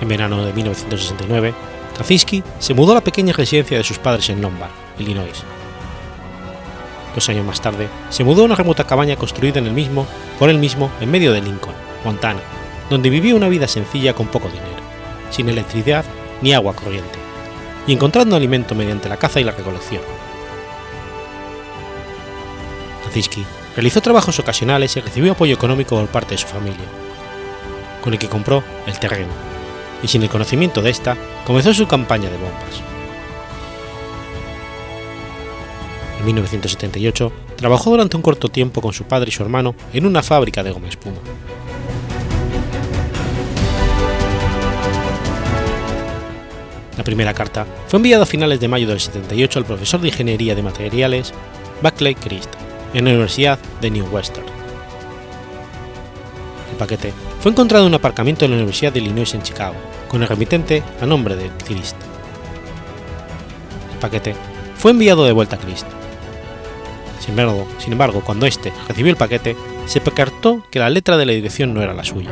En 0.00 0.08
verano 0.08 0.44
de 0.44 0.52
1969, 0.52 1.54
Kaczynski 1.96 2.42
se 2.58 2.74
mudó 2.74 2.92
a 2.92 2.96
la 2.96 3.04
pequeña 3.04 3.32
residencia 3.32 3.78
de 3.78 3.84
sus 3.84 3.98
padres 3.98 4.28
en 4.30 4.42
Lombard, 4.42 4.70
Illinois. 4.98 5.44
Dos 7.14 7.28
años 7.28 7.44
más 7.44 7.60
tarde, 7.60 7.88
se 8.10 8.24
mudó 8.24 8.42
a 8.42 8.44
una 8.46 8.54
remota 8.54 8.84
cabaña 8.84 9.16
construida 9.16 9.58
en 9.58 9.66
el 9.66 9.72
mismo, 9.72 10.06
por 10.38 10.48
él 10.48 10.58
mismo 10.58 10.90
en 11.00 11.10
medio 11.10 11.32
de 11.32 11.42
Lincoln, 11.42 11.74
Montana, 12.04 12.40
donde 12.88 13.10
vivía 13.10 13.34
una 13.34 13.48
vida 13.48 13.68
sencilla 13.68 14.14
con 14.14 14.28
poco 14.28 14.48
dinero, 14.48 14.82
sin 15.30 15.48
electricidad 15.48 16.04
ni 16.40 16.54
agua 16.54 16.74
corriente, 16.74 17.18
y 17.86 17.92
encontrando 17.92 18.34
alimento 18.34 18.74
mediante 18.74 19.08
la 19.08 19.18
caza 19.18 19.40
y 19.40 19.44
la 19.44 19.52
recolección. 19.52 20.02
Kaczynski 23.04 23.44
realizó 23.76 24.00
trabajos 24.00 24.38
ocasionales 24.38 24.96
y 24.96 25.00
recibió 25.00 25.32
apoyo 25.32 25.54
económico 25.54 25.96
por 25.96 26.08
parte 26.08 26.34
de 26.34 26.38
su 26.38 26.46
familia, 26.46 26.86
con 28.02 28.14
el 28.14 28.18
que 28.18 28.28
compró 28.28 28.64
el 28.86 28.98
terreno, 28.98 29.32
y 30.02 30.08
sin 30.08 30.22
el 30.22 30.30
conocimiento 30.30 30.80
de 30.80 30.90
esta, 30.90 31.16
comenzó 31.46 31.74
su 31.74 31.86
campaña 31.86 32.30
de 32.30 32.36
bombas. 32.38 32.91
En 36.22 36.26
1978 36.26 37.32
trabajó 37.56 37.90
durante 37.90 38.16
un 38.16 38.22
corto 38.22 38.48
tiempo 38.48 38.80
con 38.80 38.92
su 38.92 39.02
padre 39.02 39.30
y 39.30 39.32
su 39.32 39.42
hermano 39.42 39.74
en 39.92 40.06
una 40.06 40.22
fábrica 40.22 40.62
de 40.62 40.70
goma 40.70 40.86
espuma. 40.86 41.16
La 46.96 47.02
primera 47.02 47.34
carta 47.34 47.66
fue 47.88 47.96
enviada 47.96 48.22
a 48.22 48.26
finales 48.26 48.60
de 48.60 48.68
mayo 48.68 48.86
del 48.86 49.00
78 49.00 49.58
al 49.58 49.64
profesor 49.64 50.00
de 50.00 50.08
Ingeniería 50.10 50.54
de 50.54 50.62
Materiales 50.62 51.34
Buckley 51.82 52.14
Christ 52.14 52.50
en 52.94 53.04
la 53.04 53.10
Universidad 53.10 53.58
de 53.80 53.90
New 53.90 54.06
Western. 54.06 54.46
El 56.70 56.76
paquete 56.76 57.12
fue 57.40 57.50
encontrado 57.50 57.84
en 57.84 57.88
un 57.88 57.96
aparcamiento 57.96 58.44
de 58.44 58.50
la 58.50 58.56
Universidad 58.58 58.92
de 58.92 59.00
Illinois 59.00 59.34
en 59.34 59.42
Chicago, 59.42 59.74
con 60.06 60.22
el 60.22 60.28
remitente 60.28 60.84
a 61.00 61.06
nombre 61.06 61.34
de 61.34 61.50
Christ. 61.66 61.96
El 63.92 63.98
paquete 63.98 64.36
fue 64.76 64.92
enviado 64.92 65.24
de 65.24 65.32
vuelta 65.32 65.56
a 65.56 65.58
Christ. 65.58 65.86
Sin 67.22 67.92
embargo, 67.92 68.22
cuando 68.24 68.46
éste 68.46 68.72
recibió 68.88 69.10
el 69.10 69.16
paquete, 69.16 69.56
se 69.86 70.00
percató 70.00 70.64
que 70.70 70.80
la 70.80 70.90
letra 70.90 71.16
de 71.16 71.26
la 71.26 71.32
dirección 71.32 71.72
no 71.72 71.80
era 71.80 71.94
la 71.94 72.04
suya. 72.04 72.30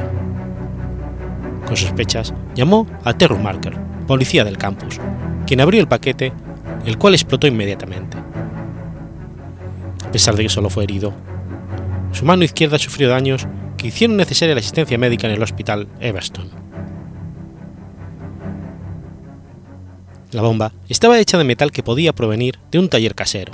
Con 1.66 1.76
sospechas, 1.76 2.34
llamó 2.56 2.86
a 3.04 3.14
Terry 3.14 3.38
Marker, 3.38 3.78
policía 4.06 4.44
del 4.44 4.58
campus, 4.58 4.98
quien 5.46 5.60
abrió 5.60 5.80
el 5.80 5.88
paquete, 5.88 6.32
el 6.84 6.98
cual 6.98 7.14
explotó 7.14 7.46
inmediatamente. 7.46 8.18
A 10.04 10.10
pesar 10.10 10.34
de 10.34 10.42
que 10.42 10.48
solo 10.48 10.70
fue 10.70 10.84
herido, 10.84 11.12
su 12.12 12.24
mano 12.24 12.42
izquierda 12.42 12.78
sufrió 12.78 13.08
daños 13.08 13.46
que 13.76 13.88
hicieron 13.88 14.16
necesaria 14.16 14.56
la 14.56 14.60
asistencia 14.60 14.98
médica 14.98 15.28
en 15.28 15.34
el 15.34 15.42
hospital 15.42 15.86
Everston. 16.00 16.50
La 20.32 20.42
bomba 20.42 20.72
estaba 20.88 21.18
hecha 21.18 21.38
de 21.38 21.44
metal 21.44 21.70
que 21.70 21.82
podía 21.82 22.12
provenir 22.12 22.58
de 22.72 22.80
un 22.80 22.88
taller 22.88 23.14
casero. 23.14 23.52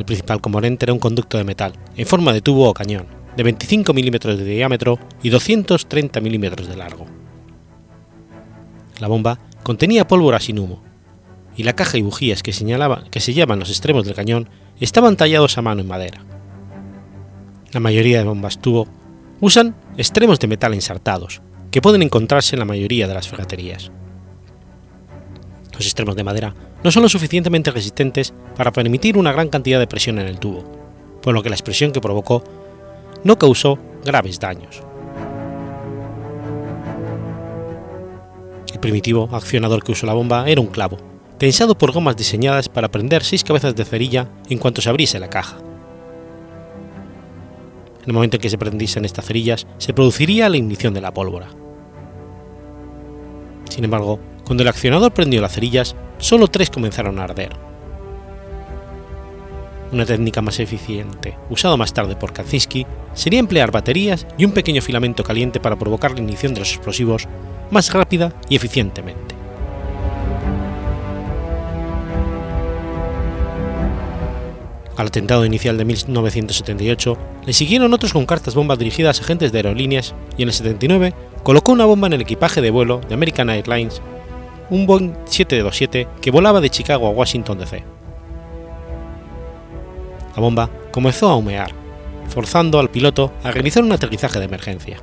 El 0.00 0.06
principal 0.06 0.40
componente 0.40 0.86
era 0.86 0.94
un 0.94 0.98
conducto 0.98 1.36
de 1.36 1.44
metal, 1.44 1.74
en 1.94 2.06
forma 2.06 2.32
de 2.32 2.40
tubo 2.40 2.70
o 2.70 2.72
cañón, 2.72 3.04
de 3.36 3.42
25 3.42 3.92
milímetros 3.92 4.38
de 4.38 4.46
diámetro 4.46 4.98
y 5.22 5.28
230 5.28 6.22
milímetros 6.22 6.68
de 6.68 6.76
largo. 6.76 7.04
La 8.98 9.08
bomba 9.08 9.40
contenía 9.62 10.08
pólvora 10.08 10.40
sin 10.40 10.58
humo, 10.58 10.82
y 11.54 11.64
la 11.64 11.74
caja 11.74 11.98
y 11.98 12.00
bujías 12.00 12.42
que, 12.42 12.54
señalaba, 12.54 13.04
que 13.10 13.20
sellaban 13.20 13.58
los 13.58 13.68
extremos 13.68 14.06
del 14.06 14.14
cañón 14.14 14.48
estaban 14.80 15.18
tallados 15.18 15.58
a 15.58 15.62
mano 15.62 15.82
en 15.82 15.88
madera. 15.88 16.24
La 17.70 17.80
mayoría 17.80 18.20
de 18.20 18.24
bombas 18.24 18.58
tubo 18.58 18.88
usan 19.40 19.76
extremos 19.98 20.40
de 20.40 20.48
metal 20.48 20.72
ensartados, 20.72 21.42
que 21.70 21.82
pueden 21.82 22.00
encontrarse 22.00 22.56
en 22.56 22.60
la 22.60 22.64
mayoría 22.64 23.06
de 23.06 23.12
las 23.12 23.28
ferreterías. 23.28 23.92
Los 25.80 25.86
extremos 25.86 26.14
de 26.14 26.24
madera 26.24 26.54
no 26.84 26.90
son 26.90 27.02
lo 27.02 27.08
suficientemente 27.08 27.70
resistentes 27.70 28.34
para 28.54 28.70
permitir 28.70 29.16
una 29.16 29.32
gran 29.32 29.48
cantidad 29.48 29.78
de 29.78 29.86
presión 29.86 30.18
en 30.18 30.26
el 30.26 30.38
tubo, 30.38 30.62
por 31.22 31.32
lo 31.32 31.42
que 31.42 31.48
la 31.48 31.54
explosión 31.54 31.90
que 31.90 32.02
provocó 32.02 32.44
no 33.24 33.38
causó 33.38 33.78
graves 34.04 34.38
daños. 34.38 34.82
El 38.70 38.80
primitivo 38.80 39.30
accionador 39.32 39.82
que 39.82 39.92
usó 39.92 40.04
la 40.04 40.12
bomba 40.12 40.50
era 40.50 40.60
un 40.60 40.66
clavo, 40.66 40.98
tensado 41.38 41.78
por 41.78 41.92
gomas 41.92 42.14
diseñadas 42.14 42.68
para 42.68 42.90
prender 42.90 43.24
seis 43.24 43.42
cabezas 43.42 43.74
de 43.74 43.86
cerilla 43.86 44.28
en 44.50 44.58
cuanto 44.58 44.82
se 44.82 44.90
abriese 44.90 45.18
la 45.18 45.30
caja. 45.30 45.56
En 48.02 48.08
el 48.08 48.12
momento 48.12 48.36
en 48.36 48.42
que 48.42 48.50
se 48.50 48.58
prendiesen 48.58 49.06
estas 49.06 49.24
cerillas, 49.24 49.66
se 49.78 49.94
produciría 49.94 50.50
la 50.50 50.58
ignición 50.58 50.92
de 50.92 51.00
la 51.00 51.14
pólvora. 51.14 51.48
Sin 53.70 53.84
embargo, 53.84 54.20
cuando 54.50 54.64
el 54.64 54.68
accionador 54.68 55.12
prendió 55.12 55.40
las 55.40 55.52
cerillas, 55.52 55.94
solo 56.18 56.48
tres 56.48 56.70
comenzaron 56.70 57.20
a 57.20 57.22
arder. 57.22 57.50
Una 59.92 60.04
técnica 60.04 60.42
más 60.42 60.58
eficiente, 60.58 61.36
usada 61.50 61.76
más 61.76 61.94
tarde 61.94 62.16
por 62.16 62.32
Kaczynski, 62.32 62.84
sería 63.14 63.38
emplear 63.38 63.70
baterías 63.70 64.26
y 64.36 64.44
un 64.44 64.50
pequeño 64.50 64.82
filamento 64.82 65.22
caliente 65.22 65.60
para 65.60 65.76
provocar 65.78 66.10
la 66.10 66.18
ignición 66.18 66.52
de 66.52 66.58
los 66.58 66.72
explosivos 66.72 67.28
más 67.70 67.92
rápida 67.92 68.32
y 68.48 68.56
eficientemente. 68.56 69.36
Al 74.96 75.06
atentado 75.06 75.46
inicial 75.46 75.78
de 75.78 75.84
1978 75.84 77.18
le 77.46 77.52
siguieron 77.52 77.94
otros 77.94 78.12
con 78.12 78.26
cartas 78.26 78.56
bombas 78.56 78.80
dirigidas 78.80 79.20
a 79.20 79.22
agentes 79.22 79.52
de 79.52 79.58
aerolíneas 79.58 80.12
y 80.36 80.42
en 80.42 80.48
el 80.48 80.54
79 80.54 81.14
colocó 81.44 81.70
una 81.70 81.84
bomba 81.84 82.08
en 82.08 82.14
el 82.14 82.22
equipaje 82.22 82.60
de 82.60 82.72
vuelo 82.72 83.00
de 83.08 83.14
American 83.14 83.48
Airlines, 83.48 84.02
un 84.70 84.86
Boeing 84.86 85.12
727 85.26 86.08
que 86.20 86.30
volaba 86.30 86.60
de 86.60 86.70
Chicago 86.70 87.08
a 87.08 87.10
Washington 87.10 87.58
DC. 87.58 87.82
La 90.34 90.40
bomba 90.40 90.70
comenzó 90.92 91.28
a 91.28 91.36
humear, 91.36 91.72
forzando 92.28 92.78
al 92.78 92.88
piloto 92.88 93.32
a 93.42 93.50
realizar 93.50 93.82
un 93.82 93.92
aterrizaje 93.92 94.38
de 94.38 94.44
emergencia. 94.44 94.98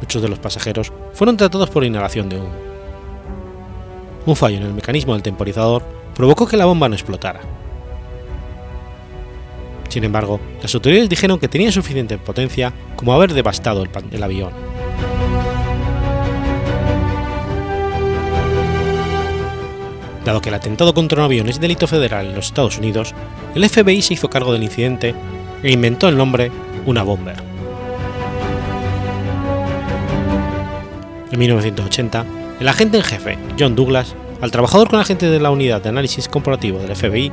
Muchos 0.00 0.20
de 0.20 0.28
los 0.28 0.38
pasajeros 0.38 0.92
fueron 1.14 1.36
tratados 1.36 1.70
por 1.70 1.84
inhalación 1.84 2.28
de 2.28 2.36
humo. 2.36 2.52
Un 4.26 4.36
fallo 4.36 4.58
en 4.58 4.64
el 4.64 4.74
mecanismo 4.74 5.14
del 5.14 5.22
temporizador 5.22 5.82
provocó 6.14 6.46
que 6.46 6.56
la 6.56 6.66
bomba 6.66 6.88
no 6.88 6.94
explotara. 6.94 7.40
Sin 9.88 10.04
embargo, 10.04 10.40
las 10.60 10.74
autoridades 10.74 11.08
dijeron 11.08 11.38
que 11.38 11.48
tenía 11.48 11.72
suficiente 11.72 12.18
potencia 12.18 12.72
como 12.96 13.12
haber 13.12 13.32
devastado 13.32 13.82
el, 13.82 13.90
el 14.10 14.22
avión. 14.22 14.52
Dado 20.24 20.40
que 20.40 20.50
el 20.50 20.54
atentado 20.54 20.94
contra 20.94 21.18
un 21.18 21.24
avión 21.24 21.48
es 21.48 21.60
delito 21.60 21.86
federal 21.86 22.26
en 22.26 22.34
los 22.34 22.46
Estados 22.46 22.78
Unidos, 22.78 23.14
el 23.54 23.68
FBI 23.68 24.02
se 24.02 24.14
hizo 24.14 24.30
cargo 24.30 24.52
del 24.52 24.62
incidente 24.62 25.14
e 25.62 25.72
inventó 25.72 26.08
el 26.08 26.16
nombre 26.16 26.52
Una 26.86 27.02
Bomber. 27.02 27.36
En 31.32 31.38
1980, 31.38 32.26
el 32.60 32.68
agente 32.68 32.98
en 32.98 33.02
jefe, 33.02 33.38
John 33.58 33.74
Douglas, 33.74 34.14
al 34.40 34.50
trabajador 34.50 34.88
con 34.88 35.00
agentes 35.00 35.30
de 35.30 35.40
la 35.40 35.50
Unidad 35.50 35.82
de 35.82 35.88
Análisis 35.88 36.28
Comparativo 36.28 36.78
del 36.78 36.94
FBI, 36.94 37.32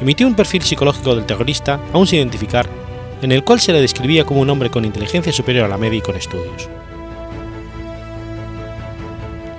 emitió 0.00 0.26
un 0.26 0.34
perfil 0.34 0.62
psicológico 0.62 1.14
del 1.14 1.26
terrorista 1.26 1.78
aún 1.92 2.06
sin 2.06 2.18
identificar, 2.18 2.66
en 3.22 3.32
el 3.32 3.44
cual 3.44 3.60
se 3.60 3.72
le 3.72 3.80
describía 3.80 4.24
como 4.24 4.40
un 4.40 4.50
hombre 4.50 4.70
con 4.70 4.84
inteligencia 4.84 5.32
superior 5.32 5.66
a 5.66 5.68
la 5.68 5.78
media 5.78 5.98
y 5.98 6.02
con 6.02 6.16
estudios. 6.16 6.68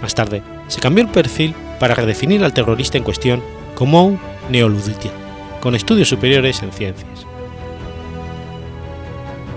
Más 0.02 0.14
tarde, 0.14 0.44
se 0.68 0.82
cambió 0.82 1.04
el 1.04 1.10
perfil 1.10 1.56
para 1.80 1.96
redefinir 1.96 2.44
al 2.44 2.54
terrorista 2.54 2.98
en 2.98 3.04
cuestión 3.04 3.44
como 3.76 4.06
un 4.06 4.20
neoludita, 4.50 5.10
con 5.62 5.76
estudios 5.76 6.10
superiores 6.10 6.62
en 6.64 6.72
ciencias. 6.72 7.26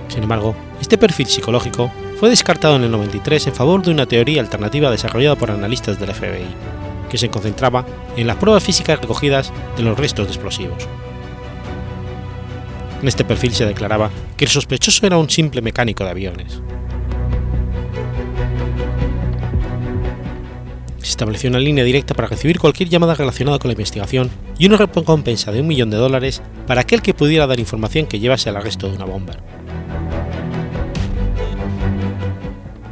Sin 0.09 0.23
embargo, 0.23 0.55
este 0.81 0.99
perfil 0.99 1.27
psicológico 1.27 1.91
fue 2.19 2.31
descartado 2.31 2.77
en 2.77 2.85
el 2.85 2.91
93 2.91 3.47
en 3.47 3.55
favor 3.55 3.83
de 3.83 3.93
una 3.93 4.07
teoría 4.07 4.41
alternativa 4.41 4.91
desarrollada 4.91 5.37
por 5.37 5.51
analistas 5.51 6.01
del 6.01 6.13
FBI, 6.13 6.47
que 7.09 7.19
se 7.19 7.31
concentraba 7.31 7.87
en 8.17 8.27
las 8.27 8.37
pruebas 8.37 8.65
físicas 8.65 9.01
recogidas 9.01 9.53
de 9.77 9.83
los 9.85 9.99
restos 9.99 10.27
de 10.27 10.33
explosivos. 10.33 10.89
En 13.01 13.07
este 13.07 13.25
perfil 13.25 13.55
se 13.55 13.65
declaraba 13.65 14.11
que 14.37 14.45
el 14.45 14.51
sospechoso 14.51 15.07
era 15.07 15.19
un 15.19 15.31
simple 15.31 15.63
mecánico 15.63 16.03
de 16.03 16.11
aviones. 16.11 16.61
Estableció 21.09 21.49
una 21.49 21.59
línea 21.59 21.85
directa 21.85 22.13
para 22.13 22.29
recibir 22.29 22.59
cualquier 22.59 22.91
llamada 22.91 23.15
relacionada 23.15 23.59
con 23.59 23.71
la 23.71 23.73
investigación 23.73 24.31
y 24.59 24.67
una 24.67 24.77
recompensa 24.77 25.51
de 25.51 25.63
un 25.63 25.67
millón 25.67 25.89
de 25.89 25.97
dólares 25.97 26.43
para 26.67 26.83
aquel 26.83 27.01
que 27.01 27.15
pudiera 27.15 27.47
dar 27.47 27.59
información 27.59 28.07
que 28.07 28.21
llevase 28.21 28.51
al 28.51 28.59
arresto 28.59 28.91
de 28.91 28.97
una 28.97 29.07
bomba. 29.07 29.33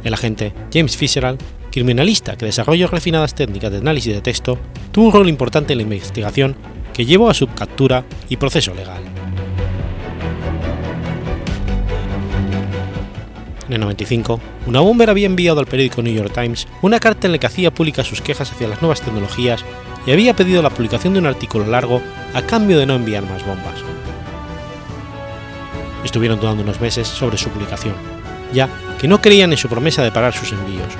El 0.03 0.15
agente 0.15 0.51
James 0.73 0.97
Fitzgerald, 0.97 1.39
criminalista 1.71 2.35
que 2.35 2.47
desarrolló 2.47 2.87
refinadas 2.87 3.35
técnicas 3.35 3.71
de 3.71 3.77
análisis 3.77 4.15
de 4.15 4.21
texto, 4.21 4.57
tuvo 4.91 5.07
un 5.07 5.13
rol 5.13 5.29
importante 5.29 5.73
en 5.73 5.77
la 5.77 5.83
investigación 5.83 6.55
que 6.93 7.05
llevó 7.05 7.29
a 7.29 7.35
su 7.35 7.47
captura 7.47 8.03
y 8.29 8.37
proceso 8.37 8.73
legal. 8.73 9.03
En 13.67 13.73
el 13.73 13.79
95, 13.79 14.41
una 14.67 14.81
bomber 14.81 15.09
había 15.09 15.27
enviado 15.27 15.61
al 15.61 15.65
periódico 15.65 16.01
New 16.01 16.13
York 16.13 16.33
Times 16.33 16.67
una 16.81 16.99
carta 16.99 17.25
en 17.25 17.31
la 17.31 17.37
que 17.37 17.47
hacía 17.47 17.73
públicas 17.73 18.05
sus 18.05 18.21
quejas 18.21 18.51
hacia 18.51 18.67
las 18.67 18.81
nuevas 18.81 19.01
tecnologías 19.01 19.63
y 20.05 20.11
había 20.11 20.35
pedido 20.35 20.61
la 20.61 20.69
publicación 20.69 21.13
de 21.13 21.19
un 21.19 21.25
artículo 21.25 21.65
largo 21.65 22.01
a 22.33 22.41
cambio 22.41 22.77
de 22.77 22.85
no 22.85 22.95
enviar 22.95 23.23
más 23.23 23.45
bombas. 23.45 23.75
Estuvieron 26.03 26.39
dudando 26.39 26.63
unos 26.63 26.81
meses 26.81 27.07
sobre 27.07 27.37
su 27.37 27.49
publicación, 27.49 27.95
ya 28.53 28.69
que 28.99 29.07
no 29.07 29.21
creían 29.21 29.51
en 29.51 29.57
su 29.57 29.69
promesa 29.69 30.03
de 30.03 30.11
parar 30.11 30.33
sus 30.33 30.51
envíos, 30.51 30.93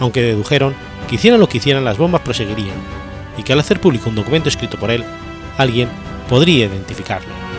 aunque 0.00 0.22
dedujeron 0.22 0.74
que 1.08 1.16
hicieran 1.16 1.40
lo 1.40 1.48
que 1.48 1.58
hicieran 1.58 1.84
las 1.84 1.96
bombas 1.96 2.20
proseguirían, 2.20 2.76
y 3.38 3.42
que 3.42 3.54
al 3.54 3.60
hacer 3.60 3.80
público 3.80 4.10
un 4.10 4.16
documento 4.16 4.50
escrito 4.50 4.78
por 4.78 4.90
él, 4.90 5.02
alguien 5.56 5.88
podría 6.28 6.66
identificarlo. 6.66 7.53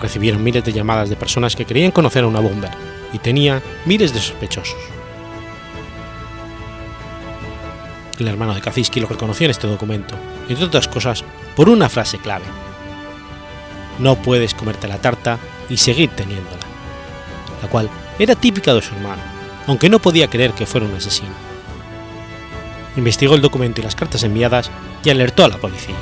Recibieron 0.00 0.42
miles 0.42 0.64
de 0.64 0.72
llamadas 0.72 1.08
de 1.08 1.16
personas 1.16 1.56
que 1.56 1.66
creían 1.66 1.90
conocer 1.90 2.24
a 2.24 2.28
una 2.28 2.40
bomber 2.40 2.70
y 3.12 3.18
tenía 3.18 3.62
miles 3.84 4.12
de 4.12 4.20
sospechosos. 4.20 4.78
El 8.18 8.28
hermano 8.28 8.54
de 8.54 8.60
Kaczynski 8.60 9.00
lo 9.00 9.06
reconoció 9.06 9.44
en 9.44 9.52
este 9.52 9.68
documento, 9.68 10.16
entre 10.48 10.64
otras 10.64 10.88
cosas, 10.88 11.24
por 11.54 11.68
una 11.68 11.88
frase 11.88 12.18
clave. 12.18 12.44
No 13.98 14.16
puedes 14.16 14.54
comerte 14.54 14.88
la 14.88 14.98
tarta 14.98 15.38
y 15.68 15.76
seguir 15.76 16.10
teniéndola, 16.10 16.66
la 17.62 17.68
cual 17.68 17.88
era 18.18 18.34
típica 18.34 18.74
de 18.74 18.82
su 18.82 18.94
hermano, 18.94 19.22
aunque 19.66 19.88
no 19.88 20.00
podía 20.00 20.28
creer 20.28 20.52
que 20.52 20.66
fuera 20.66 20.86
un 20.86 20.94
asesino. 20.94 21.48
Investigó 22.96 23.36
el 23.36 23.42
documento 23.42 23.80
y 23.80 23.84
las 23.84 23.94
cartas 23.94 24.24
enviadas 24.24 24.70
y 25.04 25.10
alertó 25.10 25.44
a 25.44 25.48
la 25.48 25.58
policía. 25.58 25.94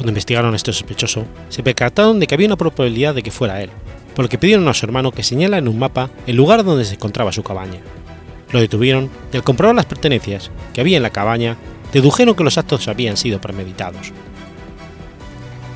Cuando 0.00 0.12
investigaron 0.12 0.54
a 0.54 0.56
este 0.56 0.72
sospechoso, 0.72 1.26
se 1.50 1.62
percataron 1.62 2.18
de 2.18 2.26
que 2.26 2.34
había 2.34 2.46
una 2.46 2.56
probabilidad 2.56 3.14
de 3.14 3.22
que 3.22 3.30
fuera 3.30 3.62
él, 3.62 3.68
por 4.14 4.24
lo 4.24 4.30
que 4.30 4.38
pidieron 4.38 4.66
a 4.66 4.72
su 4.72 4.86
hermano 4.86 5.12
que 5.12 5.22
señala 5.22 5.58
en 5.58 5.68
un 5.68 5.78
mapa 5.78 6.08
el 6.26 6.36
lugar 6.36 6.64
donde 6.64 6.86
se 6.86 6.94
encontraba 6.94 7.32
su 7.32 7.42
cabaña. 7.42 7.80
Lo 8.50 8.60
detuvieron 8.60 9.10
y 9.30 9.36
al 9.36 9.42
comprobar 9.42 9.76
las 9.76 9.84
pertenencias 9.84 10.50
que 10.72 10.80
había 10.80 10.96
en 10.96 11.02
la 11.02 11.10
cabaña, 11.10 11.58
dedujeron 11.92 12.34
que 12.34 12.42
los 12.42 12.56
actos 12.56 12.88
habían 12.88 13.18
sido 13.18 13.42
premeditados. 13.42 14.10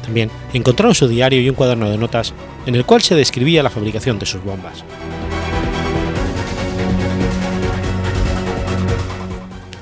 También 0.00 0.30
encontraron 0.54 0.94
su 0.94 1.06
diario 1.06 1.42
y 1.42 1.50
un 1.50 1.54
cuaderno 1.54 1.90
de 1.90 1.98
notas 1.98 2.32
en 2.64 2.76
el 2.76 2.86
cual 2.86 3.02
se 3.02 3.14
describía 3.14 3.62
la 3.62 3.68
fabricación 3.68 4.18
de 4.18 4.24
sus 4.24 4.42
bombas. 4.42 4.84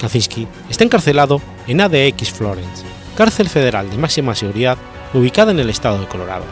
Kaczynski 0.00 0.48
está 0.68 0.82
encarcelado 0.82 1.40
en 1.68 1.80
ADX 1.80 2.32
Florence, 2.32 2.91
cárcel 3.16 3.48
federal 3.48 3.90
de 3.90 3.98
máxima 3.98 4.34
seguridad 4.34 4.78
ubicada 5.14 5.50
en 5.50 5.60
el 5.60 5.70
estado 5.70 5.98
de 5.98 6.06
Colorado. 6.06 6.44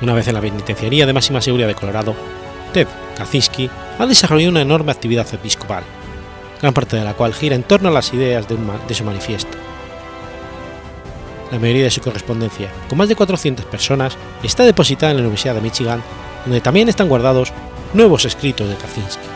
Una 0.00 0.14
vez 0.14 0.26
en 0.26 0.34
la 0.34 0.40
penitenciaría 0.40 1.06
de 1.06 1.12
máxima 1.12 1.40
seguridad 1.40 1.68
de 1.68 1.74
Colorado, 1.74 2.14
Ted 2.72 2.88
Kaczynski 3.16 3.70
ha 3.98 4.06
desarrollado 4.06 4.50
una 4.50 4.62
enorme 4.62 4.90
actividad 4.90 5.32
episcopal, 5.32 5.84
gran 6.60 6.74
parte 6.74 6.96
de 6.96 7.04
la 7.04 7.14
cual 7.14 7.34
gira 7.34 7.54
en 7.54 7.62
torno 7.62 7.88
a 7.88 7.92
las 7.92 8.12
ideas 8.12 8.48
de, 8.48 8.56
de 8.88 8.94
su 8.94 9.04
manifiesto. 9.04 9.56
La 11.52 11.58
mayoría 11.58 11.84
de 11.84 11.90
su 11.90 12.00
correspondencia, 12.00 12.70
con 12.88 12.98
más 12.98 13.08
de 13.08 13.16
400 13.16 13.66
personas, 13.66 14.16
está 14.42 14.64
depositada 14.64 15.10
en 15.10 15.18
la 15.18 15.22
Universidad 15.22 15.54
de 15.54 15.60
Michigan, 15.60 16.02
donde 16.44 16.60
también 16.60 16.88
están 16.88 17.08
guardados 17.08 17.52
nuevos 17.92 18.24
escritos 18.24 18.68
de 18.68 18.76
Kaczynski. 18.76 19.31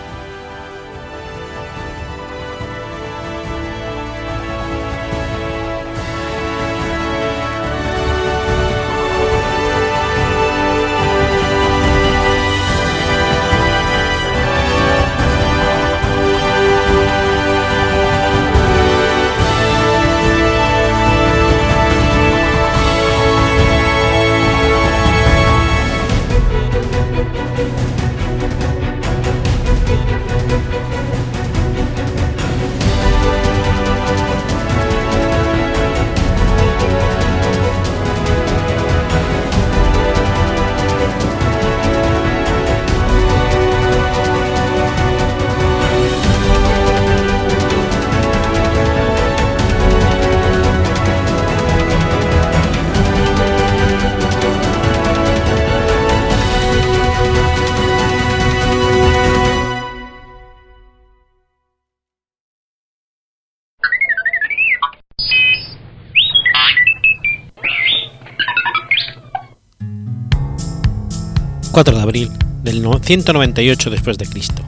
198 73.06 73.90
después 73.90 74.18
de 74.18 74.26
Cristo. 74.26 74.64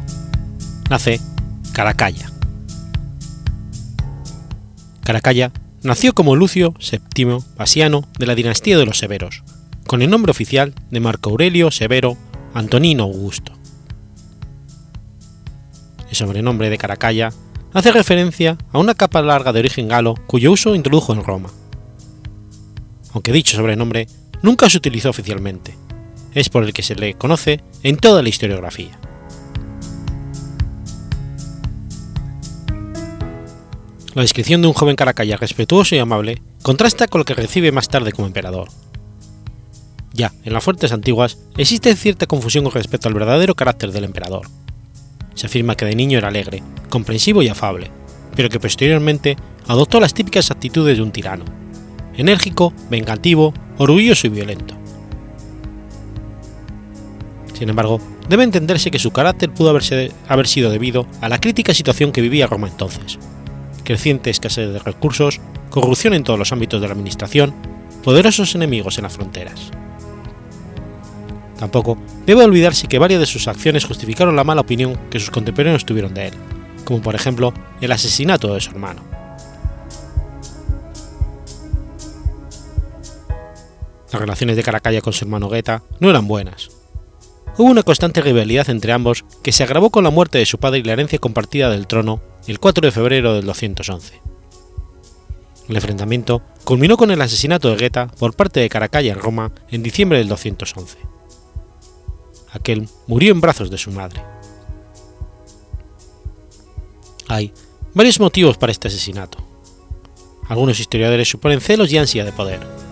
Nace 0.89 1.21
Caracalla. 1.73 2.31
Caracalla 5.03 5.51
nació 5.83 6.13
como 6.15 6.37
Lucio 6.37 6.73
VII 6.79 7.39
Pasiano 7.57 8.05
de 8.17 8.27
la 8.27 8.37
dinastía 8.37 8.79
de 8.79 8.87
los 8.87 8.99
Severos, 8.99 9.43
con 9.89 10.03
el 10.03 10.11
nombre 10.11 10.31
oficial 10.31 10.73
de 10.89 11.01
Marco 11.01 11.31
Aurelio 11.31 11.73
Severo 11.73 12.17
Antonino 12.55 13.03
Augusto. 13.03 13.55
El 16.09 16.15
sobrenombre 16.15 16.71
de 16.71 16.79
Caracalla 16.79 17.33
hace 17.75 17.91
referencia 17.91 18.57
a 18.71 18.79
una 18.79 18.95
capa 18.95 19.21
larga 19.21 19.53
de 19.53 19.59
origen 19.59 19.89
galo 19.89 20.15
cuyo 20.29 20.53
uso 20.53 20.77
introdujo 20.77 21.13
en 21.13 21.25
Roma. 21.25 21.51
Aunque 23.15 23.33
dicho 23.33 23.57
sobrenombre 23.57 24.07
nunca 24.43 24.71
se 24.71 24.79
utilizó 24.79 25.11
oficialmente, 25.11 25.75
es 26.35 26.49
por 26.49 26.65
el 26.65 26.73
que 26.73 26.83
se 26.83 26.95
le 26.95 27.15
conoce 27.15 27.61
en 27.83 27.97
toda 27.97 28.23
la 28.23 28.29
historiografía. 28.29 28.99
La 34.15 34.23
descripción 34.23 34.63
de 34.63 34.69
un 34.69 34.75
joven 34.75 34.97
caracalla 34.97 35.37
respetuoso 35.37 35.95
y 35.95 35.99
amable 35.99 36.43
contrasta 36.63 37.07
con 37.07 37.21
lo 37.21 37.25
que 37.25 37.35
recibe 37.35 37.71
más 37.71 37.89
tarde 37.89 38.13
como 38.13 38.27
emperador. 38.27 38.69
Ya 40.13 40.33
en 40.45 40.53
las 40.53 40.65
fuentes 40.65 40.93
antiguas 40.93 41.39
existe 41.57 41.95
cierta 41.95 42.27
confusión 42.27 42.65
con 42.65 42.73
respecto 42.73 43.07
al 43.07 43.15
verdadero 43.15 43.55
carácter 43.55 43.93
del 43.93 44.05
emperador. 44.05 44.49
Se 45.35 45.47
afirma 45.47 45.77
que 45.77 45.85
de 45.85 45.95
niño 45.95 46.19
era 46.19 46.29
alegre, 46.29 46.63
comprensivo 46.89 47.43
y 47.43 47.49
afable, 47.49 47.93
pero 48.35 48.49
que 48.49 48.59
posteriormente 48.59 49.37
adoptó 49.69 50.01
las 50.01 50.15
típicas 50.15 50.51
actitudes 50.51 50.97
de 50.97 51.03
un 51.03 51.13
tirano, 51.13 51.45
enérgico, 52.17 52.73
vengativo, 52.91 53.55
orgulloso 53.77 54.27
y 54.27 54.31
violento. 54.31 54.78
Sin 57.59 57.69
embargo, 57.69 58.01
debe 58.29 58.45
entenderse 58.45 58.93
que 58.93 59.01
su 59.01 59.11
carácter 59.11 59.51
pudo 59.51 59.71
haber 59.71 60.47
sido 60.47 60.71
debido 60.71 61.09
a 61.21 61.29
la 61.29 61.41
crítica 61.41 61.75
situación 61.75 62.13
que 62.13 62.21
vivía 62.21 62.47
Roma 62.47 62.69
entonces, 62.69 63.19
creciente 63.83 64.31
escasez 64.31 64.73
de 64.73 64.79
recursos, 64.79 65.41
corrupción 65.69 66.15
en 66.15 66.23
todos 66.23 66.39
los 66.39 66.53
ámbitos 66.53 66.81
de 66.81 66.87
la 66.87 66.93
administración, 66.93 67.53
poderosos 68.05 68.55
enemigos 68.55 68.99
en 68.99 69.03
las 69.03 69.15
fronteras. 69.15 69.73
Tampoco 71.59 71.99
debe 72.25 72.45
olvidarse 72.45 72.87
que 72.87 73.01
varias 73.01 73.19
de 73.19 73.27
sus 73.27 73.49
acciones 73.49 73.85
justificaron 73.85 74.37
la 74.37 74.45
mala 74.45 74.61
opinión 74.61 74.97
que 75.11 75.19
sus 75.19 75.33
contemporáneos 75.33 75.85
tuvieron 75.85 76.15
de 76.15 76.29
él, 76.29 76.35
como 76.85 77.03
por 77.03 77.17
ejemplo 77.17 77.53
el 77.81 77.91
asesinato 77.91 78.55
de 78.55 78.61
su 78.61 78.71
hermano. 78.71 79.03
Las 84.13 84.21
relaciones 84.21 84.55
de 84.55 84.63
Caracalla 84.63 85.01
con 85.01 85.13
su 85.13 85.25
hermano 85.25 85.49
Guetta 85.49 85.83
no 85.99 86.09
eran 86.09 86.29
buenas. 86.29 86.78
Hubo 87.59 87.73
una 87.73 87.83
constante 87.83 88.21
rivalidad 88.21 88.71
entre 88.71 88.93
ambos 88.93 89.25
que 89.43 89.51
se 89.51 89.65
agravó 89.65 89.91
con 89.91 90.05
la 90.05 90.11
muerte 90.11 90.39
de 90.39 90.47
su 90.47 90.59
padre 90.59 90.79
y 90.79 90.85
la 90.85 90.93
herencia 90.93 91.19
compartida 91.19 91.69
del 91.69 91.89
trono 91.89 92.21
el 92.47 92.61
4 92.61 92.87
de 92.87 92.93
febrero 92.93 93.35
del 93.35 93.47
211. 93.47 94.23
El 95.69 95.75
enfrentamiento 95.75 96.41
culminó 96.63 96.97
con 96.97 97.11
el 97.11 97.21
asesinato 97.21 97.69
de 97.69 97.77
Guetta 97.77 98.07
por 98.07 98.37
parte 98.37 98.61
de 98.61 98.69
Caracalla 98.69 99.13
en 99.13 99.19
Roma 99.19 99.51
en 99.71 99.83
diciembre 99.83 100.19
del 100.19 100.29
211. 100.29 100.99
Aquel 102.53 102.89
murió 103.09 103.33
en 103.33 103.41
brazos 103.41 103.71
de 103.71 103.79
su 103.79 103.91
madre. 103.91 104.23
Hay 107.27 107.53
varios 107.93 108.21
motivos 108.21 108.57
para 108.57 108.71
este 108.71 108.87
asesinato. 108.87 109.39
Algunos 110.49 110.79
historiadores 110.79 111.29
suponen 111.29 111.61
celos 111.61 111.93
y 111.93 111.99
ansia 111.99 112.25
de 112.25 112.33
poder. 112.33 112.88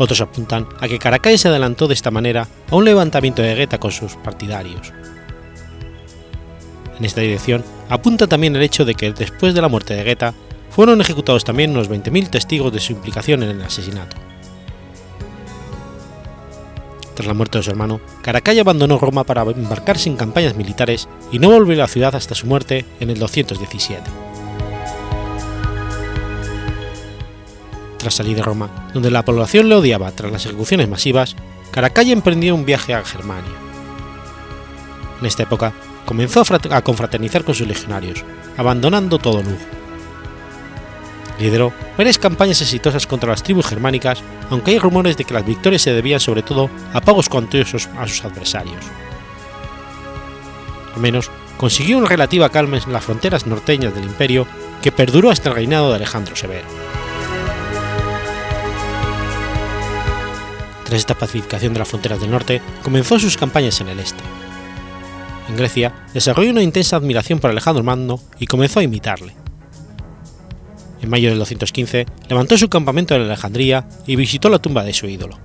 Otros 0.00 0.22
apuntan 0.22 0.66
a 0.80 0.88
que 0.88 0.98
Caracalla 0.98 1.36
se 1.36 1.48
adelantó 1.48 1.86
de 1.86 1.92
esta 1.92 2.10
manera 2.10 2.48
a 2.70 2.74
un 2.74 2.86
levantamiento 2.86 3.42
de 3.42 3.54
Guetta 3.54 3.76
con 3.76 3.90
sus 3.90 4.14
partidarios. 4.14 4.94
En 6.98 7.04
esta 7.04 7.20
dirección 7.20 7.62
apunta 7.90 8.26
también 8.26 8.56
el 8.56 8.62
hecho 8.62 8.86
de 8.86 8.94
que 8.94 9.12
después 9.12 9.52
de 9.52 9.60
la 9.60 9.68
muerte 9.68 9.92
de 9.92 10.02
Guetta 10.02 10.32
fueron 10.70 11.02
ejecutados 11.02 11.44
también 11.44 11.72
unos 11.72 11.90
20.000 11.90 12.30
testigos 12.30 12.72
de 12.72 12.80
su 12.80 12.92
implicación 12.92 13.42
en 13.42 13.50
el 13.50 13.60
asesinato. 13.60 14.16
Tras 17.14 17.26
la 17.26 17.34
muerte 17.34 17.58
de 17.58 17.64
su 17.64 17.70
hermano, 17.70 18.00
Caracalla 18.22 18.62
abandonó 18.62 18.96
Roma 18.96 19.24
para 19.24 19.42
embarcarse 19.42 20.08
en 20.08 20.16
campañas 20.16 20.56
militares 20.56 21.10
y 21.30 21.38
no 21.38 21.50
volvió 21.50 21.74
a 21.74 21.80
la 21.80 21.88
ciudad 21.88 22.14
hasta 22.14 22.34
su 22.34 22.46
muerte 22.46 22.86
en 23.00 23.10
el 23.10 23.18
217. 23.18 24.29
Tras 28.00 28.14
salir 28.14 28.34
de 28.34 28.42
Roma, 28.42 28.70
donde 28.94 29.10
la 29.10 29.26
población 29.26 29.68
le 29.68 29.74
odiaba 29.74 30.10
tras 30.12 30.32
las 30.32 30.46
ejecuciones 30.46 30.88
masivas, 30.88 31.36
Caracalla 31.70 32.14
emprendió 32.14 32.54
un 32.54 32.64
viaje 32.64 32.94
a 32.94 33.04
Germania. 33.04 33.52
En 35.20 35.26
esta 35.26 35.42
época 35.42 35.74
comenzó 36.06 36.42
a 36.70 36.82
confraternizar 36.82 37.44
con 37.44 37.54
sus 37.54 37.68
legionarios, 37.68 38.24
abandonando 38.56 39.18
todo 39.18 39.42
lujo. 39.42 39.66
Lideró 41.38 41.74
varias 41.98 42.18
campañas 42.18 42.62
exitosas 42.62 43.06
contra 43.06 43.28
las 43.28 43.42
tribus 43.42 43.66
germánicas, 43.66 44.22
aunque 44.48 44.70
hay 44.70 44.78
rumores 44.78 45.18
de 45.18 45.24
que 45.24 45.34
las 45.34 45.44
victorias 45.44 45.82
se 45.82 45.92
debían 45.92 46.20
sobre 46.20 46.42
todo 46.42 46.70
a 46.94 47.02
pagos 47.02 47.28
cuantiosos 47.28 47.90
a 47.98 48.08
sus 48.08 48.24
adversarios. 48.24 48.82
Al 50.94 51.02
menos 51.02 51.30
consiguió 51.58 51.98
una 51.98 52.08
relativa 52.08 52.48
calma 52.48 52.78
en 52.78 52.92
las 52.94 53.04
fronteras 53.04 53.46
norteñas 53.46 53.94
del 53.94 54.04
imperio 54.04 54.46
que 54.80 54.90
perduró 54.90 55.30
hasta 55.30 55.50
el 55.50 55.54
reinado 55.54 55.90
de 55.90 55.96
Alejandro 55.96 56.34
Severo. 56.34 56.66
Tras 60.90 61.02
esta 61.02 61.16
pacificación 61.16 61.72
de 61.72 61.78
las 61.78 61.88
fronteras 61.88 62.20
del 62.20 62.32
norte, 62.32 62.60
comenzó 62.82 63.16
sus 63.20 63.36
campañas 63.36 63.80
en 63.80 63.90
el 63.90 64.00
este. 64.00 64.24
En 65.48 65.54
Grecia, 65.54 65.94
desarrolló 66.12 66.50
una 66.50 66.64
intensa 66.64 66.96
admiración 66.96 67.38
por 67.38 67.48
Alejandro 67.48 67.84
Magno 67.84 68.18
y 68.40 68.46
comenzó 68.46 68.80
a 68.80 68.82
imitarle. 68.82 69.36
En 71.00 71.08
mayo 71.08 71.28
del 71.28 71.38
215 71.38 72.06
levantó 72.28 72.58
su 72.58 72.68
campamento 72.68 73.14
en 73.14 73.22
Alejandría 73.22 73.88
y 74.04 74.16
visitó 74.16 74.48
la 74.48 74.58
tumba 74.58 74.82
de 74.82 74.92
su 74.92 75.06
ídolo. 75.06 75.38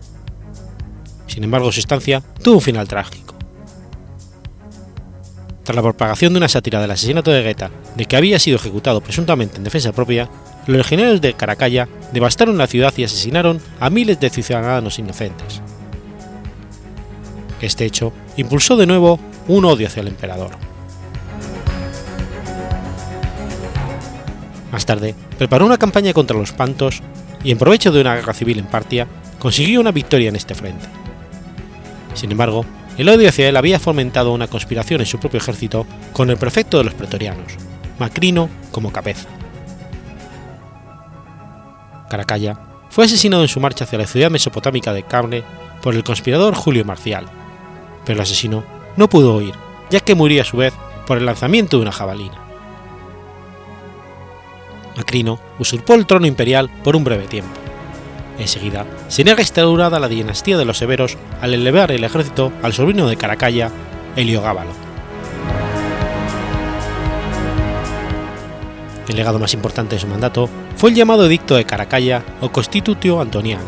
Sin 1.28 1.44
embargo, 1.44 1.72
su 1.72 1.80
estancia 1.80 2.24
tuvo 2.42 2.56
un 2.56 2.62
final 2.62 2.88
trágico. 2.88 3.35
Tras 5.66 5.76
la 5.76 5.82
propagación 5.82 6.32
de 6.32 6.38
una 6.38 6.48
sátira 6.48 6.80
del 6.80 6.92
asesinato 6.92 7.32
de 7.32 7.42
Guetta, 7.42 7.72
de 7.96 8.06
que 8.06 8.16
había 8.16 8.38
sido 8.38 8.58
ejecutado 8.58 9.02
presuntamente 9.02 9.58
en 9.58 9.64
defensa 9.64 9.92
propia, 9.92 10.30
los 10.68 10.78
legionarios 10.78 11.22
de 11.22 11.34
Caracalla 11.34 11.90
devastaron 12.14 12.60
la 12.60 12.68
ciudad 12.68 12.94
y 12.96 13.04
asesinaron 13.04 13.60
a 13.80 13.90
miles 13.90 14.20
de 14.20 14.30
ciudadanos 14.30 15.00
inocentes. 15.00 15.62
Este 17.62 17.84
hecho 17.84 18.14
impulsó 18.38 18.78
de 18.78 18.86
nuevo 18.86 19.20
un 19.48 19.66
odio 19.66 19.88
hacia 19.88 20.02
el 20.02 20.10
emperador. 20.10 20.52
Más 24.72 24.86
tarde, 24.86 25.16
preparó 25.40 25.66
una 25.66 25.80
campaña 25.80 26.14
contra 26.14 26.38
los 26.38 26.52
pantos 26.52 27.02
y, 27.44 27.50
en 27.50 27.58
provecho 27.58 27.92
de 27.92 28.02
una 28.02 28.16
guerra 28.16 28.36
civil 28.36 28.60
en 28.60 28.68
Partia, 28.68 29.08
consiguió 29.40 29.82
una 29.82 29.92
victoria 29.92 30.30
en 30.30 30.36
este 30.36 30.54
frente. 30.54 30.86
Sin 32.14 32.32
embargo, 32.32 32.66
el 32.98 33.10
odio 33.10 33.30
hacia 33.30 33.50
él 33.50 33.58
había 33.58 33.80
fomentado 33.80 34.32
una 34.32 34.48
conspiración 34.48 35.02
en 35.02 35.08
su 35.08 35.20
propio 35.20 35.40
ejército 35.40 35.86
con 36.14 36.30
el 36.30 36.38
prefecto 36.38 36.78
de 36.78 36.86
los 36.86 36.94
pretorianos, 36.94 37.54
Macrino, 38.00 38.50
como 38.72 38.92
cabeza. 38.92 39.28
Caracalla 42.10 42.60
fue 42.90 43.06
asesinado 43.06 43.44
en 43.44 43.50
su 43.50 43.60
marcha 43.60 43.84
hacia 43.84 43.98
la 43.98 44.08
ciudad 44.08 44.32
mesopotámica 44.32 44.94
de 44.94 45.04
Cable 45.04 45.44
por 45.82 45.96
el 45.96 46.04
conspirador 46.04 46.56
Julio 46.56 46.86
Marcial, 46.86 47.26
pero 48.06 48.16
el 48.18 48.24
asesino 48.24 48.64
no 48.96 49.10
pudo 49.10 49.36
huir, 49.36 49.54
ya 49.90 50.00
que 50.00 50.16
murió 50.16 50.42
a 50.42 50.46
su 50.46 50.58
vez 50.58 50.74
por 51.06 51.18
el 51.18 51.26
lanzamiento 51.26 51.78
de 51.78 51.84
una 51.84 51.92
jabalina. 51.92 52.42
Macrino 54.96 55.40
usurpó 55.60 55.96
el 55.96 56.06
trono 56.06 56.28
imperial 56.28 56.70
por 56.84 56.96
un 56.96 57.04
breve 57.04 57.28
tiempo. 57.28 57.65
Enseguida, 58.38 58.86
sería 59.08 59.36
restaurada 59.36 60.00
la 60.00 60.08
dinastía 60.08 60.58
de 60.58 60.66
los 60.66 60.78
Severos 60.78 61.18
al 61.42 61.54
elevar 61.54 61.92
el 61.92 62.04
ejército 62.04 62.52
al 62.62 62.74
sobrino 62.74 63.08
de 63.08 63.16
Caracalla, 63.16 63.72
Heliogábalo. 64.16 64.72
El 69.08 69.16
legado 69.16 69.40
más 69.40 69.54
importante 69.54 69.96
de 69.96 70.02
su 70.02 70.08
mandato 70.08 70.50
fue 70.76 70.90
el 70.90 70.96
llamado 70.96 71.26
Edicto 71.26 71.56
de 71.56 71.66
Caracalla 71.66 72.24
o 72.42 72.52
Constitutio 72.52 73.22
Antoniano, 73.22 73.64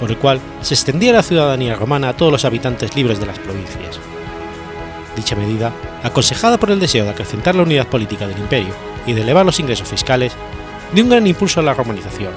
por 0.00 0.10
el 0.10 0.16
cual 0.16 0.40
se 0.62 0.74
extendía 0.74 1.12
la 1.12 1.22
ciudadanía 1.22 1.74
romana 1.74 2.10
a 2.10 2.16
todos 2.16 2.32
los 2.32 2.44
habitantes 2.44 2.94
libres 2.96 3.20
de 3.20 3.26
las 3.26 3.38
provincias. 3.38 3.98
Dicha 5.16 5.34
medida, 5.34 5.72
aconsejada 6.04 6.58
por 6.58 6.70
el 6.70 6.78
deseo 6.78 7.04
de 7.04 7.10
acrecentar 7.10 7.56
la 7.56 7.64
unidad 7.64 7.88
política 7.88 8.26
del 8.26 8.38
imperio 8.38 8.72
y 9.04 9.12
de 9.12 9.22
elevar 9.22 9.44
los 9.44 9.58
ingresos 9.58 9.88
fiscales, 9.88 10.32
dio 10.94 11.02
un 11.02 11.10
gran 11.10 11.26
impulso 11.26 11.60
a 11.60 11.64
la 11.64 11.74
romanización, 11.74 12.32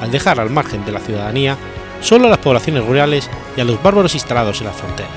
al 0.00 0.10
dejar 0.10 0.40
al 0.40 0.50
margen 0.50 0.84
de 0.84 0.92
la 0.92 1.00
ciudadanía 1.00 1.56
solo 2.00 2.26
a 2.26 2.30
las 2.30 2.38
poblaciones 2.38 2.84
rurales 2.84 3.30
y 3.56 3.60
a 3.60 3.64
los 3.64 3.82
bárbaros 3.82 4.14
instalados 4.14 4.60
en 4.60 4.66
las 4.66 4.76
fronteras. 4.76 5.12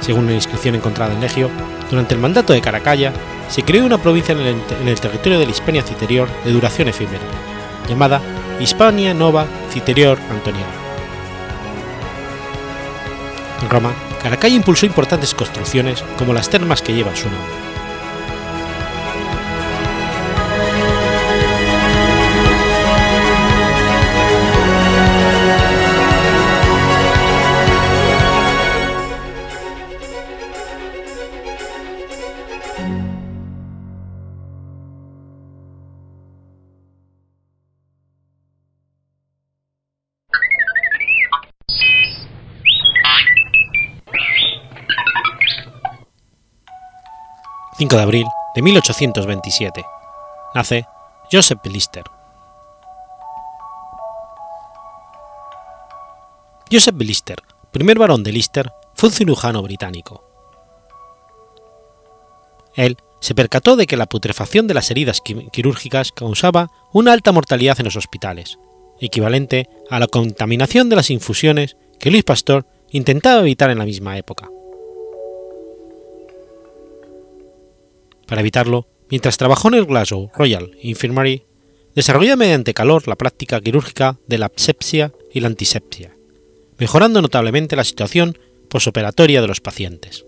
Según 0.00 0.24
una 0.24 0.34
inscripción 0.34 0.74
encontrada 0.74 1.14
en 1.14 1.20
Legio, 1.20 1.50
durante 1.90 2.14
el 2.14 2.20
mandato 2.20 2.52
de 2.52 2.60
Caracalla, 2.60 3.12
se 3.48 3.62
creó 3.62 3.86
una 3.86 3.98
provincia 3.98 4.34
en 4.34 4.88
el, 4.88 5.00
territorio 5.00 5.38
de 5.38 5.46
la 5.46 5.52
Hispania 5.52 5.82
Citerior 5.82 6.28
de 6.44 6.52
duración 6.52 6.88
efímera, 6.88 7.24
llamada 7.88 8.20
Hispania 8.60 9.14
Nova 9.14 9.46
Citerior 9.70 10.18
Antoniana. 10.30 10.72
En 13.62 13.70
Roma, 13.70 13.92
Caracalla 14.22 14.56
impulsó 14.56 14.86
importantes 14.86 15.34
construcciones 15.34 16.02
como 16.18 16.34
las 16.34 16.50
termas 16.50 16.82
que 16.82 16.94
llevan 16.94 17.16
su 17.16 17.30
nombre. 17.30 17.73
5 47.76 47.96
de 47.96 48.02
abril 48.02 48.26
de 48.54 48.62
1827. 48.62 49.84
Nace 50.54 50.86
Joseph 51.30 51.58
Lister. 51.64 52.04
Joseph 56.70 56.94
Lister, 56.98 57.42
primer 57.72 57.98
barón 57.98 58.22
de 58.22 58.30
Lister, 58.30 58.70
fue 58.94 59.08
un 59.08 59.14
cirujano 59.14 59.60
británico. 59.60 60.22
Él 62.76 62.96
se 63.18 63.34
percató 63.34 63.74
de 63.74 63.86
que 63.86 63.96
la 63.96 64.06
putrefacción 64.06 64.68
de 64.68 64.74
las 64.74 64.92
heridas 64.92 65.20
quirúrgicas 65.20 66.12
causaba 66.12 66.70
una 66.92 67.12
alta 67.12 67.32
mortalidad 67.32 67.80
en 67.80 67.86
los 67.86 67.96
hospitales, 67.96 68.58
equivalente 69.00 69.68
a 69.90 69.98
la 69.98 70.06
contaminación 70.06 70.88
de 70.88 70.96
las 70.96 71.10
infusiones 71.10 71.76
que 71.98 72.12
Luis 72.12 72.22
Pasteur 72.22 72.66
intentaba 72.90 73.40
evitar 73.40 73.70
en 73.70 73.78
la 73.78 73.84
misma 73.84 74.16
época. 74.16 74.48
Para 78.26 78.40
evitarlo, 78.40 78.86
mientras 79.10 79.36
trabajó 79.36 79.68
en 79.68 79.74
el 79.74 79.86
Glasgow 79.86 80.30
Royal 80.36 80.70
Infirmary, 80.82 81.44
desarrolló 81.94 82.36
mediante 82.36 82.74
calor 82.74 83.06
la 83.06 83.16
práctica 83.16 83.60
quirúrgica 83.60 84.18
de 84.26 84.38
la 84.38 84.50
asepsia 84.54 85.12
y 85.32 85.40
la 85.40 85.48
antisepsia, 85.48 86.16
mejorando 86.78 87.22
notablemente 87.22 87.76
la 87.76 87.84
situación 87.84 88.38
posoperatoria 88.68 89.40
de 89.40 89.48
los 89.48 89.60
pacientes. 89.60 90.24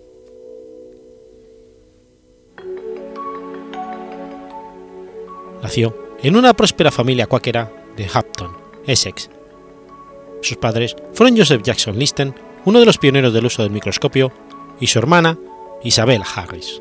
Nació 5.62 5.96
en 6.22 6.36
una 6.36 6.54
próspera 6.54 6.90
familia 6.90 7.26
cuáquera 7.26 7.72
de 7.96 8.08
Hampton, 8.12 8.56
Essex, 8.86 9.30
Sus 10.42 10.58
padres 10.58 10.94
fueron 11.12 11.36
Joseph 11.36 11.62
Jackson 11.62 11.98
Listen, 11.98 12.34
uno 12.64 12.78
de 12.78 12.86
los 12.86 12.98
pioneros 12.98 13.32
del 13.32 13.46
uso 13.46 13.62
del 13.62 13.72
microscopio, 13.72 14.32
y 14.78 14.86
su 14.86 14.98
hermana, 14.98 15.38
Isabel 15.82 16.22
Harris. 16.22 16.80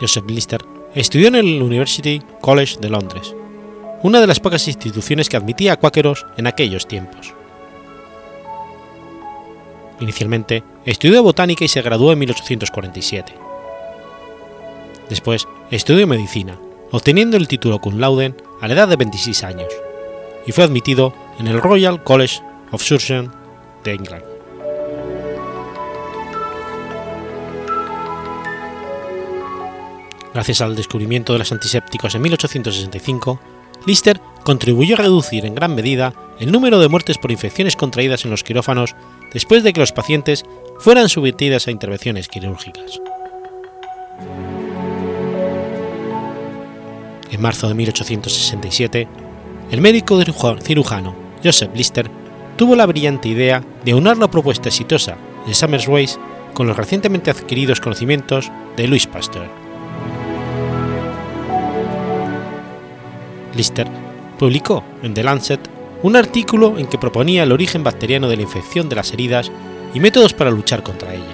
Joseph 0.00 0.28
Lister 0.28 0.64
estudió 0.94 1.28
en 1.28 1.34
el 1.34 1.62
University 1.62 2.22
College 2.40 2.78
de 2.80 2.88
Londres, 2.88 3.34
una 4.02 4.20
de 4.20 4.26
las 4.26 4.40
pocas 4.40 4.66
instituciones 4.68 5.28
que 5.28 5.36
admitía 5.36 5.72
a 5.74 5.76
cuáqueros 5.76 6.24
en 6.36 6.46
aquellos 6.46 6.86
tiempos. 6.86 7.34
Inicialmente 10.00 10.62
estudió 10.84 11.22
botánica 11.22 11.64
y 11.64 11.68
se 11.68 11.82
graduó 11.82 12.12
en 12.12 12.20
1847. 12.20 13.34
Después 15.08 15.48
estudió 15.70 16.06
medicina, 16.06 16.58
obteniendo 16.92 17.36
el 17.36 17.48
título 17.48 17.80
cum 17.80 17.98
laude 17.98 18.34
a 18.60 18.68
la 18.68 18.74
edad 18.74 18.88
de 18.88 18.96
26 18.96 19.42
años, 19.44 19.68
y 20.46 20.52
fue 20.52 20.64
admitido 20.64 21.12
en 21.38 21.48
el 21.48 21.60
Royal 21.60 22.02
College 22.04 22.40
of 22.70 22.82
Surgeons 22.82 23.30
de 23.84 23.94
England. 23.94 24.27
Gracias 30.34 30.60
al 30.60 30.76
descubrimiento 30.76 31.32
de 31.32 31.38
los 31.38 31.52
antisépticos 31.52 32.14
en 32.14 32.22
1865, 32.22 33.40
Lister 33.86 34.20
contribuyó 34.42 34.96
a 34.96 34.98
reducir 34.98 35.46
en 35.46 35.54
gran 35.54 35.74
medida 35.74 36.12
el 36.38 36.52
número 36.52 36.78
de 36.78 36.88
muertes 36.88 37.18
por 37.18 37.30
infecciones 37.30 37.76
contraídas 37.76 38.24
en 38.24 38.30
los 38.30 38.44
quirófanos 38.44 38.94
después 39.32 39.62
de 39.62 39.72
que 39.72 39.80
los 39.80 39.92
pacientes 39.92 40.44
fueran 40.78 41.08
sometidos 41.08 41.66
a 41.66 41.70
intervenciones 41.70 42.28
quirúrgicas. 42.28 43.00
En 47.30 47.40
marzo 47.40 47.68
de 47.68 47.74
1867, 47.74 49.08
el 49.70 49.80
médico 49.80 50.20
cirujano 50.62 51.14
Joseph 51.44 51.70
Lister 51.74 52.10
tuvo 52.56 52.74
la 52.74 52.86
brillante 52.86 53.28
idea 53.28 53.62
de 53.84 53.94
unir 53.94 54.16
la 54.16 54.30
propuesta 54.30 54.68
exitosa 54.68 55.16
de 55.46 55.54
Summers 55.54 56.18
con 56.54 56.66
los 56.66 56.76
recientemente 56.76 57.30
adquiridos 57.30 57.80
conocimientos 57.80 58.50
de 58.76 58.88
Louis 58.88 59.06
Pasteur. 59.06 59.67
Lister 63.54 63.88
publicó 64.38 64.84
en 65.02 65.14
The 65.14 65.22
Lancet 65.22 65.60
un 66.02 66.16
artículo 66.16 66.78
en 66.78 66.86
que 66.86 66.98
proponía 66.98 67.42
el 67.42 67.52
origen 67.52 67.82
bacteriano 67.82 68.28
de 68.28 68.36
la 68.36 68.42
infección 68.42 68.88
de 68.88 68.96
las 68.96 69.12
heridas 69.12 69.50
y 69.94 70.00
métodos 70.00 70.32
para 70.32 70.50
luchar 70.50 70.82
contra 70.82 71.14
ella. 71.14 71.24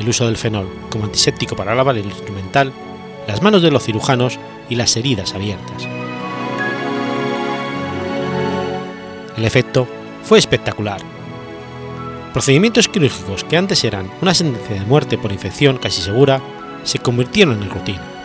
El 0.00 0.08
uso 0.08 0.26
del 0.26 0.36
fenol 0.36 0.68
como 0.90 1.04
antiséptico 1.04 1.56
para 1.56 1.74
lavar 1.74 1.96
el 1.96 2.06
instrumental, 2.06 2.72
las 3.26 3.42
manos 3.42 3.62
de 3.62 3.70
los 3.70 3.84
cirujanos 3.84 4.38
y 4.68 4.76
las 4.76 4.96
heridas 4.96 5.34
abiertas. 5.34 5.86
El 9.36 9.44
efecto 9.44 9.86
fue 10.24 10.38
espectacular. 10.38 11.00
Procedimientos 12.32 12.88
quirúrgicos 12.88 13.44
que 13.44 13.56
antes 13.56 13.84
eran 13.84 14.10
una 14.20 14.34
sentencia 14.34 14.74
de 14.74 14.86
muerte 14.86 15.16
por 15.16 15.32
infección 15.32 15.78
casi 15.78 16.02
segura 16.02 16.40
se 16.82 16.98
convirtieron 16.98 17.62
en 17.62 17.70
rutina. 17.70 18.17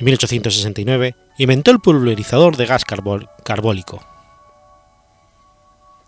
En 0.00 0.06
1869 0.06 1.14
inventó 1.36 1.70
el 1.70 1.78
pulverizador 1.78 2.56
de 2.56 2.64
gas 2.64 2.86
carbólico. 2.86 4.00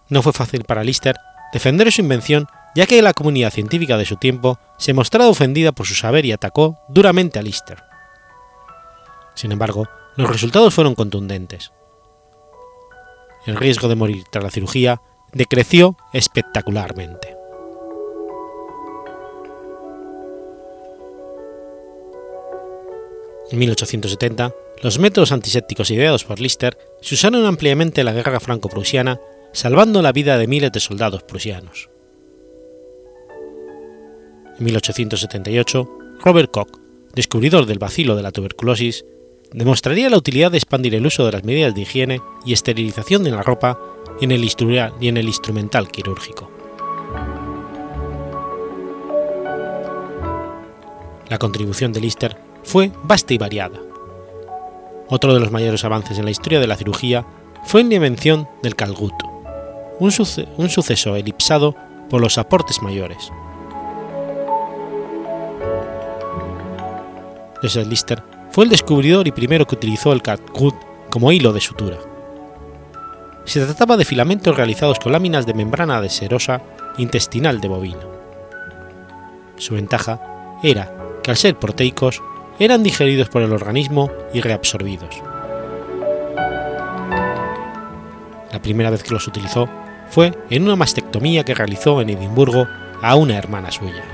No 0.08 0.22
fue 0.22 0.32
fácil 0.32 0.64
para 0.64 0.82
Lister 0.82 1.14
defender 1.52 1.92
su 1.92 2.00
invención 2.00 2.46
ya 2.74 2.86
que 2.86 3.02
la 3.02 3.12
comunidad 3.12 3.52
científica 3.52 3.98
de 3.98 4.06
su 4.06 4.16
tiempo 4.16 4.58
se 4.78 4.94
mostraba 4.94 5.28
ofendida 5.28 5.72
por 5.72 5.86
su 5.86 5.94
saber 5.94 6.24
y 6.24 6.32
atacó 6.32 6.78
duramente 6.88 7.38
a 7.38 7.42
Lister. 7.42 7.82
Sin 9.34 9.52
embargo, 9.52 9.86
los 10.16 10.30
resultados 10.30 10.72
fueron 10.72 10.94
contundentes. 10.94 11.70
El 13.44 13.56
riesgo 13.56 13.88
de 13.88 13.96
morir 13.96 14.24
tras 14.32 14.42
la 14.42 14.50
cirugía 14.50 15.02
decreció 15.34 15.98
espectacularmente. 16.14 17.41
En 23.52 23.58
1870, 23.58 24.54
los 24.82 24.98
métodos 24.98 25.30
antisépticos 25.30 25.90
ideados 25.90 26.24
por 26.24 26.40
Lister 26.40 26.78
se 27.02 27.16
usaron 27.16 27.44
ampliamente 27.44 28.00
en 28.00 28.06
la 28.06 28.14
guerra 28.14 28.40
franco-prusiana, 28.40 29.20
salvando 29.52 30.00
la 30.00 30.12
vida 30.12 30.38
de 30.38 30.46
miles 30.46 30.72
de 30.72 30.80
soldados 30.80 31.22
prusianos. 31.22 31.90
En 34.58 34.64
1878, 34.64 35.98
Robert 36.24 36.50
Koch, 36.50 36.78
descubridor 37.14 37.66
del 37.66 37.78
bacilo 37.78 38.16
de 38.16 38.22
la 38.22 38.32
tuberculosis, 38.32 39.04
demostraría 39.52 40.08
la 40.08 40.16
utilidad 40.16 40.50
de 40.50 40.56
expandir 40.56 40.94
el 40.94 41.04
uso 41.04 41.26
de 41.26 41.32
las 41.32 41.44
medidas 41.44 41.74
de 41.74 41.82
higiene 41.82 42.22
y 42.46 42.54
esterilización 42.54 43.22
de 43.22 43.32
la 43.32 43.42
ropa 43.42 43.78
y 44.18 44.24
en 44.24 44.30
el, 44.32 44.50
y 44.98 45.08
en 45.08 45.18
el 45.18 45.26
instrumental 45.26 45.90
quirúrgico. 45.90 46.50
La 51.28 51.38
contribución 51.38 51.92
de 51.92 52.00
Lister 52.00 52.51
fue 52.62 52.92
vasta 53.02 53.34
y 53.34 53.38
variada. 53.38 53.78
Otro 55.08 55.34
de 55.34 55.40
los 55.40 55.50
mayores 55.50 55.84
avances 55.84 56.18
en 56.18 56.24
la 56.24 56.30
historia 56.30 56.60
de 56.60 56.66
la 56.66 56.76
cirugía 56.76 57.26
fue 57.64 57.84
la 57.84 57.94
invención 57.94 58.48
del 58.62 58.76
calgut, 58.76 59.14
un, 59.98 60.10
suceso 60.10 61.16
elipsado 61.16 61.76
por 62.08 62.20
los 62.20 62.38
aportes 62.38 62.82
mayores. 62.82 63.30
Joseph 67.62 67.86
Lister 67.86 68.22
fue 68.50 68.64
el 68.64 68.70
descubridor 68.70 69.28
y 69.28 69.32
primero 69.32 69.66
que 69.66 69.76
utilizó 69.76 70.12
el 70.12 70.22
calgut 70.22 70.74
como 71.10 71.30
hilo 71.30 71.52
de 71.52 71.60
sutura. 71.60 71.98
Se 73.44 73.64
trataba 73.64 73.96
de 73.96 74.04
filamentos 74.04 74.56
realizados 74.56 74.98
con 74.98 75.12
láminas 75.12 75.46
de 75.46 75.54
membrana 75.54 76.00
de 76.00 76.08
serosa 76.08 76.62
intestinal 76.98 77.60
de 77.60 77.68
bovino. 77.68 78.10
Su 79.56 79.74
ventaja 79.74 80.58
era 80.62 80.92
que 81.22 81.30
al 81.30 81.36
ser 81.36 81.58
proteicos 81.58 82.22
eran 82.58 82.82
digeridos 82.82 83.28
por 83.28 83.42
el 83.42 83.52
organismo 83.52 84.10
y 84.32 84.40
reabsorbidos. 84.40 85.22
La 88.52 88.60
primera 88.60 88.90
vez 88.90 89.02
que 89.02 89.14
los 89.14 89.26
utilizó 89.26 89.68
fue 90.10 90.32
en 90.50 90.64
una 90.64 90.76
mastectomía 90.76 91.44
que 91.44 91.54
realizó 91.54 92.00
en 92.00 92.10
Edimburgo 92.10 92.66
a 93.00 93.16
una 93.16 93.36
hermana 93.36 93.70
suya. 93.70 94.04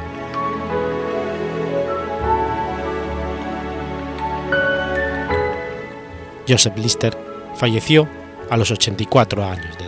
Joseph 6.48 6.78
Lister 6.78 7.16
falleció 7.56 8.08
a 8.48 8.56
los 8.56 8.70
84 8.70 9.44
años 9.44 9.76
de 9.76 9.84
edad. 9.84 9.87